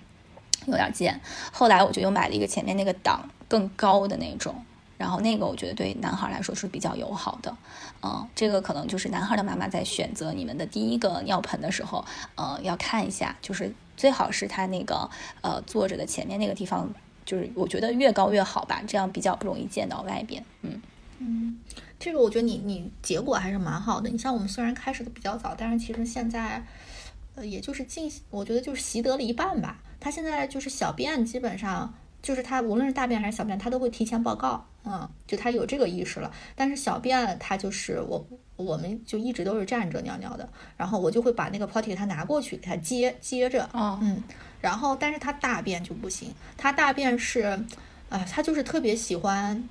[0.66, 1.20] 有点溅。
[1.52, 4.64] 后来我就又买了一个前面那个档更高的那种，
[4.96, 7.56] 然后那个我觉得对男孩来说是比较友好的，
[8.04, 12.04] 嗯，这个可能就是男孩的妈妈在选择你们的第一个尿盆的时候，
[12.36, 13.74] 呃，要看一下，就是。
[14.00, 15.06] 最好是他那个
[15.42, 16.88] 呃坐着的前面那个地方，
[17.26, 20.42] 就是我觉得越高越好吧，这样比较不容易溅到外边。
[20.62, 20.80] 嗯
[21.18, 21.58] 嗯，
[21.98, 24.08] 这个我觉得你你结果还是蛮好的。
[24.08, 26.64] 你像我们虽然开始的比较早，但是其实现在
[27.34, 29.82] 呃也就是进，我觉得就是习得了一半吧。
[30.00, 31.92] 他现在就是小便基本上
[32.22, 34.64] 就是他无论是大便还是小便，他都会提前报告。
[34.84, 36.32] 嗯，就他有这个意识了。
[36.56, 38.26] 但是小便他就是我。
[38.60, 44.22] 我们就一直都是站着尿尿的，然后我就会把那个 potty 给他拿过去，给他接接着，嗯，
[44.60, 47.42] 然后但是他大便就不行，他大便是，
[48.08, 49.68] 啊，他就是特别喜欢，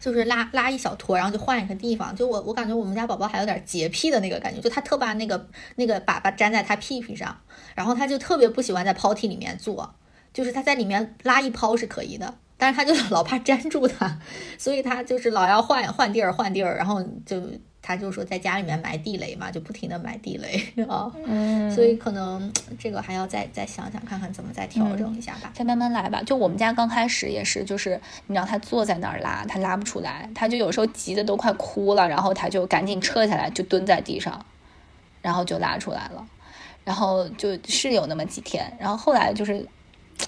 [0.00, 7.36] 就是拉拉一小坨，然后就换一个地方，就我我感觉我们家宝宝还有点洁癖的那个感觉，就他特把那个那个粑粑粘在他屁屁上，
[7.74, 9.94] 然后他就特别不喜欢在 potty 里面坐，
[10.32, 12.34] 就是他在里面拉一泡是可以的。
[12.56, 14.16] 但是他就老怕粘住它，
[14.56, 17.42] 所以他就是老要换换地儿换地儿，然后就
[17.86, 20.58] 他就说在家里面埋地雷嘛，就不停的埋地雷
[20.88, 26.22] 啊，嗯，所以可能这个还要再再想想看看怎么再调整一下吧，再慢慢来吧。
[26.24, 34.46] 就我们家刚开始也是，就是你让他坐在那儿拉，他拉不出来，他就有时候急的都快哭了，然后他就赶紧撤下来，就蹲在地上，
[35.20, 36.26] 然后就拉出来了，
[36.84, 39.68] 然后就是有那么几天，然后后来就是。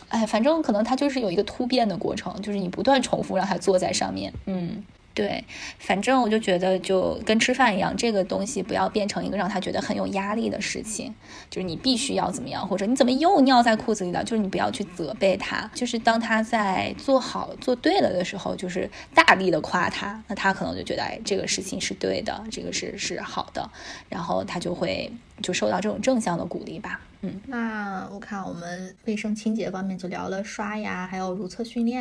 [0.09, 4.85] 哎，反正可能他就是有一个突变的过程，就是你不断重复让他坐在上面，嗯。
[5.17, 5.43] 对，
[5.79, 11.15] 反正我就觉得就跟吃饭一样，这个东西不要变成一个让他觉得很有压力的事情，
[11.49, 23.71] 就是你必须要怎么样，或者你怎么又尿在裤子里了，就是你不要去责备他，就是当他在做好做对了的时候，就是大力的夸他，那他可能就觉得哎，这个事情是对的，这个是是好的，
[24.11, 25.11] 然后他就会
[25.41, 27.01] 就受到这种正向的鼓励吧。
[27.23, 32.01] 嗯，那我看我们卫生清洁方面就聊了刷牙，还有如厕训练，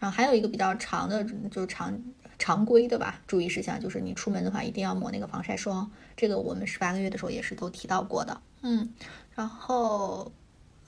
[0.00, 1.96] 然后还有一个比较长的，就是长。
[2.38, 8.40] 常规的吧，注意事项就是你出门的话一定要抹那个防晒霜，这个我们十八个月的时候也是都提到过的。
[8.62, 8.92] 嗯，
[9.34, 10.32] 然后。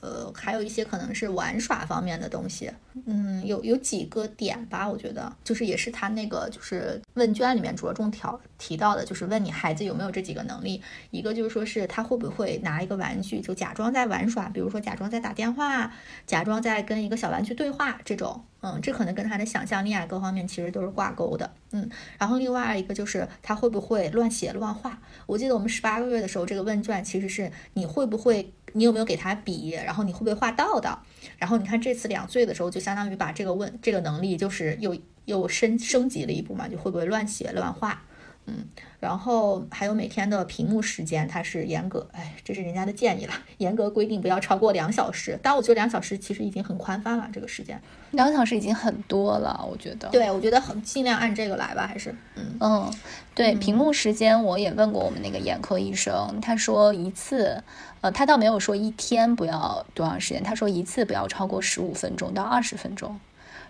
[0.01, 2.71] 呃，还有一些可能是玩耍方面的东西，
[3.07, 10.81] 嗯，有有几个点吧，我觉得就是也是他那个就是问卷里面着重调提到的，就是问你孩子有没有这几个能力，
[11.11, 15.93] 一个就是说是他会不会拿一个玩具就假装在玩耍，比如说假装在打电话，
[16.27, 28.53] 假装在跟一个小玩具对话这种，嗯，这可能跟他的想象力啊各方面其实都是挂钩的，嗯，然后另外一个就是他会不会乱写乱画，我记得我们十八个月的时候这个问卷其实是你会不会。
[28.73, 29.71] 你有没有给他笔？
[29.71, 31.03] 然后你会不会画道道？
[31.39, 38.03] 然后你看这次两岁的时候，就相当于把这个问这个能力就是又又升升级了一步嘛，就会不会乱写乱画？
[38.49, 38.65] 嗯，
[38.99, 45.39] 然后还有每天的屏幕时间，它是严格，哎，这是人家的建议了，严格规定不要超过两小时。
[45.43, 47.79] 但我觉得两小时其实已经很宽泛了，这个时间，
[48.13, 50.09] 两小时已经很多了，我觉得。
[50.09, 52.95] 对，我觉得很尽量按这个来吧，还是，嗯嗯，
[53.35, 57.63] 对，屏幕时间我也问过我们那个眼科医生，他说一次，
[58.01, 63.21] 呃，他倒没有说一天不要多长时间，他说一次不要超过十五分钟到二十分钟。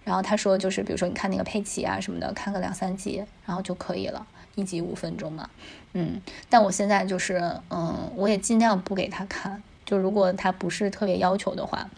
[0.04, 4.26] 然后他说就是比如说你看那个佩奇啊什么的，看个两三集，然后就可以了。
[4.58, 5.48] 一集五分钟嘛，
[5.92, 7.40] 嗯，但我现在就是，
[7.70, 9.62] 嗯，我也尽量不给他看。
[9.86, 11.88] 就如果他不是特别要求的话，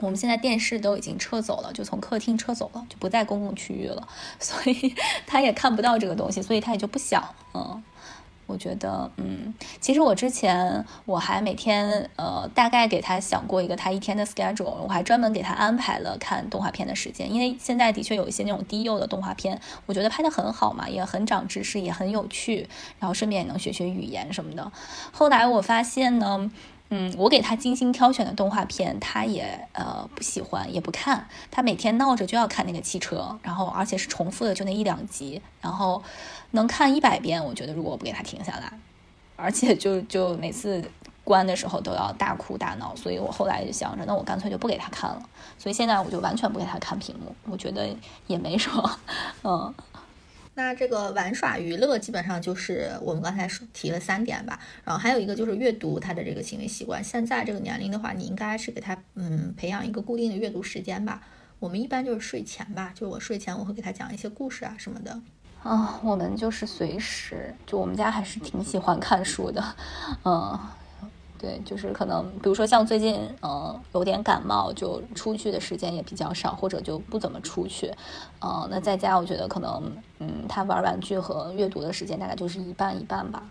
[0.00, 4.08] 我们现在电视都已经撤走了，就从客厅撤走了，就不在公共区域了，
[4.40, 4.92] 所以
[5.24, 7.22] 他也看不到这个东西，所以他也就不想，
[7.54, 7.82] 嗯。
[8.46, 22.68] 我觉得，嗯，其实我之前我还每天，呃，大概给他想过一个他一天的 schedule，我还专门给他安排了看动画片的时间，因为现在的确有一些那种低幼的动画片，我觉得拍的很好嘛，也很长知识，也很有趣，
[22.98, 24.70] 然后顺便也能学学语言什么的。
[25.12, 26.50] 后来我发现呢。
[26.90, 31.26] 嗯，我给他精心挑选的动画片，他也呃不喜欢，也不看。
[31.50, 36.00] 他每天闹着就要看那个汽车，然后而且是重复的，就那一两集，然后
[36.54, 37.44] 能看一百遍。
[37.44, 38.72] 我觉得如果我不给他停下来，
[39.36, 40.82] 而且就就每次
[41.22, 45.22] 关的时候都要大哭大闹，所以我后来就想着，那我干脆就不给他看了。
[45.58, 47.88] 所以现在我就完全不给他看屏幕，我觉得
[48.26, 48.98] 也没什么，
[49.42, 49.74] 嗯。
[50.56, 57.02] 那这个玩耍娱乐基本上就是我们刚才提了三点吧，然后还有一个就是阅读他的这个行为习惯。
[57.02, 61.20] 现在这个年龄的话，你应该是给他嗯培养一个固定的阅读时间吧。
[61.58, 65.20] 我们一般就是睡前吧，就是我睡前我会给他讲一些故事啊什么的。
[65.64, 69.64] 啊，我们就是随时，就我们家还是挺喜欢看书的，
[70.24, 70.56] 嗯。
[71.36, 77.92] 对，就是可能，比如说像最近，嗯，有点感冒，就出去的时间也比较少，或者就不怎么出去，
[78.40, 83.42] 嗯，那在家，我觉得可能，嗯，他玩玩具和阅读的时间大概就是一半一半吧，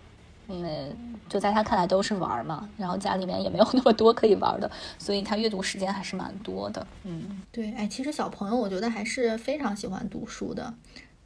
[0.47, 0.91] 因为
[1.29, 10.73] 就在他看来都是玩嘛，然后家里面也没有那么多可以玩的，所以他阅读时间还是蛮多的，嗯，对，哎，其实小朋友我觉得还是非常喜欢读书的，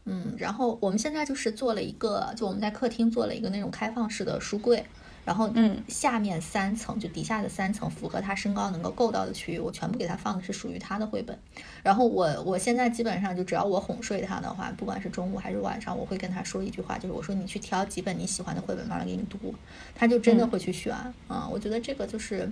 [0.08, 4.84] 嗯，然后我们现在就是做了一个，就我们在客厅做了一个那种开放式的书柜。
[5.26, 11.38] 然后，嗯，下面三层就底下的三层符合他身高能够够到的区域，我全部给他放的是属于他的绘本。
[11.84, 19.54] 然后我我现在基本上就只要我哄睡他的话，不管是中午还是晚上，我会跟他说一句话，就是我说你去挑几本你喜欢的绘本，妈妈给你读，
[19.94, 20.96] 他就真的会去选。
[21.28, 22.50] 嗯，我觉得这个就是。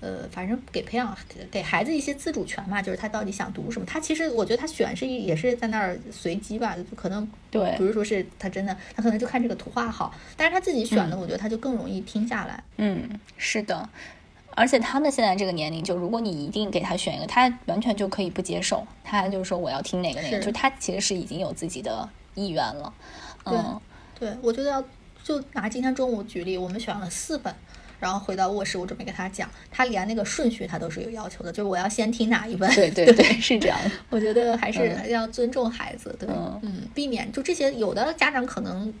[0.00, 1.16] 呃，反正给培养
[1.50, 3.84] 给孩子一些自主权嘛，就是他到底想读什么。
[3.86, 12.62] 他其实我觉得他选是也是在那儿随机吧，可能对，不是说是他真的，他可能就看这个图画好，但是他自己选的，我觉得他就更容易听下来。
[12.76, 13.88] 嗯，是的，
[14.50, 22.94] 而且他们现在这个年龄，就如果你一定给他选一个，他完全就可以不接受，他就是说我要听哪个哪个，就他其实是已经有自己的意愿了。
[23.46, 23.80] 嗯，
[24.18, 24.84] 对，我觉得要
[25.24, 27.52] 就拿今天中午举例，我们选了四本。
[28.00, 32.68] 然后回到卧室，我准备跟他讲，他连那个顺序他都是有要求的，就是我要先听哪一本。
[32.74, 33.78] 对对 对，是这样。
[34.10, 36.28] 我觉得还是要尊重孩子，对，
[36.62, 37.72] 嗯，避免就这些。
[37.74, 38.92] 有的家长可能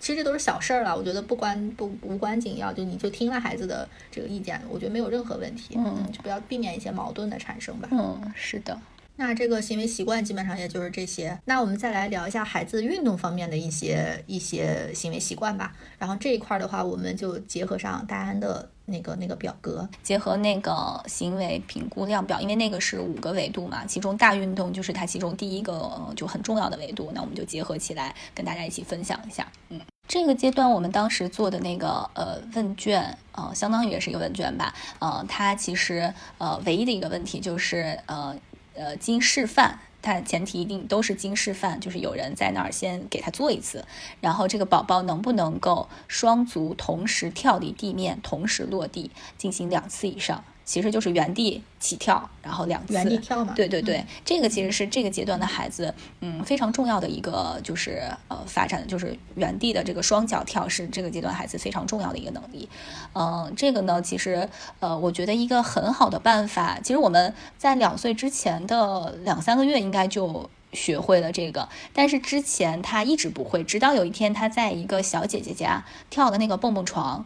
[0.00, 5.74] 其实这都是小事儿了，我觉得不关不无关紧要，就你就听了孩子的这个意见，我觉得没有任何问题。
[5.76, 7.88] 嗯，就不要避免一些矛盾的产生吧。
[7.90, 8.78] 嗯，是的。
[9.20, 11.36] 那这个行为习惯基本上也就是这些。
[11.44, 15.74] 那我们再来聊一下孩子运动方面的一些一些行为习惯吧。
[15.98, 27.10] 然后这一块的话，我们就结合上戴安的那个那个表格，结合那个行为评估量表，因为那个是五个维度嘛，其中大运动就是它其中第一个就很重要的维度。
[27.12, 29.50] 那我们就结合起来跟大家一起分享一下。
[29.70, 34.72] 嗯，这个阶段我们当时做的那个呃问卷，呃，相当于也是一个问卷吧。
[35.00, 38.32] 呃，它其实呃唯一的一个问题就是呃。
[38.78, 43.84] 呃，经示范，它前提一定都是经示范，就是有人在那儿先给他做一次，
[44.20, 50.44] 然后这个宝宝能不能够双足同时跳离地面，同时落地进行两次以上。
[50.68, 53.54] 其实就是原地起跳，然后两次原地跳嘛。
[53.56, 62.68] 对对对，这个其实是这个阶段的孩子，嗯，非常重要的一个就是呃发展，就是原地的这个双脚跳是这个阶段孩子非常重要的一个能力。
[63.14, 64.46] 嗯，这个呢，其实
[64.80, 77.24] 呃，我觉得一个很好的办法，其实我们在两岁之前的两三个月应该就学会了这个，但是之前他一直不会，直到有一天他在一个小姐姐家跳的那个蹦蹦床，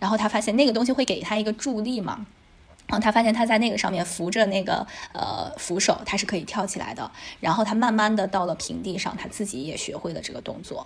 [0.00, 2.26] 然后他发现那个东西会给他一个助力嘛。
[2.90, 7.08] 然后他发现他在那个上面扶着那个呃扶手，他是可以跳起来的。
[7.38, 10.84] 然后他慢慢的到了平地上，他自己也学会了这个动作。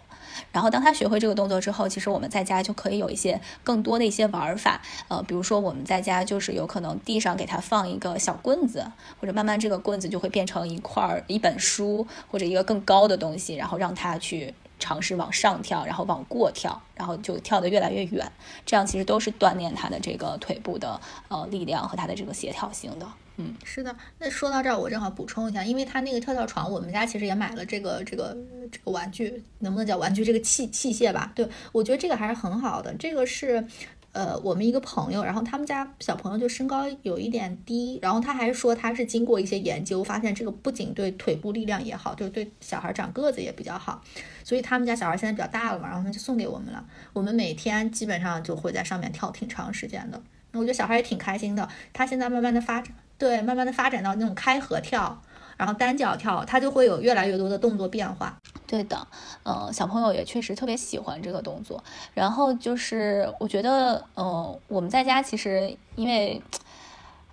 [0.53, 4.83] 然后当他学会这个动作之后，其实我们在家就可以有一些更多的一些玩法。
[5.09, 8.85] 呃，比如说我们在家就是有可能地上给他放一个小棍子，
[9.19, 14.53] 或者慢慢这个棍子就会变成一块一本书或者一个更高的东西，然后让他去。
[14.85, 18.31] 尝试往上跳，然后往过跳，然后就跳得越来越远。
[18.67, 23.09] 这样其实都是锻炼他的这个腿部的呃力量和他的这个协调性的。
[23.37, 23.97] 嗯，是的。
[24.19, 28.37] 那说到这儿，我正好补充一下，因为他那个跳跳床，我们家其实也买了这个这个
[28.71, 30.23] 这个玩具，能不能叫玩具？
[30.23, 31.33] 这个器器械吧。
[31.35, 32.95] 对，我觉得这个还是很好的。
[32.99, 33.67] 这个是。
[34.15, 44.03] 呃，我们一个朋友，然后他们家小朋友就身高有一点低，然后他还说他是经过一些研究，发现这个不仅对腿部力量也好，就是对小孩长个子也比较好，
[44.43, 46.85] 所以他们家小孩现在比较大了嘛，然后他就送给我们了。
[47.13, 51.69] 我们每天基本上就会在上面跳挺长时间的，那我觉得小孩也挺开心的。
[51.93, 52.61] 他现在慢慢的。
[52.61, 53.73] 发展，对，慢慢的。
[53.73, 55.21] 发展到那种开合跳。
[55.57, 58.37] 然后单脚跳，它就会有越来越多的动作变化。
[58.67, 59.07] 对的，
[59.45, 61.83] 嗯，小朋友也确实特别喜欢这个动作。
[62.13, 66.43] 然后就是，我觉得，嗯，我们在家其实因为，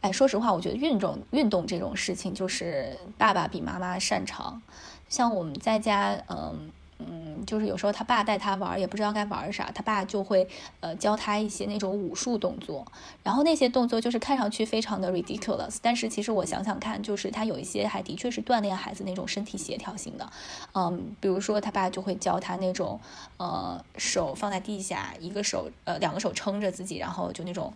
[0.02, 4.62] 哎，说实话，我觉得运动运动这种事情，就是爸爸比妈妈擅长。
[5.10, 6.72] 像我们在家，嗯。
[7.10, 10.48] 嗯，就是有时候他爸带他玩，也不知道该玩啥，他爸就会
[10.80, 12.86] 呃教他一些那种武术动作，
[13.24, 20.30] 然后那些动作就是看上去非常的 ridiculous，但是其实我想想看，就是他有一些还的确是锻炼孩子那种身体协调性的，
[20.74, 23.00] 嗯，比如说他爸就会教他那种
[23.38, 27.74] 呃手放在地下，一个手呃两个手撑着自己，然后就那种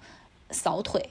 [0.51, 1.09] 扫腿。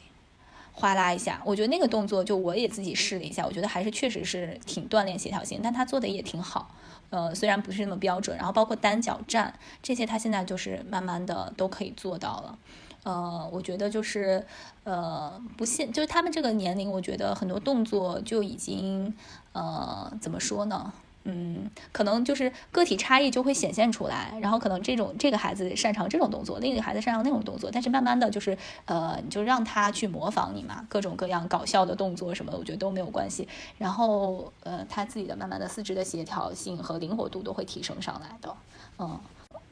[0.77, 6.69] 哗啦一下，我觉得那个动作就我也自己试了一下，我觉得还是确实是挺锻炼协调性，但他做的也挺好，
[7.11, 9.53] 呃，虽然不是那么标准，然后包括单脚站
[9.83, 12.59] 这些，他现在就是慢慢的都可以做到了，
[13.05, 14.45] 呃，我觉得就是
[14.85, 19.15] 呃不限，就是他们这个年龄，我觉得很多动作就已经
[19.53, 20.93] 呃怎么说呢？
[21.25, 33.49] 嗯，可能就是个体差异就会显现出来，然后可能这种这个孩子擅长这种动作，另一个孩子擅长那种动作，但是慢慢的就是，呃，你就让他去模仿你嘛，各种各样搞笑的动作什么，我觉得都没有关系。
[33.79, 38.55] 然后，呃，他自己的慢慢的四肢的协调性和灵活度都会提升上来的。
[38.99, 39.19] 嗯，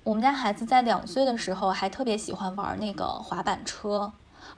[0.04, 4.10] 我们家孩子在两岁的时候还特别喜欢玩那个滑板车。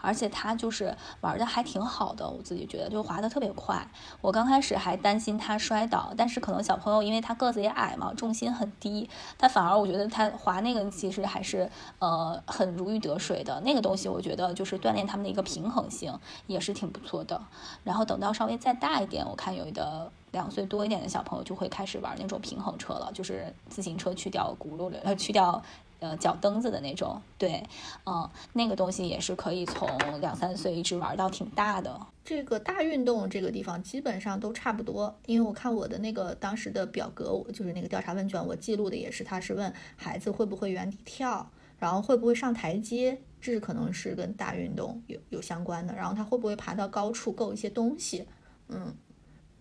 [0.04, 3.88] 而且他就是玩的还挺好的，我自己觉得就滑的特别快。
[4.20, 13.60] 我刚开始还担心他摔倒，但是可能小朋友因为他个子也矮嘛，重心很低，他反而我觉得他滑那个其实还是呃很如鱼得水的。
[13.62, 16.12] 那个东西我觉得就是锻炼他们的一个平衡性
[16.46, 17.40] 也是挺不错的。
[17.82, 25.62] 然后等到稍微再大一点，我看有的两岁多一点的小朋友就会开始玩那种平衡车了，就是自行车去掉轱辘呃去掉。
[26.04, 27.64] 呃，脚蹬子的那种，对，
[28.04, 29.88] 嗯，那个东西也是可以从
[30.20, 31.98] 两三岁一直玩到挺大的。
[32.22, 48.26] 这个大运动这个地方基本上都差不多，因为我看我的那个当时的表格，我就是那个调查问卷，我记录的也是，他是问孩子会不会原地跳，然后会不会上台阶，这可能是跟大运动有有相关的，然后他会不会爬到高处够一些东西，
[48.68, 48.94] 嗯。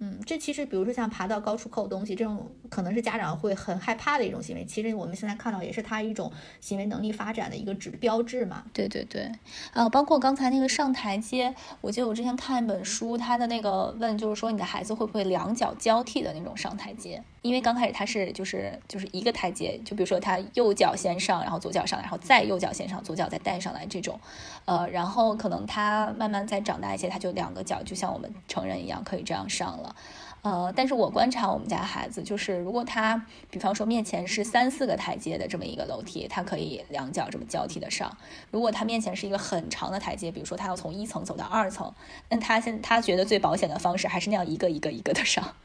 [0.06, 4.66] 嗯，这其实比如说像爬到高处扣东西这种，可能是家长会很害怕的一种行为。
[4.66, 6.30] 其实我们现在看到也是他一种
[6.60, 8.66] 行为能力发展的一个指标志嘛。
[8.74, 9.32] 对对对，
[9.72, 17.24] 呃，包括刚才那个上台阶，我记得我之前看一本书，他的那个问就是说你的孩子会不会两脚交替的那种上台阶？
[17.44, 24.20] 因为刚开始他是就是就是一个台阶，就比如说他右脚先上，然后左脚上来，然后再右脚先上，左脚再带上来这种，
[24.66, 29.96] 呃，然后可能他慢慢再长大一些，他就两个脚就像我们成人一样可以这样上了。
[30.41, 38.10] 呃，但是我观察我们家孩子，就是如果他，比方说面前是三四个台阶的这么一个楼梯，他可以两脚这么交替的上；
[38.52, 41.94] 如果他面前是一个很长的台阶，比如说他要从一层走到二层，
[42.30, 45.56] 那他现他觉得最保险的方式还是那样一个一个一个的上。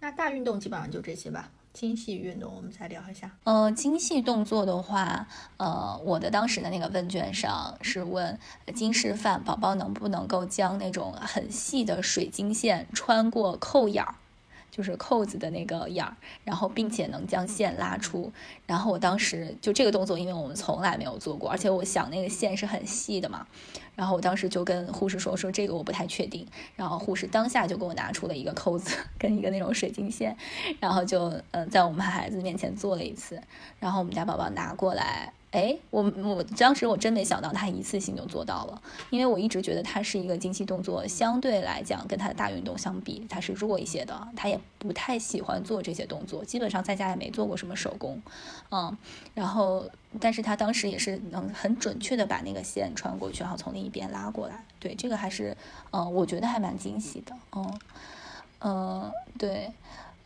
[0.00, 1.50] 那大运动基本上就这些吧。
[1.72, 3.30] 精细运动，我们再聊一下。
[3.44, 8.36] 呃，精细动作的话，呃，我的当时的那个问卷上是问
[8.74, 14.16] 金示范宝宝能不能够将那种很细的水晶线穿过扣眼儿。
[14.70, 18.32] 就是扣子的那个眼儿，然后并且能将线拉出，
[18.66, 23.44] 然后我当时就这个动作，因为我们从来没有做过，而且我想那个线是很细的嘛，
[24.00, 30.34] 然后我当时就跟护士说说这个我不太确定，然后护士当下就给我拿出了一个扣子跟一个那种水晶线，
[30.80, 33.38] 然后就嗯在我们孩子面前做了一次，
[33.78, 35.34] 然后我们家宝宝拿过来。
[35.52, 48.22] 哎，我我当时我真没想到他一次性就做到了，因为我一直觉得他是一个精细动作，相对来讲跟他的大运动相比，他是弱一些的，他也不太喜欢做这些动作，基本上在家也没做过什么手工，
[48.70, 48.96] 嗯，
[49.34, 49.84] 然后
[50.20, 55.56] 但是他当时也是能很准确的把那个线穿过去，然后从另一边拉过来，对，这个还是，
[55.90, 57.80] 嗯，我觉得还蛮惊喜的，嗯，
[58.60, 59.72] 嗯，对，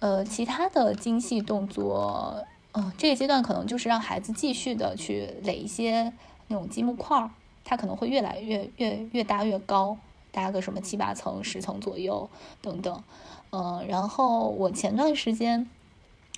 [0.00, 2.44] 呃，其他的精细动作。
[2.74, 6.12] 嗯，这个阶段可能就是让孩子继续的去垒一些
[6.48, 7.30] 那种积木块儿，
[7.64, 9.96] 它可能会越来越越越搭越高，
[10.30, 12.28] 搭个什么七八层、十层左右
[12.60, 13.02] 等等。
[13.50, 15.68] 嗯，然后我前段时间。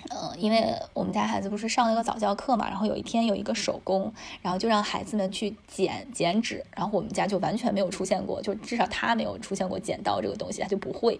[0.09, 11.19] 嗯，因为我们家孩子不是上了一个早教课嘛，然后有一天有一个手工，然后就让孩子们去剪剪纸，然后我们家就完全没有出现过，就至少他没有出现过剪刀这个东西，他就不会。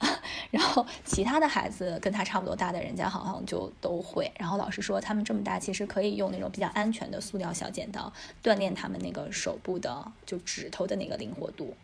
[0.50, 4.30] 然后其他的孩子跟他差不多大的人家好像就都会。
[4.38, 8.10] 然后老师说他们这么大，其实可以用那种比较安全的塑料小剪刀
[8.42, 11.74] 锻炼他们那个手部的就指头的那个灵活度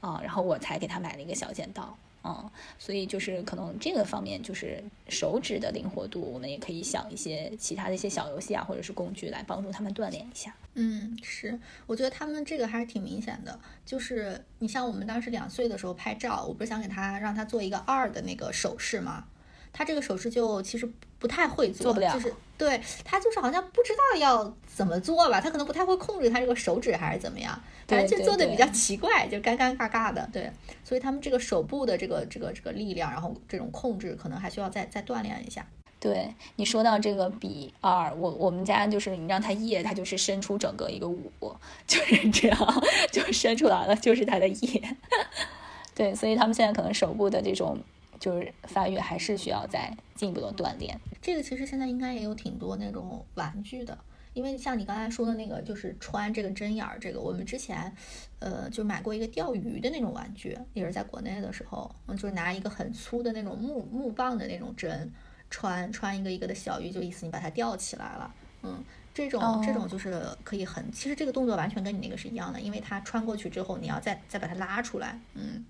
[0.00, 1.96] 啊，然后我才给他买了一个小剪刀。
[2.24, 10.54] 嗯，所以就是可能这个方面就是手指的灵活度，我们也可以想一些其他的一些小游戏啊，或者是工具来帮助他们锻炼一下。
[10.74, 19.24] 嗯，是，我觉得他们这个还是挺明显的，就是你像我们当时两岁的时候拍照，我不是想给他让他做一个二的那个手势吗？
[19.72, 27.58] 他这个手势就其实不太会做，做不了，就是对他就是好像不知道要怎么做吧，他可能不太会控制他这个手指还是怎么样，
[27.88, 30.50] 反正就做的比较奇怪，就尴尴尬尬的，对，
[30.84, 35.66] 所以他们这个手部的这个这个这个力量，然后这种控制可能还需要再再锻炼一下。
[35.98, 41.30] 对你说到这个比二，我我们家就是你让他叶，他就是伸出整个一个五，
[41.86, 44.96] 就是这样，就伸出来了，就是他的叶。
[45.94, 47.78] 对，所以他们现在可能手部的这种
[48.22, 50.96] 就是发育还是需要再进一步的锻炼。
[51.20, 53.98] 这个其实现在应该也有挺多那种玩具的，
[54.32, 57.92] 因为像你刚才说的那个，就是穿这个针眼儿，这个我们之前
[58.38, 65.12] 呃就买过一个钓鱼的那种玩具，也是在国内的时候，嗯，就是拿一个很粗的那种木木棒的那种针。
[65.54, 75.62] 穿穿一个一个的小鱼，就意思你把它吊起来了，嗯，这种这种就是可以很，其实这个动作完全跟你那个是一样的，因为它穿过去之后，你要再再把它拉出来，嗯，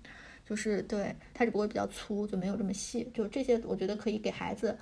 [0.47, 4.77] 就是对它只不过比较粗，就没有这么细，就这些我觉得可以给孩子。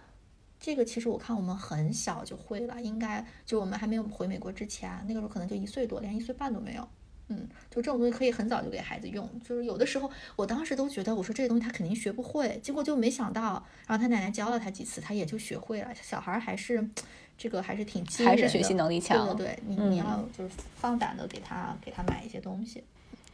[0.59, 6.88] 这个其实我看我们很小就会了，应该就我们还没有回美国之前，那个时候可能就一岁多，连一岁半都没有。
[7.30, 15.89] 嗯，就这种东西可以很早就给孩子用，就是有的时候我当时都觉得，我说这个东西他肯定学不会，结果就没想到，然后他奶奶教了他几次，他也就学会了。
[15.95, 16.88] 小孩还是
[17.38, 22.84] 这个还是挺还是学习能力强，对对对，你你要就是放胆的给他给他买一些东西。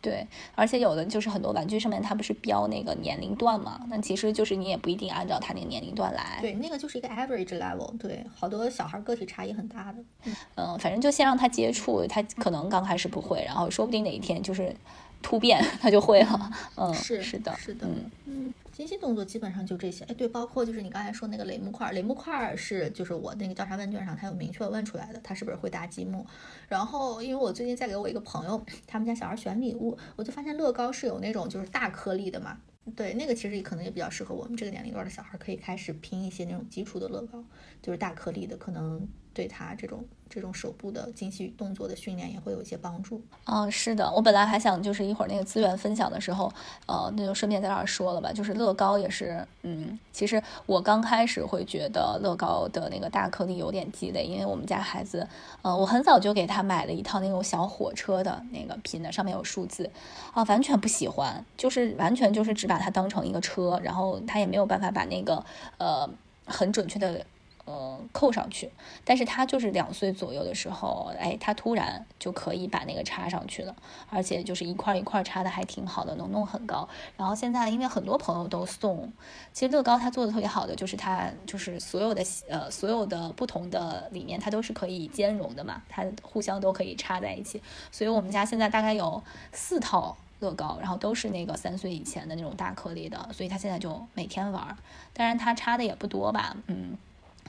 [0.01, 0.25] 对，
[0.55, 3.81] 而且有的就是很多玩具上面它不是标那个年龄段嘛？
[3.89, 6.37] 那其实就是你也不一定按照他那个年龄段来。
[6.39, 7.97] 对，那个就是一个 average level。
[7.97, 10.31] 对，好多小孩个体差异很大的。
[10.55, 14.73] 嗯，反正就先让他接触，他可能刚开始不会，然后说不定哪一天就是
[15.21, 16.51] 突变， 他就会了。
[16.75, 18.53] 嗯，是是的，是的，嗯嗯。
[18.77, 26.23] 精细动作基本上就这些，哎，对，包括就是你刚才说那个垒木块，垒木块是就是我那个调查问卷上他有明确问出来的，他是不是会搭积木？
[26.67, 32.55] 然后因为我最近在给我一个朋友他们家小孩选礼物，我就发现乐高是有那种就是大颗粒的嘛，
[32.95, 37.43] 对，那个其实可能也比较适合我们这个年龄段的小孩，可以开始拼一些那种基础的乐高，
[37.81, 40.05] 就是大颗粒的，可能对他这种。
[40.29, 43.21] 这种手部的精细动作的训练也会有一些帮助。
[43.45, 46.51] 嗯，是的，我本来还想就是一会儿那个资源分享的时候，
[46.85, 48.31] 呃，那就顺便在这儿说了吧。
[48.31, 55.27] 就是乐高也是，嗯，其实我刚开始会觉得乐高的那个大颗粒有点鸡肋，因为我们家孩子，
[55.61, 59.89] 呃，我很早就给他买了一套那种小火车的那个拼的，上面有数字，
[60.33, 65.43] 啊，完全不喜欢，就是完全就是只把它当成一个车，然后他也没有办法把那个
[65.77, 66.09] 呃
[66.45, 67.25] 很准确的。
[67.67, 68.71] 呃，扣上去，
[69.03, 73.75] 但是他就是两岁左右的时候，哎，他突然就可以把那个插上去了，
[74.09, 76.87] 而且就是一块一块插的还挺好的，能弄很高。
[77.17, 79.11] 然后现在因为很多朋友都送，
[79.51, 87.61] 其实乐高它做的特别好的就是它就是所有的呃所有的不同的里面它都是可以兼容的嘛，它互相都可以插在一起。
[87.91, 94.77] 所以我们家现在大概有四套乐高，然后都是那个三岁以前的那种大颗粒的，所以他现在就每天玩。
[95.11, 96.97] 当然他插的也不多吧，嗯。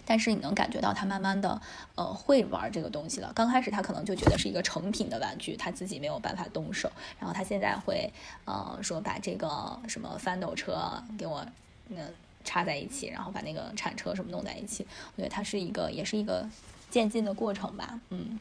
[0.09, 1.61] 但是你能感觉到他慢慢的，
[1.94, 3.30] 呃，会玩这个东西了。
[3.34, 6.90] 刚开始他可能就觉得是一个成品的玩具，他自己没有办法动手。
[7.18, 8.11] 然后他现在会，
[8.46, 10.80] 呃，说把这个什么翻斗车
[11.18, 11.44] 给我，
[11.90, 11.98] 嗯，
[12.42, 14.86] 插在一起，然后把那个铲车什么弄在一起。
[15.14, 16.48] 我觉得它是一个，也是一个
[16.88, 18.00] 渐进的过程吧。
[18.09, 18.40] 嗯，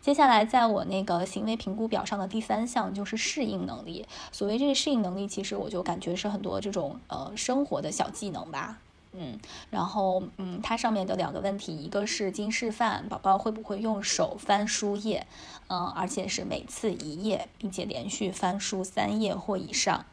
[0.00, 4.04] 接下来在我那个行为评估表上的第三项就是适应能力。
[4.32, 8.80] 所谓这个适应能力，其实我就感觉是很多这种呃生活的小技能吧。
[9.16, 9.38] 嗯，
[9.70, 15.26] 然后嗯，它上面的两个问题，一个是经示范，宝宝会不会用手翻书页，
[15.68, 20.04] 嗯，而且是每次一页，并且连续翻书三页或以上。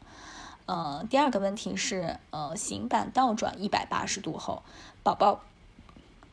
[0.66, 4.62] 呃，第二个问题是，呃，行板倒转一百八十度后，
[5.02, 5.40] 宝宝。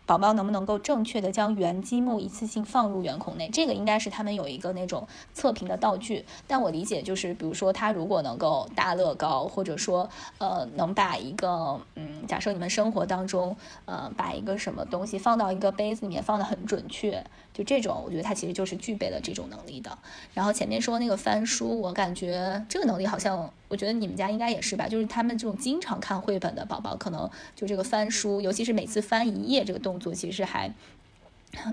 [0.10, 3.48] 宝宝能不能够正确的将圆积木一次性放入圆孔内？
[3.54, 6.26] 这个应该是他们有一个那种测评的道具。
[6.48, 13.56] 但我理解就是，比如说他如果能够搭乐高，或者说呃能把一个嗯，假设你们生活当中
[13.86, 17.24] 呃把一个什么东西放到一个杯子里面放的很准确，
[17.60, 19.98] 就这种，我觉得他其实就是具备了这种能力的。
[20.34, 23.52] 然后前面说那个翻书，我感觉这个能力好像。
[23.68, 30.74] 我觉得你们家应该也是吧，就是他们这种经常看绘本的宝宝，可能就这个翻书，尤其是每次翻一页这个动作，其实还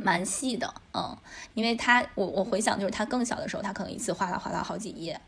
[0.02, 1.16] 蛮细的，嗯，
[1.54, 5.18] 因为他我我回想就是他更小的时候，他可能一次哗啦哗啦好几页，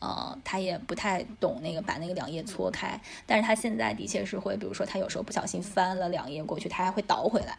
[0.00, 7.58] 呃，他也不太懂那个把那个两页搓开，但是他现在的确是会，比如说他有时候不小心翻了两页过去，他还会倒回来，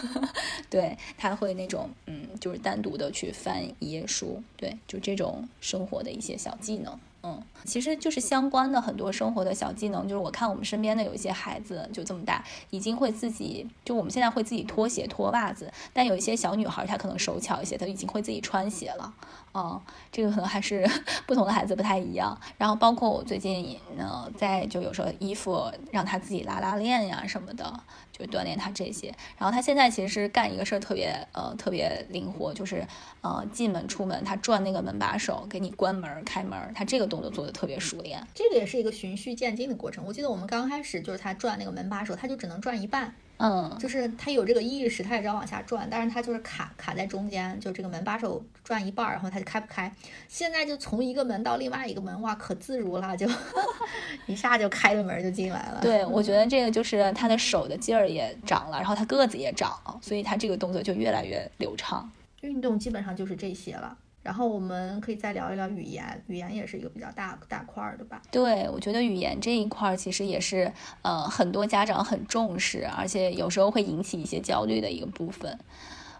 [0.70, 6.98] 对他会那种嗯，就是单独的去翻一页书，对，就这种生活的一些小技能。
[7.26, 19.14] 嗯，其实就是相关的很多生活的小技能，就是我看我们身边的有一些孩子就这么大，已经会自己，就我们现在会自己脱鞋脱袜子，但有一些小女孩她可能手巧一些，她已经会自己穿鞋了。
[19.54, 19.80] 嗯，
[20.10, 20.84] 这个可能还是
[21.26, 22.38] 不同的孩子不太一样。
[22.58, 27.80] 然后包括我最近呢，在就有时候衣服让他自己拉拉链呀什么的。
[28.16, 32.86] 就锻炼他这些，然后他现在其实是干一个事儿特别呃特别灵活，就是
[33.22, 37.04] 呃进门出门他转那个门把手给你关门开门，他这个。
[37.04, 38.26] 动作做的特别熟练。
[38.34, 40.02] 这个也是一个循序渐进的过程。
[40.06, 43.14] 我记得我们刚开始就是他转那个门把手，他就只能转一半。
[43.36, 49.92] 嗯，就是他有这个意识，他也知道往下转，但是他就是卡卡在中间，就这个门把手转一半，然后他就开不开。
[50.28, 53.28] 现在就从一个门到另外一个门，哇，可自如了，就
[54.26, 55.80] 一下就开了门就进来了。
[55.82, 62.10] 对，我觉得这个就是他的手的劲儿也长了，然后他个子也长，所以他这个动作就越来越流畅。
[62.42, 63.96] 运动基本上就是这些了。
[64.24, 68.20] 然后我们可以再聊一聊语言，语言也是一个比较大大块儿的吧？
[68.32, 70.72] 对，我觉得语言这一块儿其实也是
[71.02, 75.56] 呃很多家长很重视，而且有时候会引起一些焦虑的一个部分。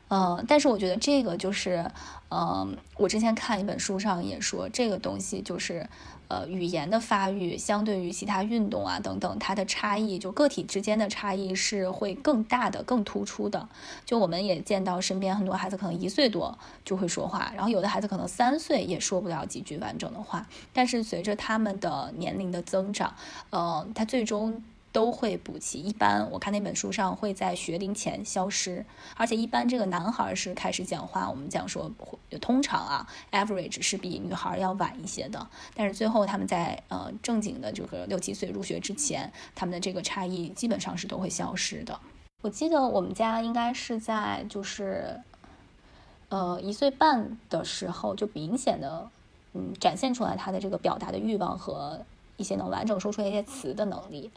[0.09, 1.85] 嗯，但是我觉得这个就是，
[2.31, 5.89] 嗯，我之前看一本书上也说，这个东西就是。
[6.29, 13.69] 呃，语言的发育相对于其他运动啊等等，它的差异就个体之间的差异是会更大的、更突出的。
[14.07, 20.47] 就我们也见到身边很多孩子可能一岁多就会说话，然后有的孩子可能三岁也说不了几句完整的话。
[20.73, 23.15] 但是随着他们的年龄的增长，
[23.51, 24.63] 呃，他最终。
[24.95, 28.87] 都会补齐，一般我看那本书上会在学龄前消失，
[29.17, 31.91] 而且一般这个男孩是开始讲话，我们讲说
[32.41, 41.99] 通常啊，average 是比女孩要晚一些的，但是最后他们在呃正经的这个六七岁入学之前，他们的这个差异基本上是都会消失的。
[42.43, 45.21] 我记得我们家应该是在就是
[46.29, 49.11] 呃一岁半的时候就明显的
[49.55, 52.01] 嗯展现出来他的这个表达的欲望和
[52.37, 54.31] 一些能完整说出一些词的能力。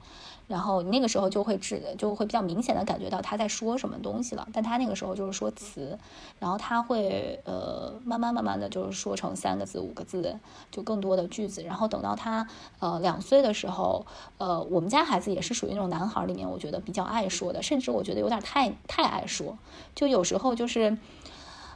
[0.47, 4.47] 然后那个时候就会知，就会比较明显的感觉到他在说什么东西了。
[4.53, 5.99] 但他那个时候就是说词，
[6.39, 10.39] 然后他会呃慢慢慢慢的就是说成三个字、五个字，
[10.71, 11.61] 就更多的句子。
[11.63, 12.47] 然后等到他
[12.79, 14.05] 呃两岁的时候，
[14.37, 19.57] 呃我们家孩子也是属于那种男孩里面，我觉得比较爱说的，甚至我觉得有点太太爱说。
[19.93, 20.97] 就有时候就是，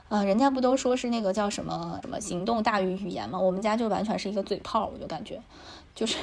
[0.07, 3.37] 呃人家不都说是那个叫什么什么行动大于语言吗？
[3.37, 5.41] 我们家就完全是一个嘴炮，我就感觉。
[5.93, 6.17] 就是，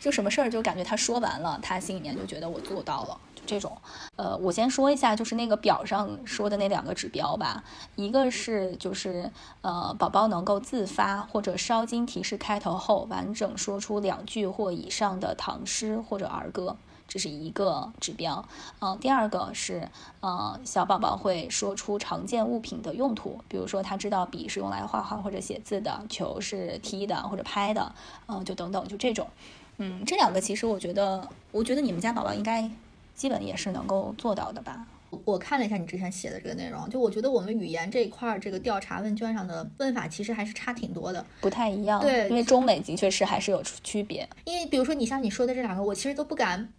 [0.00, 3.76] 就什么事儿就感觉他说完了，他心里面就觉得我做到了，就这种。
[4.16, 7.64] 呃，我先说一下，就是那个表上说的那两个指标吧。
[7.96, 9.30] 一个是就是
[9.62, 16.76] 呃，宝宝能够自发或者稍经提示开头后，完整说出两句或以上的唐诗或者儿歌。
[17.10, 18.48] 这是一个指标，
[18.80, 19.88] 嗯，第二个是，
[20.20, 27.92] 呃，小宝宝会说出常见物品的用途，比如说他知道笔是用来画画或者写字的，球是踢的或者拍的，
[28.28, 29.26] 嗯，就等等，就这种，
[29.78, 32.70] 嗯，这两个其实我觉得，我觉得你们家宝宝应该
[33.16, 34.86] 基本也是能够做到的吧？
[35.24, 42.00] 我看了一下你之前写的这个内容，就我觉得我们语言这一块儿这个调查问卷上的问法其实还是差挺多的，不太一样。
[42.00, 44.28] 对，因为中美的确是还是有区别。
[44.44, 46.72] 因为比如说你像你说的这两个，我其实都不敢。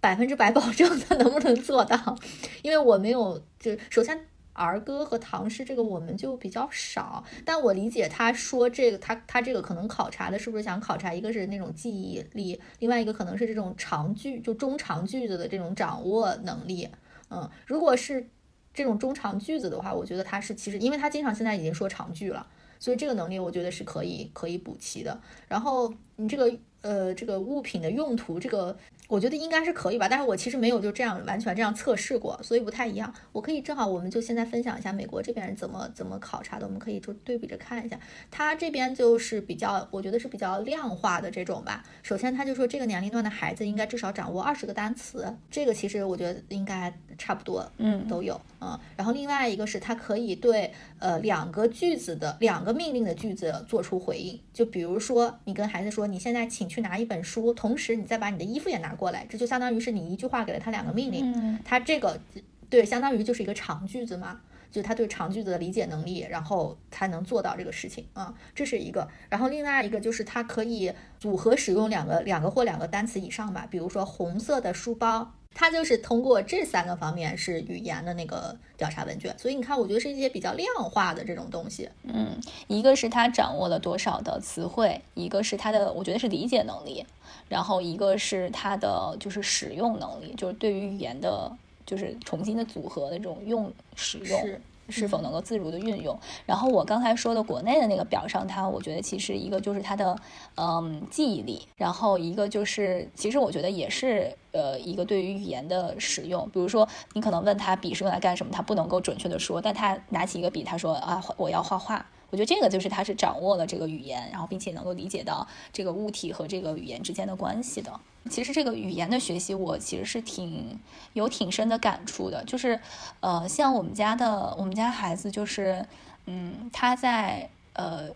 [0.00, 2.16] 百分之百保证他能不能做到，
[2.62, 16.88] 因为我没有就首先儿歌和唐诗这个我们就比较少，但我理解他说这个他他这个可能考察的是不是想考察一个是那种记忆力，另外一个可能是这种长句就中长句子的这种掌握能力。
[17.30, 18.28] 嗯，如果是
[18.74, 22.46] 这种中长句子的话，我觉得他是其实因为他经常现在已经说长句了，
[22.78, 25.20] 所以这个能力我觉得是可以可以补齐的。
[25.48, 26.52] 然后你这个
[26.82, 28.76] 呃这个物品的用途这个。
[29.08, 33.12] 我觉得应该是可以吧，但是我其实没有就这样完全这样测试过，所以不太一样。
[33.32, 37.98] 我可以正好，我们就现在分享一下美国这边是怎么怎么考察的，我们可以就对比着看一下。
[38.30, 41.82] 他这边就是比较，我觉得是比较量化的这种吧。
[42.04, 48.78] 首先，他就说这个年龄段的孩子应该至少掌握二十个单词，这个其实我觉得应该差不多，嗯，都有，嗯。
[48.96, 58.94] 然后另外一个是他可以对呃两个句子的两个命令的句子做出回应，就比如说你跟孩子说你现在请去拿一本书，同时你再把你的衣服也拿。
[59.00, 62.20] 过来，这就相当于是你一句话给了他两个命令，他这个
[62.68, 64.40] 对，相当于就是一个长句子嘛，
[64.70, 69.08] 就他对长句子的理解能力，然后才能做到这个事情啊，这是一个。
[69.30, 75.32] 然后另外一个就是他可以组合使用两个两个或两个单词以上吧，比如说红色的书包。
[75.54, 81.86] 它就是通过这三个方面是语言的那个调查问卷，所以你看，我觉得是一些比较量化的这种东西。
[82.04, 87.04] 嗯，一个是他掌握了多少的词汇，一个是他的，我觉得是理解能力，
[87.48, 94.40] 然后一个是他的就是使用能力，就是对于语言的，就是重新的组合的这种用使用。
[94.40, 94.60] 是
[95.06, 96.18] 否能够自如的运用？
[96.46, 100.16] 然后我刚才说的国内的那个表上，它我觉得其实一个就是它的
[100.56, 106.48] 嗯记忆力，然后一个就是其实我觉得也是呃一个对于语言的使用。
[106.50, 112.04] 比如说你可能问他笔是用来干什么，他不能够准确的说，但他拿起一个笔，他说啊我要画画。
[112.30, 117.92] 我觉得这个就是他是掌握了这个语言，然后并且能够理解到这个物体和这个语言之间的关系的。
[118.28, 120.78] 其实这个语言的学习，我其实是挺
[121.14, 122.44] 有挺深的感触的。
[122.44, 122.78] 就是，
[123.20, 125.86] 呃，像我们家的我们家孩子，就是，
[126.26, 128.10] 嗯，他在呃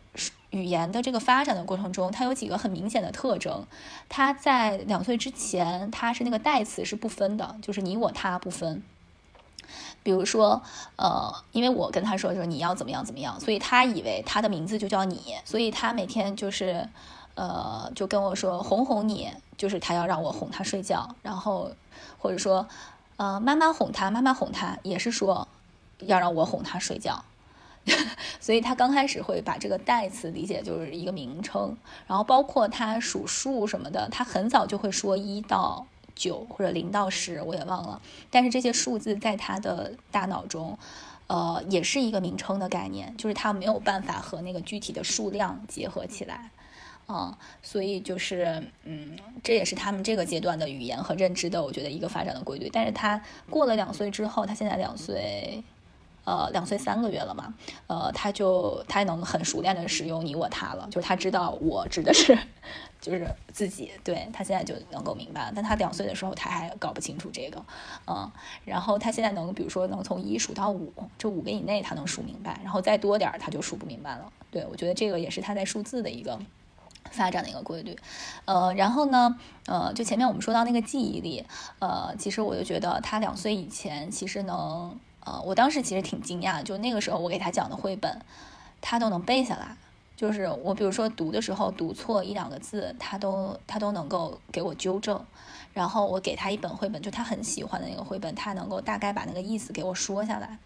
[0.51, 3.67] 语言的这个发展的过程中，他有几个很明显的特征。
[4.09, 8.83] 他在两岁之前，他是那个代词是不分的，就是你我他不分。
[10.03, 10.63] 比如说，
[10.97, 16.87] 呃，因为我跟他说说你要怎么样怎么样，所以他以为他的名字就叫你，所以他每天就是，
[17.35, 21.71] 呃，就跟我说哄哄你，就是他要让我哄他睡觉，然后
[22.19, 22.67] 或者说，
[23.17, 25.47] 呃，妈妈哄他，妈妈哄他，也是说
[25.99, 27.25] 要让我哄他睡觉。
[28.41, 38.01] 所以他刚开始会把这个代词理解就是一个名称，然后包括他数数什么的，他很早就会说一到九或者零到十，我也忘了。
[38.31, 40.79] 但是这些数字在他的大脑中，
[41.27, 46.51] 呃，也是一个名称的概念，就是他没有办法和那个具体的数量结合起来，
[47.07, 52.71] 啊，所以就是，嗯，这也是他们这个阶段的语言和认知的，我觉得一个发展的规律。
[52.73, 55.63] 但是他过了两岁之后，他现在两岁。
[56.27, 57.53] 呃，两岁三个月了嘛，
[57.87, 62.35] 呃，他就他能很熟练的使用你我他了，就是他知道我指的是
[62.99, 65.53] 就是自己，对他现在就能够明白了。
[65.55, 67.63] 但他两岁的时候他还搞不清楚这个，
[68.07, 68.27] 嗯，
[68.65, 74.33] 然后他现在能比如说能从一数到五，这五个以内他能数明白，然后再多点他就数不明白了。
[74.51, 76.41] 对我觉得这个也是他在数字的一个
[77.15, 77.97] 发展的一个规律，
[78.45, 81.47] 呃，然后呢，呃，就前面我们说到那个记忆力，
[81.79, 84.99] 呃，其实我就觉得他两岁以前其实能。
[85.27, 88.21] 呃，我当时其实挺惊讶，就那个时候我给他讲的绘本，
[88.83, 89.75] 他都能背下来。
[90.15, 95.19] 就是我比如说读的时候读错一两个字，他都他都能够给我纠正。
[95.73, 100.59] 然后我给他一本绘本，就他很喜欢的那个绘本，他能够大概把那个意思给我说下来。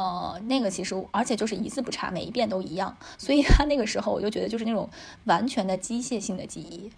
[0.00, 2.96] 呃，那个其实而且就是一字不差，每一遍都一样。
[3.18, 4.88] 所以他那个时候我就觉得就是那种
[5.24, 6.90] 完全的机械性的记忆。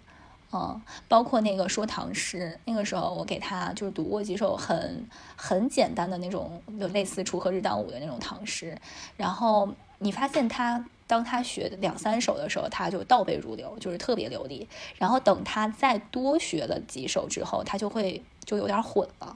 [0.53, 5.05] 嗯，包括那个说唐诗，那个时候我给他就是读过几首很
[5.35, 8.77] 很简单的那种，就类似“锄禾日当午”的那种唐诗。
[9.17, 9.67] 然后
[9.99, 14.65] 你发现他，当他学两三首的时候，他就倒背如流，就是特别流利。
[14.97, 19.35] 然后等他再多学了几首之后，他就会就有点混了。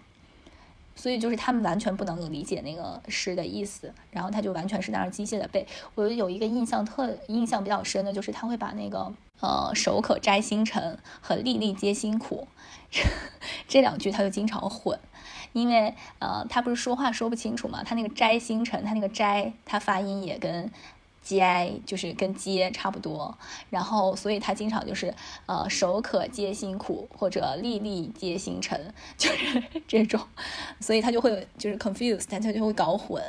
[0.97, 5.65] 所以就是他们完全不能理解那个诗的意思，然后他就完全是那样机械的背。
[5.95, 12.47] 我有一个印象特印象比较深的，就是他会把那个呃“手可摘星辰”和“粒粒皆辛苦
[13.69, 14.99] ”这两句他就经常混，
[15.53, 20.69] 因为呃他不是说话说不清楚嘛，他那个“摘星辰”他那个“摘”他发音也跟。
[21.27, 23.37] 接就是跟接差不多，
[23.69, 25.13] 然后所以他经常就是
[25.45, 28.79] 呃手可接辛苦或者粒粒皆星辰，
[29.17, 30.21] 就是这种，
[30.79, 33.21] 所以他就会就是 confused，他就会搞混，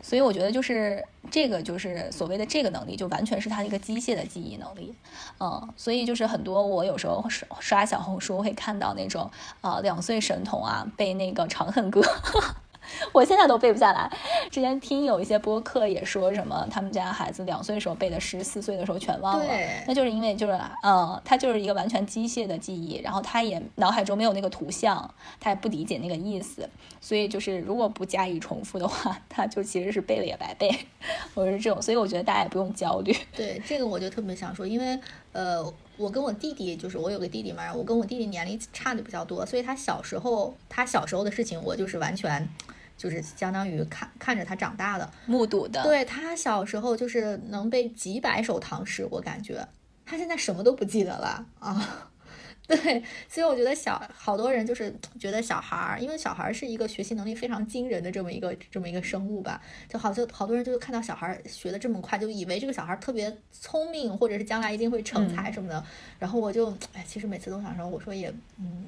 [0.00, 4.94] 所以我觉得就是这个就是所谓的这个能力，就完全是他一个机械的记忆能力，
[5.38, 9.30] 嗯，所以就是很多我有时候刷刷小红书会看到那种
[9.60, 12.00] 呃两岁神童啊背那个《长恨歌》。
[13.12, 14.10] 我现在都背不下来。
[14.50, 19.44] 之前听有一些播客也说什么，他们家孩子两岁时候背的诗，四岁的时候全忘了。
[19.86, 26.68] 那就是因为就是嗯，他就是一个完全机械的记忆，然后他也脑海中没有那个图像，他也不理解那个意思，
[27.00, 30.70] 所以就是如果不加以重复的话， 他就其实是背了也白背。
[31.34, 33.14] 我是这种，所以我觉得大家也不用焦虑。
[33.34, 34.98] 对这个我就特别想说，因为
[35.32, 35.62] 呃，
[35.96, 42.48] 我跟我弟弟就是我有个弟弟嘛，我跟我弟弟年龄差的比较多，所以他小时候他小时候的事情，我就是完全。
[43.02, 45.82] 就是相当于看看着他长大的，目睹的。
[45.82, 49.66] 对他小时候就是能背几百首唐诗，我感觉
[50.06, 52.10] 他现在什么都不记得了啊。
[52.68, 65.84] 对，所以我觉得小好多人就是觉得小孩儿，因为小孩儿是一个学习能力非常惊人的这么一个这么一个生物吧，就好像好多人就看到小孩儿学的这么快，就以为这个小孩儿特别聪明，或者是将来一定会成才什么的。
[66.20, 68.86] 然后我就哎，其实每次都想说，我说也嗯。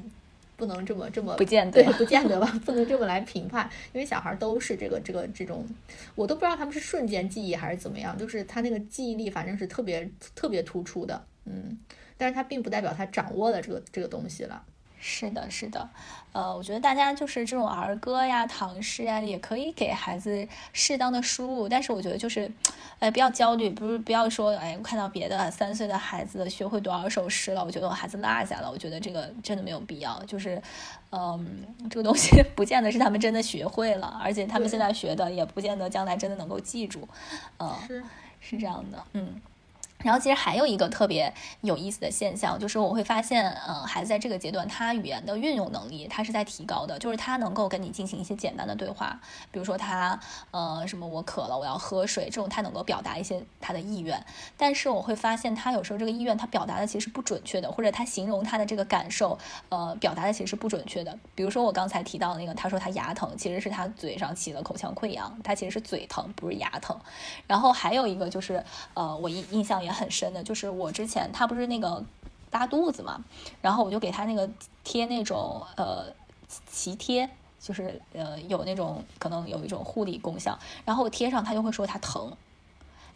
[0.56, 5.66] 不能这么这么不见得，对，不见得吧，不能这么来评判，因为小孩都是这个这个这种，
[6.14, 11.78] 我都不知道他们是瞬间记忆还是怎么样，就是他那个记忆力反正是特别特别突出的，嗯，
[12.16, 14.64] 但是他并不代表他掌握了这个这个东西了。
[15.06, 15.86] 是的，是的，
[16.32, 22.50] 呃，我觉得大家就是这种儿歌呀、唐诗呀，也可以给孩子适当的输入，但是我觉得就是，
[23.00, 30.60] 呃，不要焦虑，不是不要说，哎，我看到别的三岁的孩子学会多少首诗了，我觉得我孩子落下了，我觉得这个真的没有必要，就是，
[31.10, 31.46] 嗯，
[31.90, 37.06] 这个东西 不见得是他们真的学会了，而且他们现在学的也不见得将来真的能够记住，
[37.58, 38.02] 嗯，是。
[38.40, 39.40] 是这样的，嗯。
[40.04, 41.32] 然后其实还有一个特别
[41.62, 49.18] 有意思的现象，就是我会发现，嗯，孩子在这个阶段，他语言的运用能力，他是在提高的，就是他能够跟你进行一些简单的对话，
[49.50, 50.20] 比如说他，
[50.50, 54.22] 呃，什么我渴了，我要喝水，这种他能够表达一些他的意愿。
[54.58, 59.38] 但是我会发现，他有时候这个意愿他表达的其实不准确的，或者他形容他的这个感受，
[59.70, 61.18] 呃，表达的其实是不准确的。
[61.34, 66.94] 比如说我刚才提到那个，他说他牙疼，其实是他嘴上起了口腔溃疡，他其实是嘴疼，不是牙疼。
[67.46, 68.62] 然后还有一个就是，
[68.92, 69.93] 呃，我印印象也。
[69.94, 72.04] 很深的，就是我之前他不是那个
[72.50, 73.24] 大肚子嘛，
[73.62, 74.50] 然后我就给他那个
[74.82, 76.12] 贴那种呃
[76.70, 77.30] 脐贴，
[77.60, 82.36] 就是呃有那种可能有一种护理功效，然后我贴上他就会说他疼，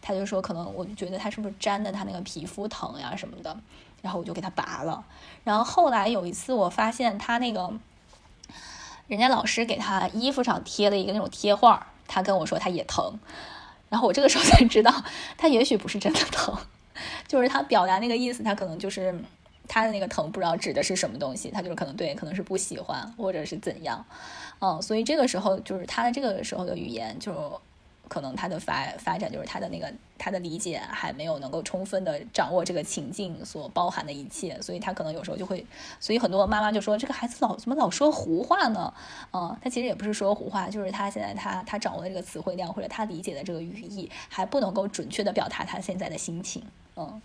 [0.01, 3.55] 他就说可能我就觉得他是不是粘的他那个皮肤疼呀什么的，
[4.01, 5.03] 然后我就给他拔了，
[5.43, 7.73] 然后后来有一次我发现他那个。
[9.07, 13.19] 人家老师给他衣服上贴了一个那种贴画，他跟我说他也疼，
[13.89, 14.93] 然后我这个时候才知道，
[15.37, 16.57] 他也许不是真的疼，
[17.27, 19.13] 就是他表达那个意思，他可能就是
[19.67, 24.05] 他的那个疼不知道指的是什么东西，他就是可能对，可能是不喜欢或者是怎样，
[24.59, 27.59] 嗯，所以这个时候就是他的这个时候的语言就。
[28.09, 35.65] 可能他的发发展就是他的那个他的理解还没有能够充分的掌握这个情境所包含的一切，所以他可能有时候就会，
[35.99, 38.93] 所以很多妈妈就说这个孩子老怎么老说胡话呢？
[39.31, 46.63] 嗯，他其实也不是说胡话，就是他现在他他掌握的这个词汇量或者他理解的这个语义还不能够准确的表达他现在的心情。
[46.97, 47.21] 嗯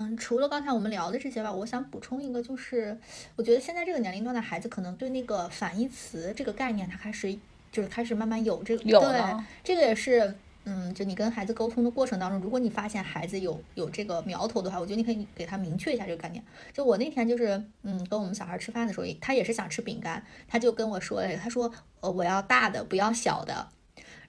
[0.00, 2.98] 嗯，除了刚才我们聊的这些吧，我想补充一个，就是
[3.36, 7.38] 我觉得现在这个年龄段的孩子可能对那个反义词这个概念他开始。
[7.74, 10.32] 就是开始慢慢有这个，对，这个也是，
[10.64, 16.42] 嗯，就你跟孩子沟通的过程当中，如果你发现孩子有有这个苗头的话，我觉得你可以给他明确一下这个概念。
[16.72, 21.68] 就我那天就是，嗯，跟我们小孩吃饭的时候，他也是想吃饼干，他就跟我说了，他说，
[21.98, 23.66] 呃，我要大的，不要小的。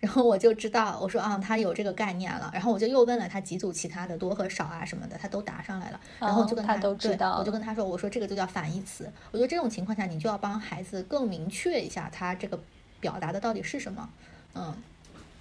[0.01, 2.49] 然后我就知道，我说啊，他有这个概念了。
[2.51, 5.99] 然后我就又问了他几组其他的多和少啊什么的，他都答上来了。
[6.19, 9.07] 然后就跟他都知道，我就跟他说，我说这个就叫反义词。
[9.31, 12.59] 我觉得这种情况下，你就要帮孩子更明确一下他这个。
[12.99, 14.09] 表达的到底是什么？
[14.53, 14.73] 嗯，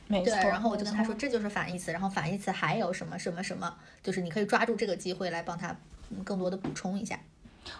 [0.08, 0.34] 没错。
[0.34, 1.92] 然后我就跟他说，这就是反义词。
[1.92, 3.74] 然后反义词还有什么什么什么？
[4.02, 5.76] 就是你可以抓住这个机会来帮他
[6.24, 7.18] 更多的补充一下。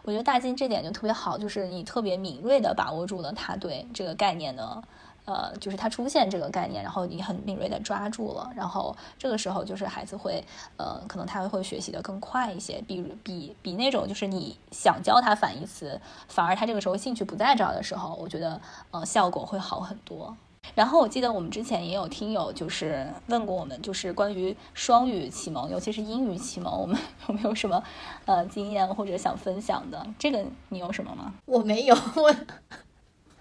[0.03, 4.83] 我觉得大金这点就特别好，就是你特别敏锐的把握住了他对这个概念的，
[5.25, 10.45] 呃，就是他出现这个概念，然后你很敏锐的抓住了，然后这个时候就是孩子会，
[10.77, 18.61] 呃，可能他会学习的更快一些，比比比那种就是你想教他反义词，反而他这个时候兴趣不在这儿的时候，我觉得，
[18.91, 20.37] 呃，效果会好很多。
[20.75, 26.99] 然后我记得我们之前也有听友就是问过我们，就是关于双语启蒙，尤其是英语启蒙，我们
[27.29, 27.83] 有没有什么
[28.25, 30.07] 呃经验或者想分享的？
[30.19, 31.35] 这个你有什么吗？
[31.45, 32.35] 我没有，我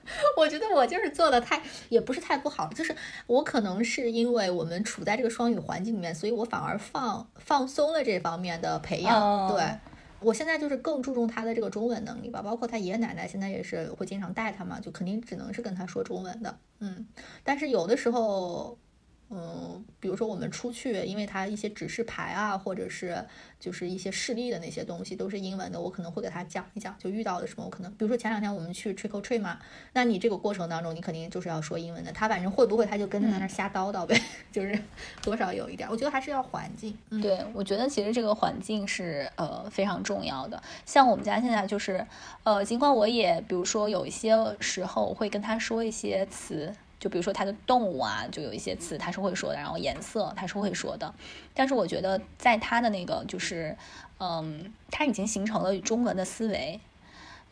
[0.37, 2.95] 我觉得我就是做的太也不是太不好，就是
[3.27, 9.63] 我可能是因为我们处在这个双语环境里面，所以我反而放放松了这方面的培养，对。
[10.19, 17.05] 我现在就是更注重他的这个中文能力吧，包括他爷爷奶奶现在也是会经常带他嘛，就肯定只能是跟他说中文的，嗯，
[17.43, 18.77] 但是有的时候。
[19.35, 23.25] 嗯，比如说我们出去，因为它一些指示牌啊，或者是
[23.59, 26.95] 就是一些示例的那些东西都是英文的，我可能会给他讲一讲。
[26.99, 29.57] 就遇到的什么，我可能，比如说前两天我们去 trick or treat 嘛，
[29.93, 32.11] 那你这个过程当中，你肯定就是要说英文的。
[32.11, 34.15] 他反正会不会，他就跟着在那瞎叨叨呗，
[34.53, 34.79] 就是
[35.23, 35.89] 多少有一点。
[35.89, 36.95] 我觉得还是要环境。
[37.19, 40.61] 对，我觉得其实这个环境是呃非常重要的。
[40.85, 42.05] 像我们家现在就是
[42.43, 46.71] 呃，尽管我也比如说有一些时候会跟他说一些词。
[47.03, 51.13] 就比如说它的动物啊，就有一些词它是会说的，然后颜色它是会说的，
[51.53, 53.75] 但是我觉得在它的那个就是，
[54.21, 56.79] 嗯，它已经形成了中文的思维。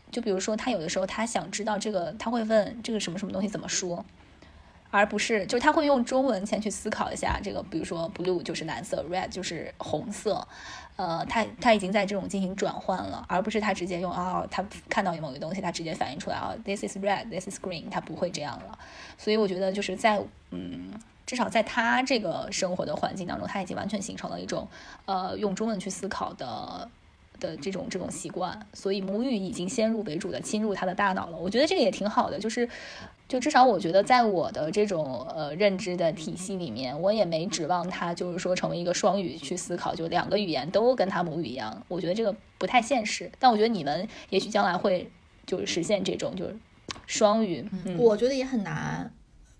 [0.10, 4.06] 就比如说他有的时候他想知道这个，他会问这个什么什么东西怎么说。
[4.90, 10.48] 而不是，就是他会用中文先去思考一下这个，比如说 blue 就是蓝色，red 就是红色，
[10.98, 18.78] 呃，他他已经在这种进行转换了，而不是他直接用啊，他看到有某个东西，他直接反映出来啊，this is red，this is green，他不会这样了。
[19.18, 20.92] 所以我觉得就是在嗯，
[21.26, 24.68] 至少在他这个生活的环境当中，他已经完全形成了一种
[25.06, 26.88] 呃用中文去思考的
[27.40, 31.38] 的这种这种习惯，所以母语已经先入为主的侵入他的大脑了。
[31.38, 32.70] 我觉得这个也挺好的，就是。
[33.32, 41.82] 就至少我觉得，在我的这种呃认知的体系里面，我也没指望他就是说成为一个双语去思考，就两个语言都跟他母语一样。
[41.88, 43.32] 我觉得这个不太现实。
[43.40, 45.10] 但我觉得你们也许将来会
[45.46, 46.58] 就是实现这种就是
[47.08, 47.66] 双语。
[47.98, 49.10] 我觉得也很难。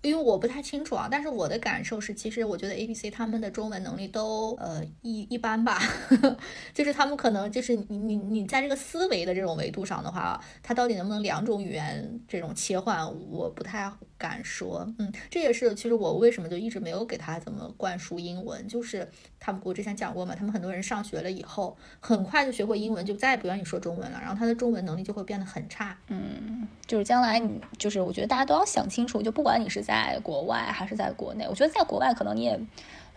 [0.02, 5.80] 因为我不太清楚啊，但是我的感受是，其实我觉得 A、B、C 他们的中文能力都呃一一般吧，
[6.74, 13.90] 就是他们可能就是你你你在这个思维的这种维度上的话，他到底能不能两种语言这种切换，我不太
[14.22, 14.86] 敢说。
[14.98, 19.08] 嗯，这也是其实我为什么就一直没有给他怎么灌输英文，就是
[19.40, 25.98] 他们我之前讲过嘛，他们很多人上学了以后，很快就学会英文，就再也不愿意说中文了，然后他的中文能力就会变得很差。
[26.06, 32.60] 嗯，就是将来你就是我觉得大家都要想清楚，就不管你是在国外还是在国内，我觉得在国外可能你也，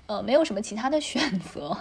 [0.08, 1.76] 呃，没有什么其他的选择，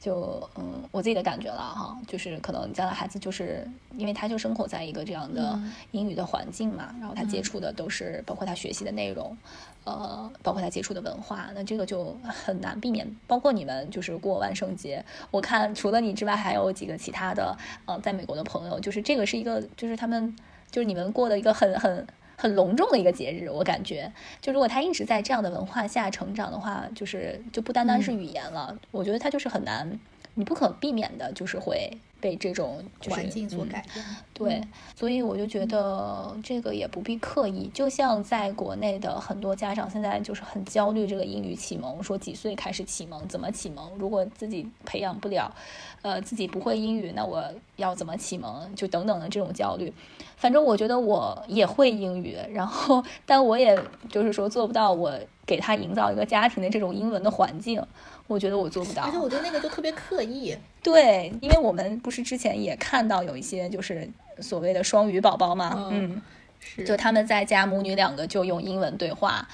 [0.00, 3.64] 就嗯，我自己的感觉了哈，就是可能将来孩子就是
[3.96, 5.56] 因为他就生活在一个这样的
[5.92, 9.36] 英语的环境嘛，然后他接触的都是包括他学习的内容，
[9.84, 13.08] 呃，包括他接触的文化，那这个就很难避免。
[13.28, 17.56] 包括你们就是过万圣节，我看除了你之外，还有几个其他的
[17.86, 20.34] 呃，在美国的朋友，就是这个是一个，就是他们
[20.70, 22.04] 就是你们过的一个很很。
[22.40, 29.98] 很隆重的一个节日，我感觉，就如果他一直在这样的文化下成长的话，就是就不单单是语言了，我觉得他就是很难，
[30.34, 31.90] 你不可避免的，就是会。
[32.20, 34.04] 被这种环境所改变，
[34.34, 34.60] 对，
[34.96, 37.70] 所以我就觉得这个也不必刻意。
[37.72, 43.90] 就像在国内的很多家长现在就是很焦虑这个英语启蒙，说几岁开始启蒙，怎么启蒙？
[43.98, 45.54] 如果自己培养不了，
[46.02, 47.44] 呃，自己不会英语，那我
[47.76, 48.74] 要怎么启蒙？
[48.74, 49.92] 就等等的这种焦虑。
[50.36, 53.76] 反正我觉得我也会英语，然后但我也
[54.08, 57.84] 就是说做不到我给他营造一个家庭的这种英文的环境。
[58.28, 60.56] 我觉得我做不到，而且我觉得那个就特别刻意。
[60.82, 66.20] 对，因为我们不是之前也看到有一些就是所谓的双语宝宝嘛，嗯，
[66.60, 69.48] 是，就他们在家母女两个就用英文对话，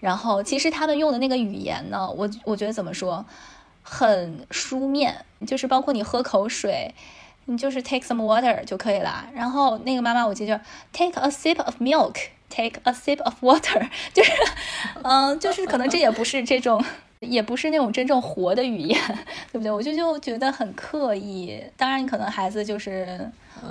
[0.00, 3.24] 然后其实他们用的那个语言呢，我我觉得怎么说，
[3.82, 6.92] 很书面，就是包括你喝口水，
[7.44, 9.26] 你就是 take some water 就可以了。
[9.32, 10.60] 然后那个妈妈我记得
[10.92, 14.32] take a sip of milk，take a sip of water， 就是，
[15.04, 16.84] 嗯，就是可能这也不是这种。
[17.22, 19.00] 也不是那种真正活的语言，
[19.50, 19.70] 对不对？
[19.70, 21.62] 我就就觉得很刻意。
[21.76, 23.30] 当然，可能孩子就是，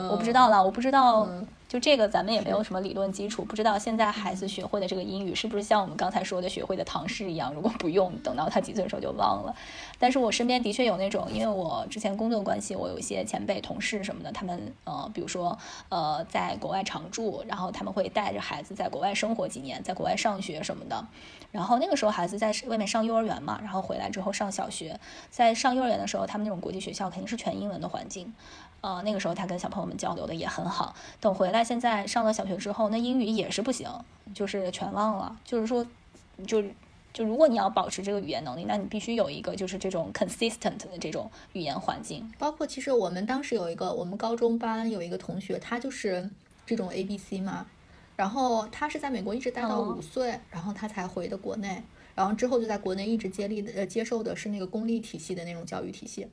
[0.10, 1.28] 我不知道了，我不知道。
[1.68, 9.56] 就这个，咱们也没有什么理论基础，不知道现在孩子学会的这个英语是不是像我们刚才说的学会的唐诗一样，如果不用，等到他几岁的时候就忘了。
[9.98, 15.58] 但是我身边的确有那种，因为我之前工作关系，我有一些前辈同事什么的，他们呃，比如说
[15.88, 21.08] 呃，在国外常住，然后他们会带着孩子在国外生活几年，在国外上学什么的。
[21.52, 25.00] 然后那个时候孩子在外面上幼儿园嘛，然后回来之后上小学，
[25.30, 28.34] 在上幼儿园的时候，他们那种国际学校肯定是全英文的环境。
[28.80, 30.96] 呃，那个时候他跟小朋友们交流的也很好。
[31.20, 33.88] 等回来，现在上了小学之后，那英语也是不行，
[34.34, 35.38] 就是全忘了。
[35.46, 35.86] 就是说，
[36.48, 36.64] 就
[37.14, 42.32] 就如果你要保持这个语言能力，那你必须有一个就是这种 consistent 的这种语言环境。
[42.40, 46.28] 包括其实我们当时有一个，我们高中班有一个同学，他就是
[46.66, 47.68] 这种 A B C 嘛。
[48.22, 51.82] 然后他是在美国一直待到五岁，然后他才回的国内。
[52.14, 56.28] 然后之后就在国内一直接力的呃接受的是那个公立体系的那种教育体系。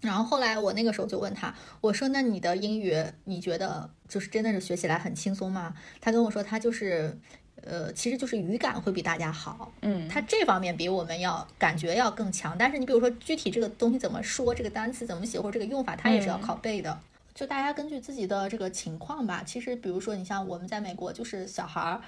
[0.00, 5.72] 然后后来我那个时候就问他，我说：“那你的英语你觉得就是真的是学起来很轻松吗？”
[6.02, 7.16] 他跟我说，他就是，
[7.62, 12.56] 呃，其实就是语感会比大家好，嗯，他这方面比我们要感觉要更强。
[12.58, 16.98] 但是你比如说具体这个东西怎么说，这个单词怎么写或者这个用法，他也是要靠背的。
[17.34, 19.42] 就大家根据自己的这个情况吧。
[19.44, 22.00] 其实比如说你像我们在美国，就是小孩儿，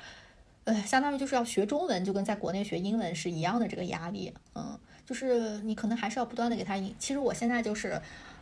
[0.65, 4.79] 呃，相当于就是要学中文，就跟在国内学英文是一样的这个压力，嗯。
[5.07, 6.93] 就是你可能还是要不断的给他引。
[6.99, 7.97] 其实我现在就是，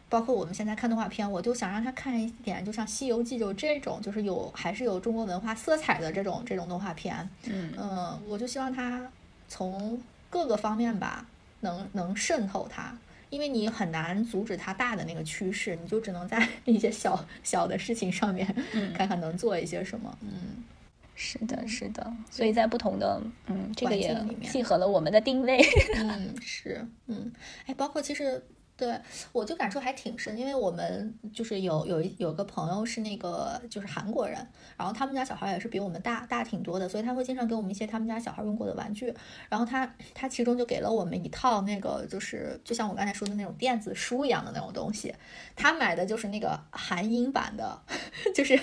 [0.09, 7.29] 包括我们现在看动画片，我就想让他看一点，就像《西游记》就这种，就是有还是有中国文化色彩的这种这种动画片。
[7.45, 9.07] 嗯嗯，我就希望他
[9.47, 10.01] 从
[10.31, 11.27] 各个方面吧，
[11.61, 12.97] 能能渗透他，
[13.35, 18.47] 因为你很难阻止它大的那个趋势，你就只能在 一些小小的事情上面
[18.97, 20.17] 看看能做一些什么。
[20.21, 20.63] 嗯。
[21.17, 25.61] 是的，是的，所以在不同的嗯，这个也契合了我们的定位。
[25.99, 27.33] 嗯，是，嗯，
[27.67, 28.41] 哎，包括其实。
[28.77, 34.37] 对，我就感受还挺深，因为我们就是有有一有个朋友是那个就是韩国人，
[34.77, 39.15] 然后他们家小孩也是比我们大大挺多的，所以他会经常给我们一些他们家小孩用过的玩具，
[39.49, 45.15] 然后他他其中就给了我们一套那个就是就像我刚才说的那种电子书一样的那种东西，
[45.55, 47.81] 他买的就是那个韩英版的，
[48.35, 48.59] 就是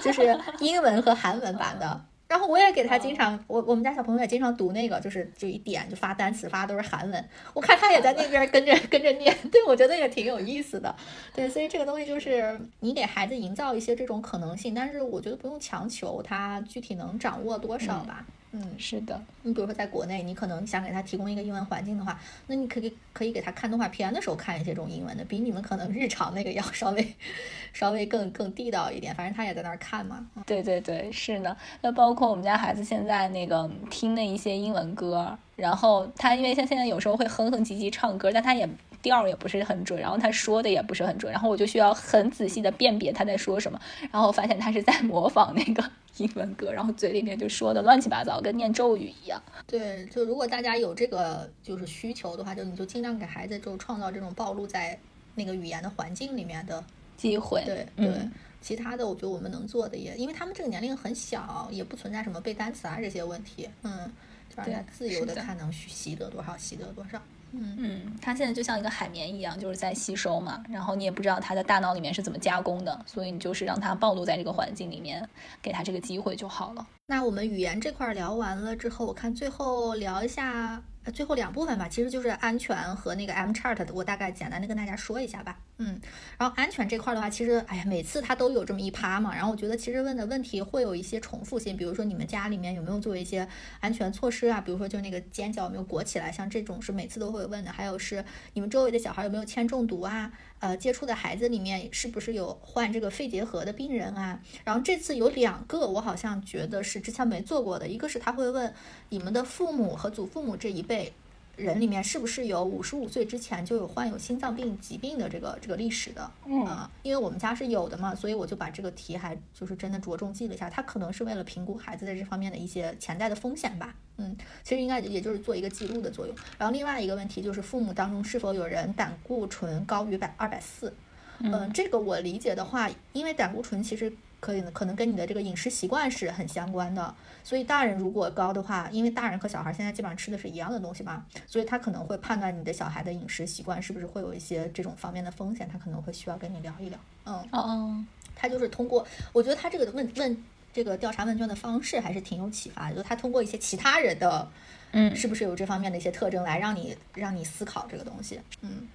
[0.00, 2.04] 就是英文和韩文版的。
[2.28, 7.28] 然后我也给他经常，我我们家小朋友也经常读那个，就是就一点就发单词，发的都是韩文。
[7.54, 10.94] 我看他也在那边跟着跟着念， 对我觉得也挺有意思的。
[11.34, 18.24] 对，所以这个东西就是你给孩子营造一些这种可能性，但是我觉得不用强求他具体能掌握多少吧。
[18.26, 18.32] 嗯，
[18.78, 19.20] 是的。
[19.42, 27.14] 你比如说，在国内，你可能想给他提供一个英文环境的话，那你可以可以给他看动画片的时候看一些这种英文的，比你们可能日常那个要稍微
[27.72, 29.14] 稍微更更地道一点。
[29.14, 30.26] 反正他也在那儿看嘛。
[30.46, 31.56] 对对对，是的。
[31.82, 38.68] 那包括我们家孩子现在那个听的一些英文歌，然后他因为像现在有时候会哼哼唧唧唱歌，但他也。
[39.08, 43.80] 调也不是很准，然后他说的也不是很准，然后我就需要很仔细的辨别他在说什么，
[44.12, 49.40] 然后发现他是在模仿那个英文歌，然后嘴里面就说的乱七八糟，跟念咒语一样。
[49.66, 54.98] 对，就如果大家有这个就是需求的话，就你就尽量给孩子就创造这种暴露在
[55.34, 56.82] 那个语言的环境里面的
[57.16, 57.62] 机会。
[57.64, 58.28] 对对，
[58.60, 64.10] 其他的我觉得我们能做的也，因为他们这个年龄很小，也不存在什么背单词啊这些问题，嗯，
[64.48, 67.20] 就让他自由的看能习得多少，习得多少。
[67.52, 75.26] 嗯嗯，它现在就像一个海绵一样，就是在吸收嘛，然后你也不知道它的大脑里面是怎么加工的，所以你就是让它暴露在这个环境里面，
[75.62, 76.86] 给它这个机会就好了。
[77.08, 80.82] 那我们语言这块聊完了之后，我看最后聊一下。
[81.14, 85.56] 最后两部分吧，其实就是安全和那个 M chart 的，我大概简单的跟大家说一下吧。
[85.78, 86.00] 嗯，
[86.36, 89.32] 然后安全这块的话，其实哎呀，每次它都有这么一趴嘛。
[89.32, 93.46] 然后我觉得其实问的问题会有一些重复性，比如说你们家里面有没有做一些
[93.78, 94.60] 安全措施啊？
[94.60, 97.70] 比如说就那个尖角有没有裹起来，像这种是每次都会问的。
[97.70, 98.24] 还有是
[98.54, 100.32] 你们周围的小孩有没有铅中毒啊？
[100.66, 104.40] 呃，接触的孩子里面是不是有患这个肺结核的病人啊？
[104.64, 108.74] 然后这次有两个，我好像觉得是之前没做过的，一个是他会问
[109.10, 111.12] 你们的父母和祖父母这一辈。
[111.56, 116.30] 人里面是不是有五十五岁之前就有患有心脏病疾病的这个这个历史的？
[116.44, 120.68] 嗯，因为我们家是有的嘛，所以我就把这个题还就是真的着重记了一下。
[120.68, 123.94] 他可能是为了评估孩子在这方面的一些潜在的风险吧。
[124.18, 126.36] 嗯，其实应该也就是做一个记录的作用。
[126.58, 130.92] 然后另外一个问题就是父母当中是否有人胆固醇高于百二百四？
[131.38, 134.12] 嗯，这个我理解的话，因为胆固醇其实。
[134.38, 146.98] 可以可能跟你的这个饮食习惯是很相关的，所以大人如果高的话，因为大人和小孩现在基本上吃的是一样的东西嘛，所以他可能会判断你的小孩的饮食习惯是不是会有一些这种方面的风险，他可能会需要跟你聊一聊。
[147.24, 148.04] 嗯哦哦，
[148.34, 154.48] 他就是通过，我觉得他这个问问这个调查问卷的方式还是挺有启发的，就他通过一些其他人的，
[154.92, 158.86] 嗯，是不是有这方面的一些特征来让你让你思考这个东西，嗯。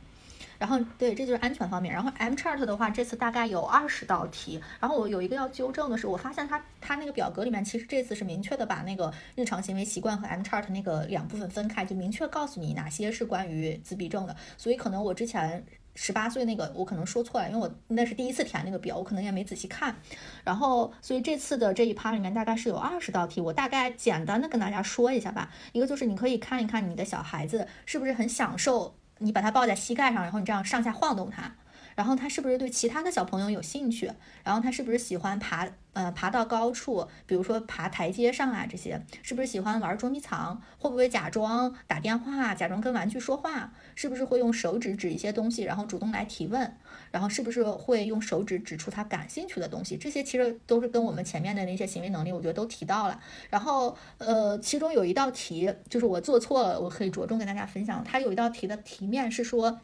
[0.61, 1.91] 然后对，这就是安全方面。
[1.91, 4.61] 然后 M chart 的话，这次大概有二十道题。
[4.79, 14.35] 然后我有一个要纠正的是，我发现它它那个表格里面其实这次是明确的把那个日常行为习惯和 M chart 那个两部分分开，就明确告诉你哪些是关于自闭症的。
[14.55, 15.65] 所以可能我之前
[15.95, 19.95] 十八岁那个我可能说错了，因为我那是第一次填那个表，我可能也没仔细看。
[20.43, 25.51] 然后所以这次的这一趴里面大概是有二十道题，我大概简单的跟大家说一下吧。
[25.71, 28.93] 一个就是你可以看一看你的小孩子是不是很享受。
[29.21, 31.51] 你把它抱在膝盖上，然后你这样上下晃动它，
[31.95, 34.11] 然后他是不是对其他的小朋友有兴趣？
[34.43, 35.67] 然后他是不是喜欢爬？
[35.93, 40.61] 呃，爬到高处，比如说爬台阶上啊，这些是不是喜欢玩捉迷藏？
[40.77, 43.73] 会不会假装打电话，假装跟玩具说话？
[43.93, 46.77] 是不是会用手指指一些东西，然后主动来提问？
[47.11, 49.97] 然后是不是会用手指指出他感兴趣的东西？
[49.97, 53.19] 这些其实都是跟我们前面的那些行为能力，我觉得都提到了。
[53.49, 58.03] 然后，呃，其中有一道题就是我做错了，我可以着重跟大家分享。
[58.03, 59.81] 他有一道题的题面是说。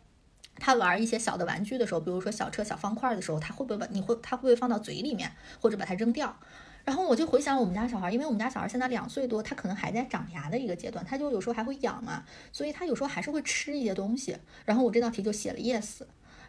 [0.60, 5.32] 他玩一些小的玩具的时候，比如说小车、小方块的时候，他会不会把你会他会不会放到嘴里面，
[5.62, 6.36] 或者把它扔掉？
[6.84, 14.36] 然后我就回想我们家小孩，因为我们家小孩现在两岁多，他可能还在长牙的一个阶段，他就有时候还会痒嘛，所以他有时候还是会吃一些东西。
[14.66, 16.00] 然后我这道题就写了 yes，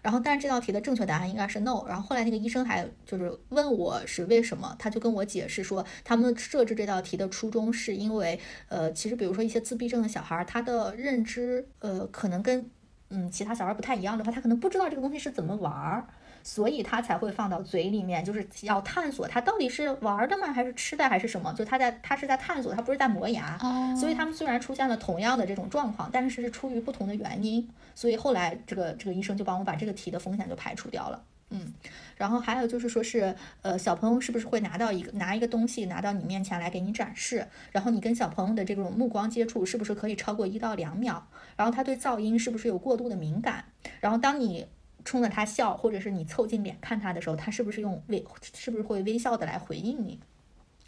[0.02, 1.84] 然后但是这道题的正确答案应该是 no。
[1.86, 8.38] 然后后来那个医生还就是问我是为什么，他就跟我解释说，他们设置这道题的初衷是因为，
[8.68, 12.70] 呃，其实比如说一些自闭症的小孩，他的认知，呃，可能跟
[13.10, 16.06] 嗯，其他小孩不太一样的话，他可能不知道这个东西是怎么玩儿，
[16.48, 21.52] 所以他才会放到嘴里面，就是要探索它到底是玩的吗，还是吃的，还是什么？
[21.52, 23.58] 就他在他是在探索，他不是在磨牙。
[23.94, 27.68] 所以他们虽然出现了同样的这种状况，但是是出于不同的原因。
[27.94, 31.22] 所以后来这个这个医生就帮我把这个题的风险就排除掉了。
[31.50, 31.70] 嗯，
[32.16, 37.46] 然后还有就是说是，呃，小朋友是不是会拿到一个拿一个东西拿到你面前来给你展示？
[37.72, 41.22] 然后你跟小朋友的这种目光接触是不是可以超过一到两秒？
[41.56, 43.66] 然后他对噪音是不是有过度的敏感？
[44.00, 44.66] 然后当你
[45.08, 48.22] 冲着他笑，或者是你凑近脸看他的时候，他是不是用微
[48.54, 50.20] 是不是会微笑的来回应你？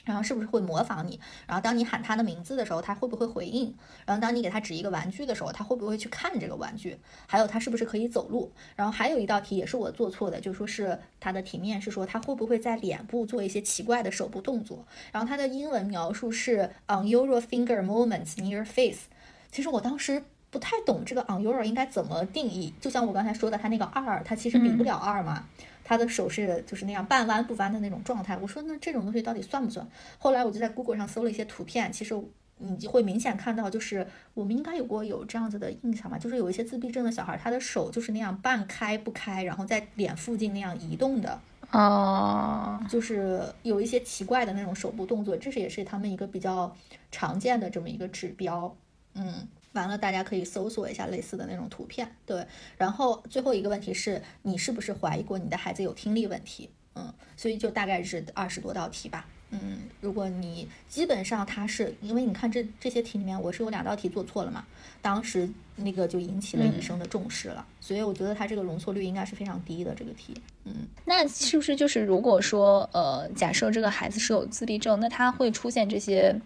[0.05, 1.19] 然后是不是会模仿你？
[1.47, 3.75] 然后当你喊他的名字的时候，他会不会回应？
[4.05, 6.99] 然后当你给他指一个玩具的时候，他会不会去看这个玩具？
[7.27, 8.53] 还有他是不是可以走路？
[8.77, 14.87] 然后还有一道题也是我做错的，就说是他的题面是说他会不会在脸部做一些奇怪的手部动作？
[15.13, 19.05] 然后他的英文描述是 on your finger movements near face。
[19.51, 22.75] 其实我当时不太懂这个 on your 应该怎么定义。
[22.81, 25.47] 就像我刚才说的，他那个二，他其实比不了二嘛。
[25.83, 28.37] 他的手是就是那样半弯不弯的那种状态。
[28.37, 29.85] 我说那这种东西到底算不算？
[30.19, 32.15] 后来我就在 Google 上搜了一些图片，其实
[32.59, 41.41] 你就会明显看到，就是我们应该有过有这样子的印象吧，就是有一些自闭症的小孩，他的手就是那样半开不开，然后在脸附近那样移动的。
[41.73, 46.73] 哦，就是有一些奇怪的那种手部动作，这是也是他们一个比较
[47.11, 48.77] 常见的这么一个指标。
[49.15, 49.49] 嗯。
[49.73, 52.47] 完了，大家可以搜索一下类似的那种图片，对。
[52.77, 56.71] 然后最后一个问题是你是不是怀疑过你的孩子有听力问题？
[56.95, 59.27] 嗯，所以就大概是二十多道题吧。
[59.53, 64.65] 嗯，如果你基本上它是因为你看这这些题里面，我是有两道题做错了嘛，
[65.03, 70.41] 当时那个就引起了医生的重视了，所以我觉得它这个容错率应该是非常低的这个题。
[70.65, 76.41] 嗯，那是不是就是如果说呃，假设这个孩子是有自闭症，那他会出现这些，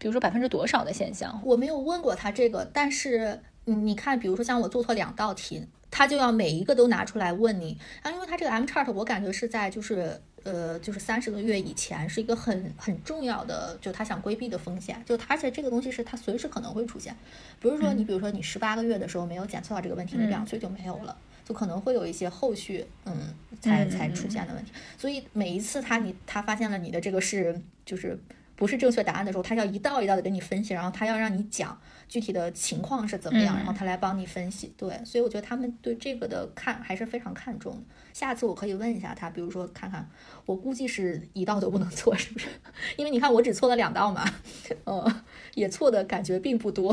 [0.00, 1.40] 比如说百分之多少的现象？
[1.44, 7.78] 我没有问过他这个，但是你看，比如说像我做错两道题，他就要每一个都拿出来问你。
[8.02, 10.20] 啊，因为他这个 M chart 我感觉是在就是。
[10.42, 17.14] 呃，就是三十个月以前是一个很很重要的，就他想规避的风险，就而且这个东西是他随时可能会出现，
[17.60, 21.14] 不是说你比如说你十八个月的时候没有检测到这个问题，你两岁就没有了，
[21.44, 28.18] 就可能会有一些后续嗯才才出现的问题，所以每一次他你他发现了你的这个是就是
[28.60, 31.80] 不是正确答案的时候，他要一道一道的给你分析，然后他要让你讲。
[32.10, 34.74] 具体的情况是怎么样，然后他来帮你分析。
[34.76, 37.82] 对，所以我觉得他们对这个的看还是非常看重的。
[38.12, 40.04] 下次我可以问一下他，比如说看看，
[40.44, 42.48] 我估计是一道都不能错，是不是？
[42.98, 44.24] 因为你看我只错了两道嘛，
[44.82, 45.22] 呃，
[45.54, 46.92] 也错的感觉并不多。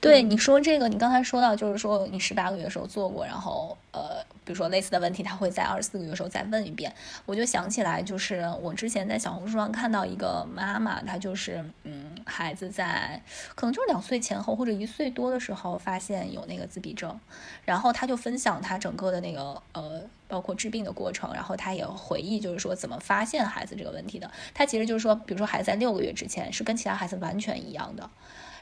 [0.00, 4.24] 对， 你说这个，你刚才说到就是说你十八个月的时候做过，然后呃。
[4.46, 6.94] 比如说类似的问题，他会在二十四个月的时候再问一遍。
[7.26, 13.20] 我就想起来，就是我之前在小红书上看到一个妈妈，她就是嗯，孩子在
[13.56, 17.18] 可能就是两岁前后或者一岁多的时候发现有那个自闭症，
[17.64, 24.30] 然后他就分享他整个的那个呃，包括治病的过程，然后他也回忆就是说怎么发现孩子这个问题的。
[24.54, 28.08] 他其实就是说，比如说孩子在六个月之前是跟其他孩子完全一样的，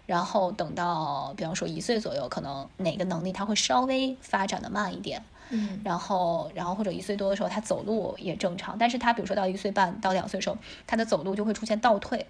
[0.07, 5.23] 然后等到比方说一岁左右，可能哪个能力他会稍微发展的慢一点。
[5.51, 10.57] 嗯，然后，然后或者一岁多的时候，他走路也正常，但是他比如说到一岁半到两岁的时候，
[10.87, 12.27] 他的走路就会出现倒退，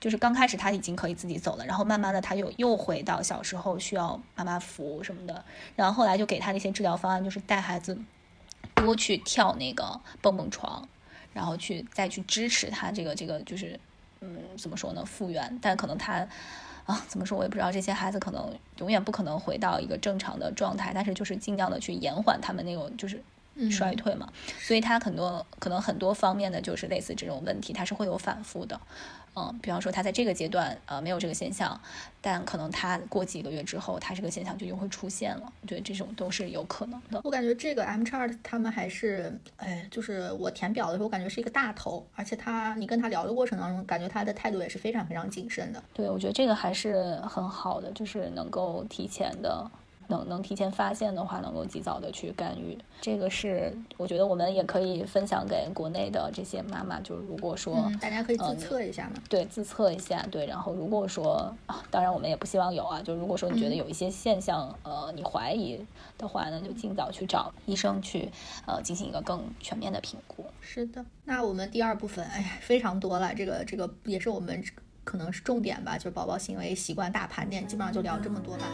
[0.00, 5.44] 就是刚开始他已经可以自己走了，然后慢慢的他又又回到小时候需要妈妈扶什么的，
[5.76, 7.96] 然后后来就给他的一些治疗方案，就是带孩子
[8.74, 10.88] 多去跳那个蹦蹦床，
[11.32, 13.78] 然后去再去支持他这个这个就是
[14.20, 16.26] 嗯怎么说呢复原，但可能他。
[16.84, 17.70] 啊，怎么说我也不知道。
[17.70, 23.22] 这些孩子可能永远不可能回到一个正常的状态，但是就是尽量的去延缓他们那种就是
[23.70, 24.28] 衰退嘛。
[24.58, 28.80] 所以他很多可能很多方面的就是类似这种问题，他是会有反复的。
[29.34, 31.80] 嗯，比方说他在这个阶段呃没有这个现象，
[32.20, 35.52] 但可能他过几个月之后，他这个现象就又会出现了。
[35.62, 37.20] 我觉得这种都是有可能的。
[37.24, 45.82] 我感觉这个 M chart 他们还是，哎，就是我填表的时候，我感觉是一个大头，而且他你跟他聊的过程当中，感觉他的态度也是非常非常谨慎的。
[45.94, 49.70] 对，我觉得这个还是很好的，就是能够提前的。
[50.12, 57.00] 能能提前发现的话，能够及早的去干预，这个是我觉得我们也可以分享给国内的这些妈妈。
[57.00, 60.46] 就是如果说大家可以自测一下嘛，对，自测一下，对。
[60.46, 65.82] 然后如果说啊，当然我们也不希望有啊，就如果说你觉得有一些现象，呃，你怀疑
[66.18, 68.30] 的话呢，就尽早去找医生去，
[68.66, 70.44] 呃，进行一个更全面的评估。
[70.60, 74.62] 是的，那我们第二部分，哎呀，非常多了，这个这个也是我们
[75.04, 78.64] 可能是重点吧，就是宝宝行为习惯大盘点，基本上就聊这么多吧。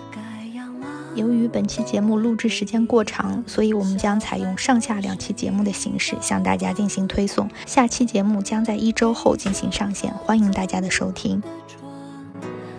[1.15, 7.49] 由于本期节目录制时间过长，所以我们将采用上下两期节目的形式向大家进行推送。
[7.67, 11.43] 下期节目将在一周后进行上线，欢迎大家的收听。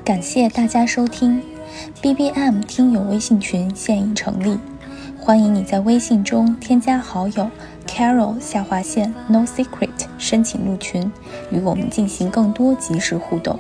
[0.06, 1.42] 感谢大家收听
[2.02, 4.58] ，B B M 听友微信群现已成立，
[5.20, 7.50] 欢迎你在微信中添加好友
[7.90, 9.90] Carol 下划线 No Secret，
[10.20, 11.12] 申请入群，
[11.52, 13.58] 与我们进行更多及时互动。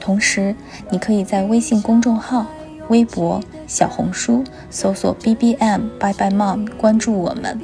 [0.00, 0.54] 同时，
[0.90, 2.44] 你可以在微信公众号。
[2.88, 7.58] 微博、小红书搜索 B B M Bye Bye Mom，关注我们。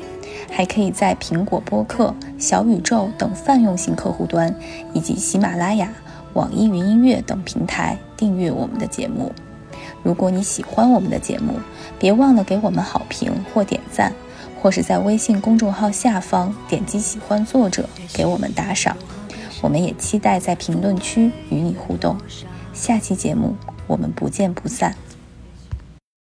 [0.50, 4.54] 还可以在苹果播客、小宇宙等泛用型客户端，
[4.94, 5.92] 以及喜马拉雅、
[6.32, 9.32] 网易云音乐等平台订阅我们的节目。
[10.02, 11.54] 如果你喜欢我们的节目，
[11.98, 14.12] 别忘了给我们好评或点赞，
[14.60, 18.96] 或是在微信公众号下方点击喜欢作者给我们打赏。
[19.60, 22.16] 我们也期待在评论区与你互动。
[22.72, 23.56] 下期节目
[23.86, 24.94] 我们不见不散。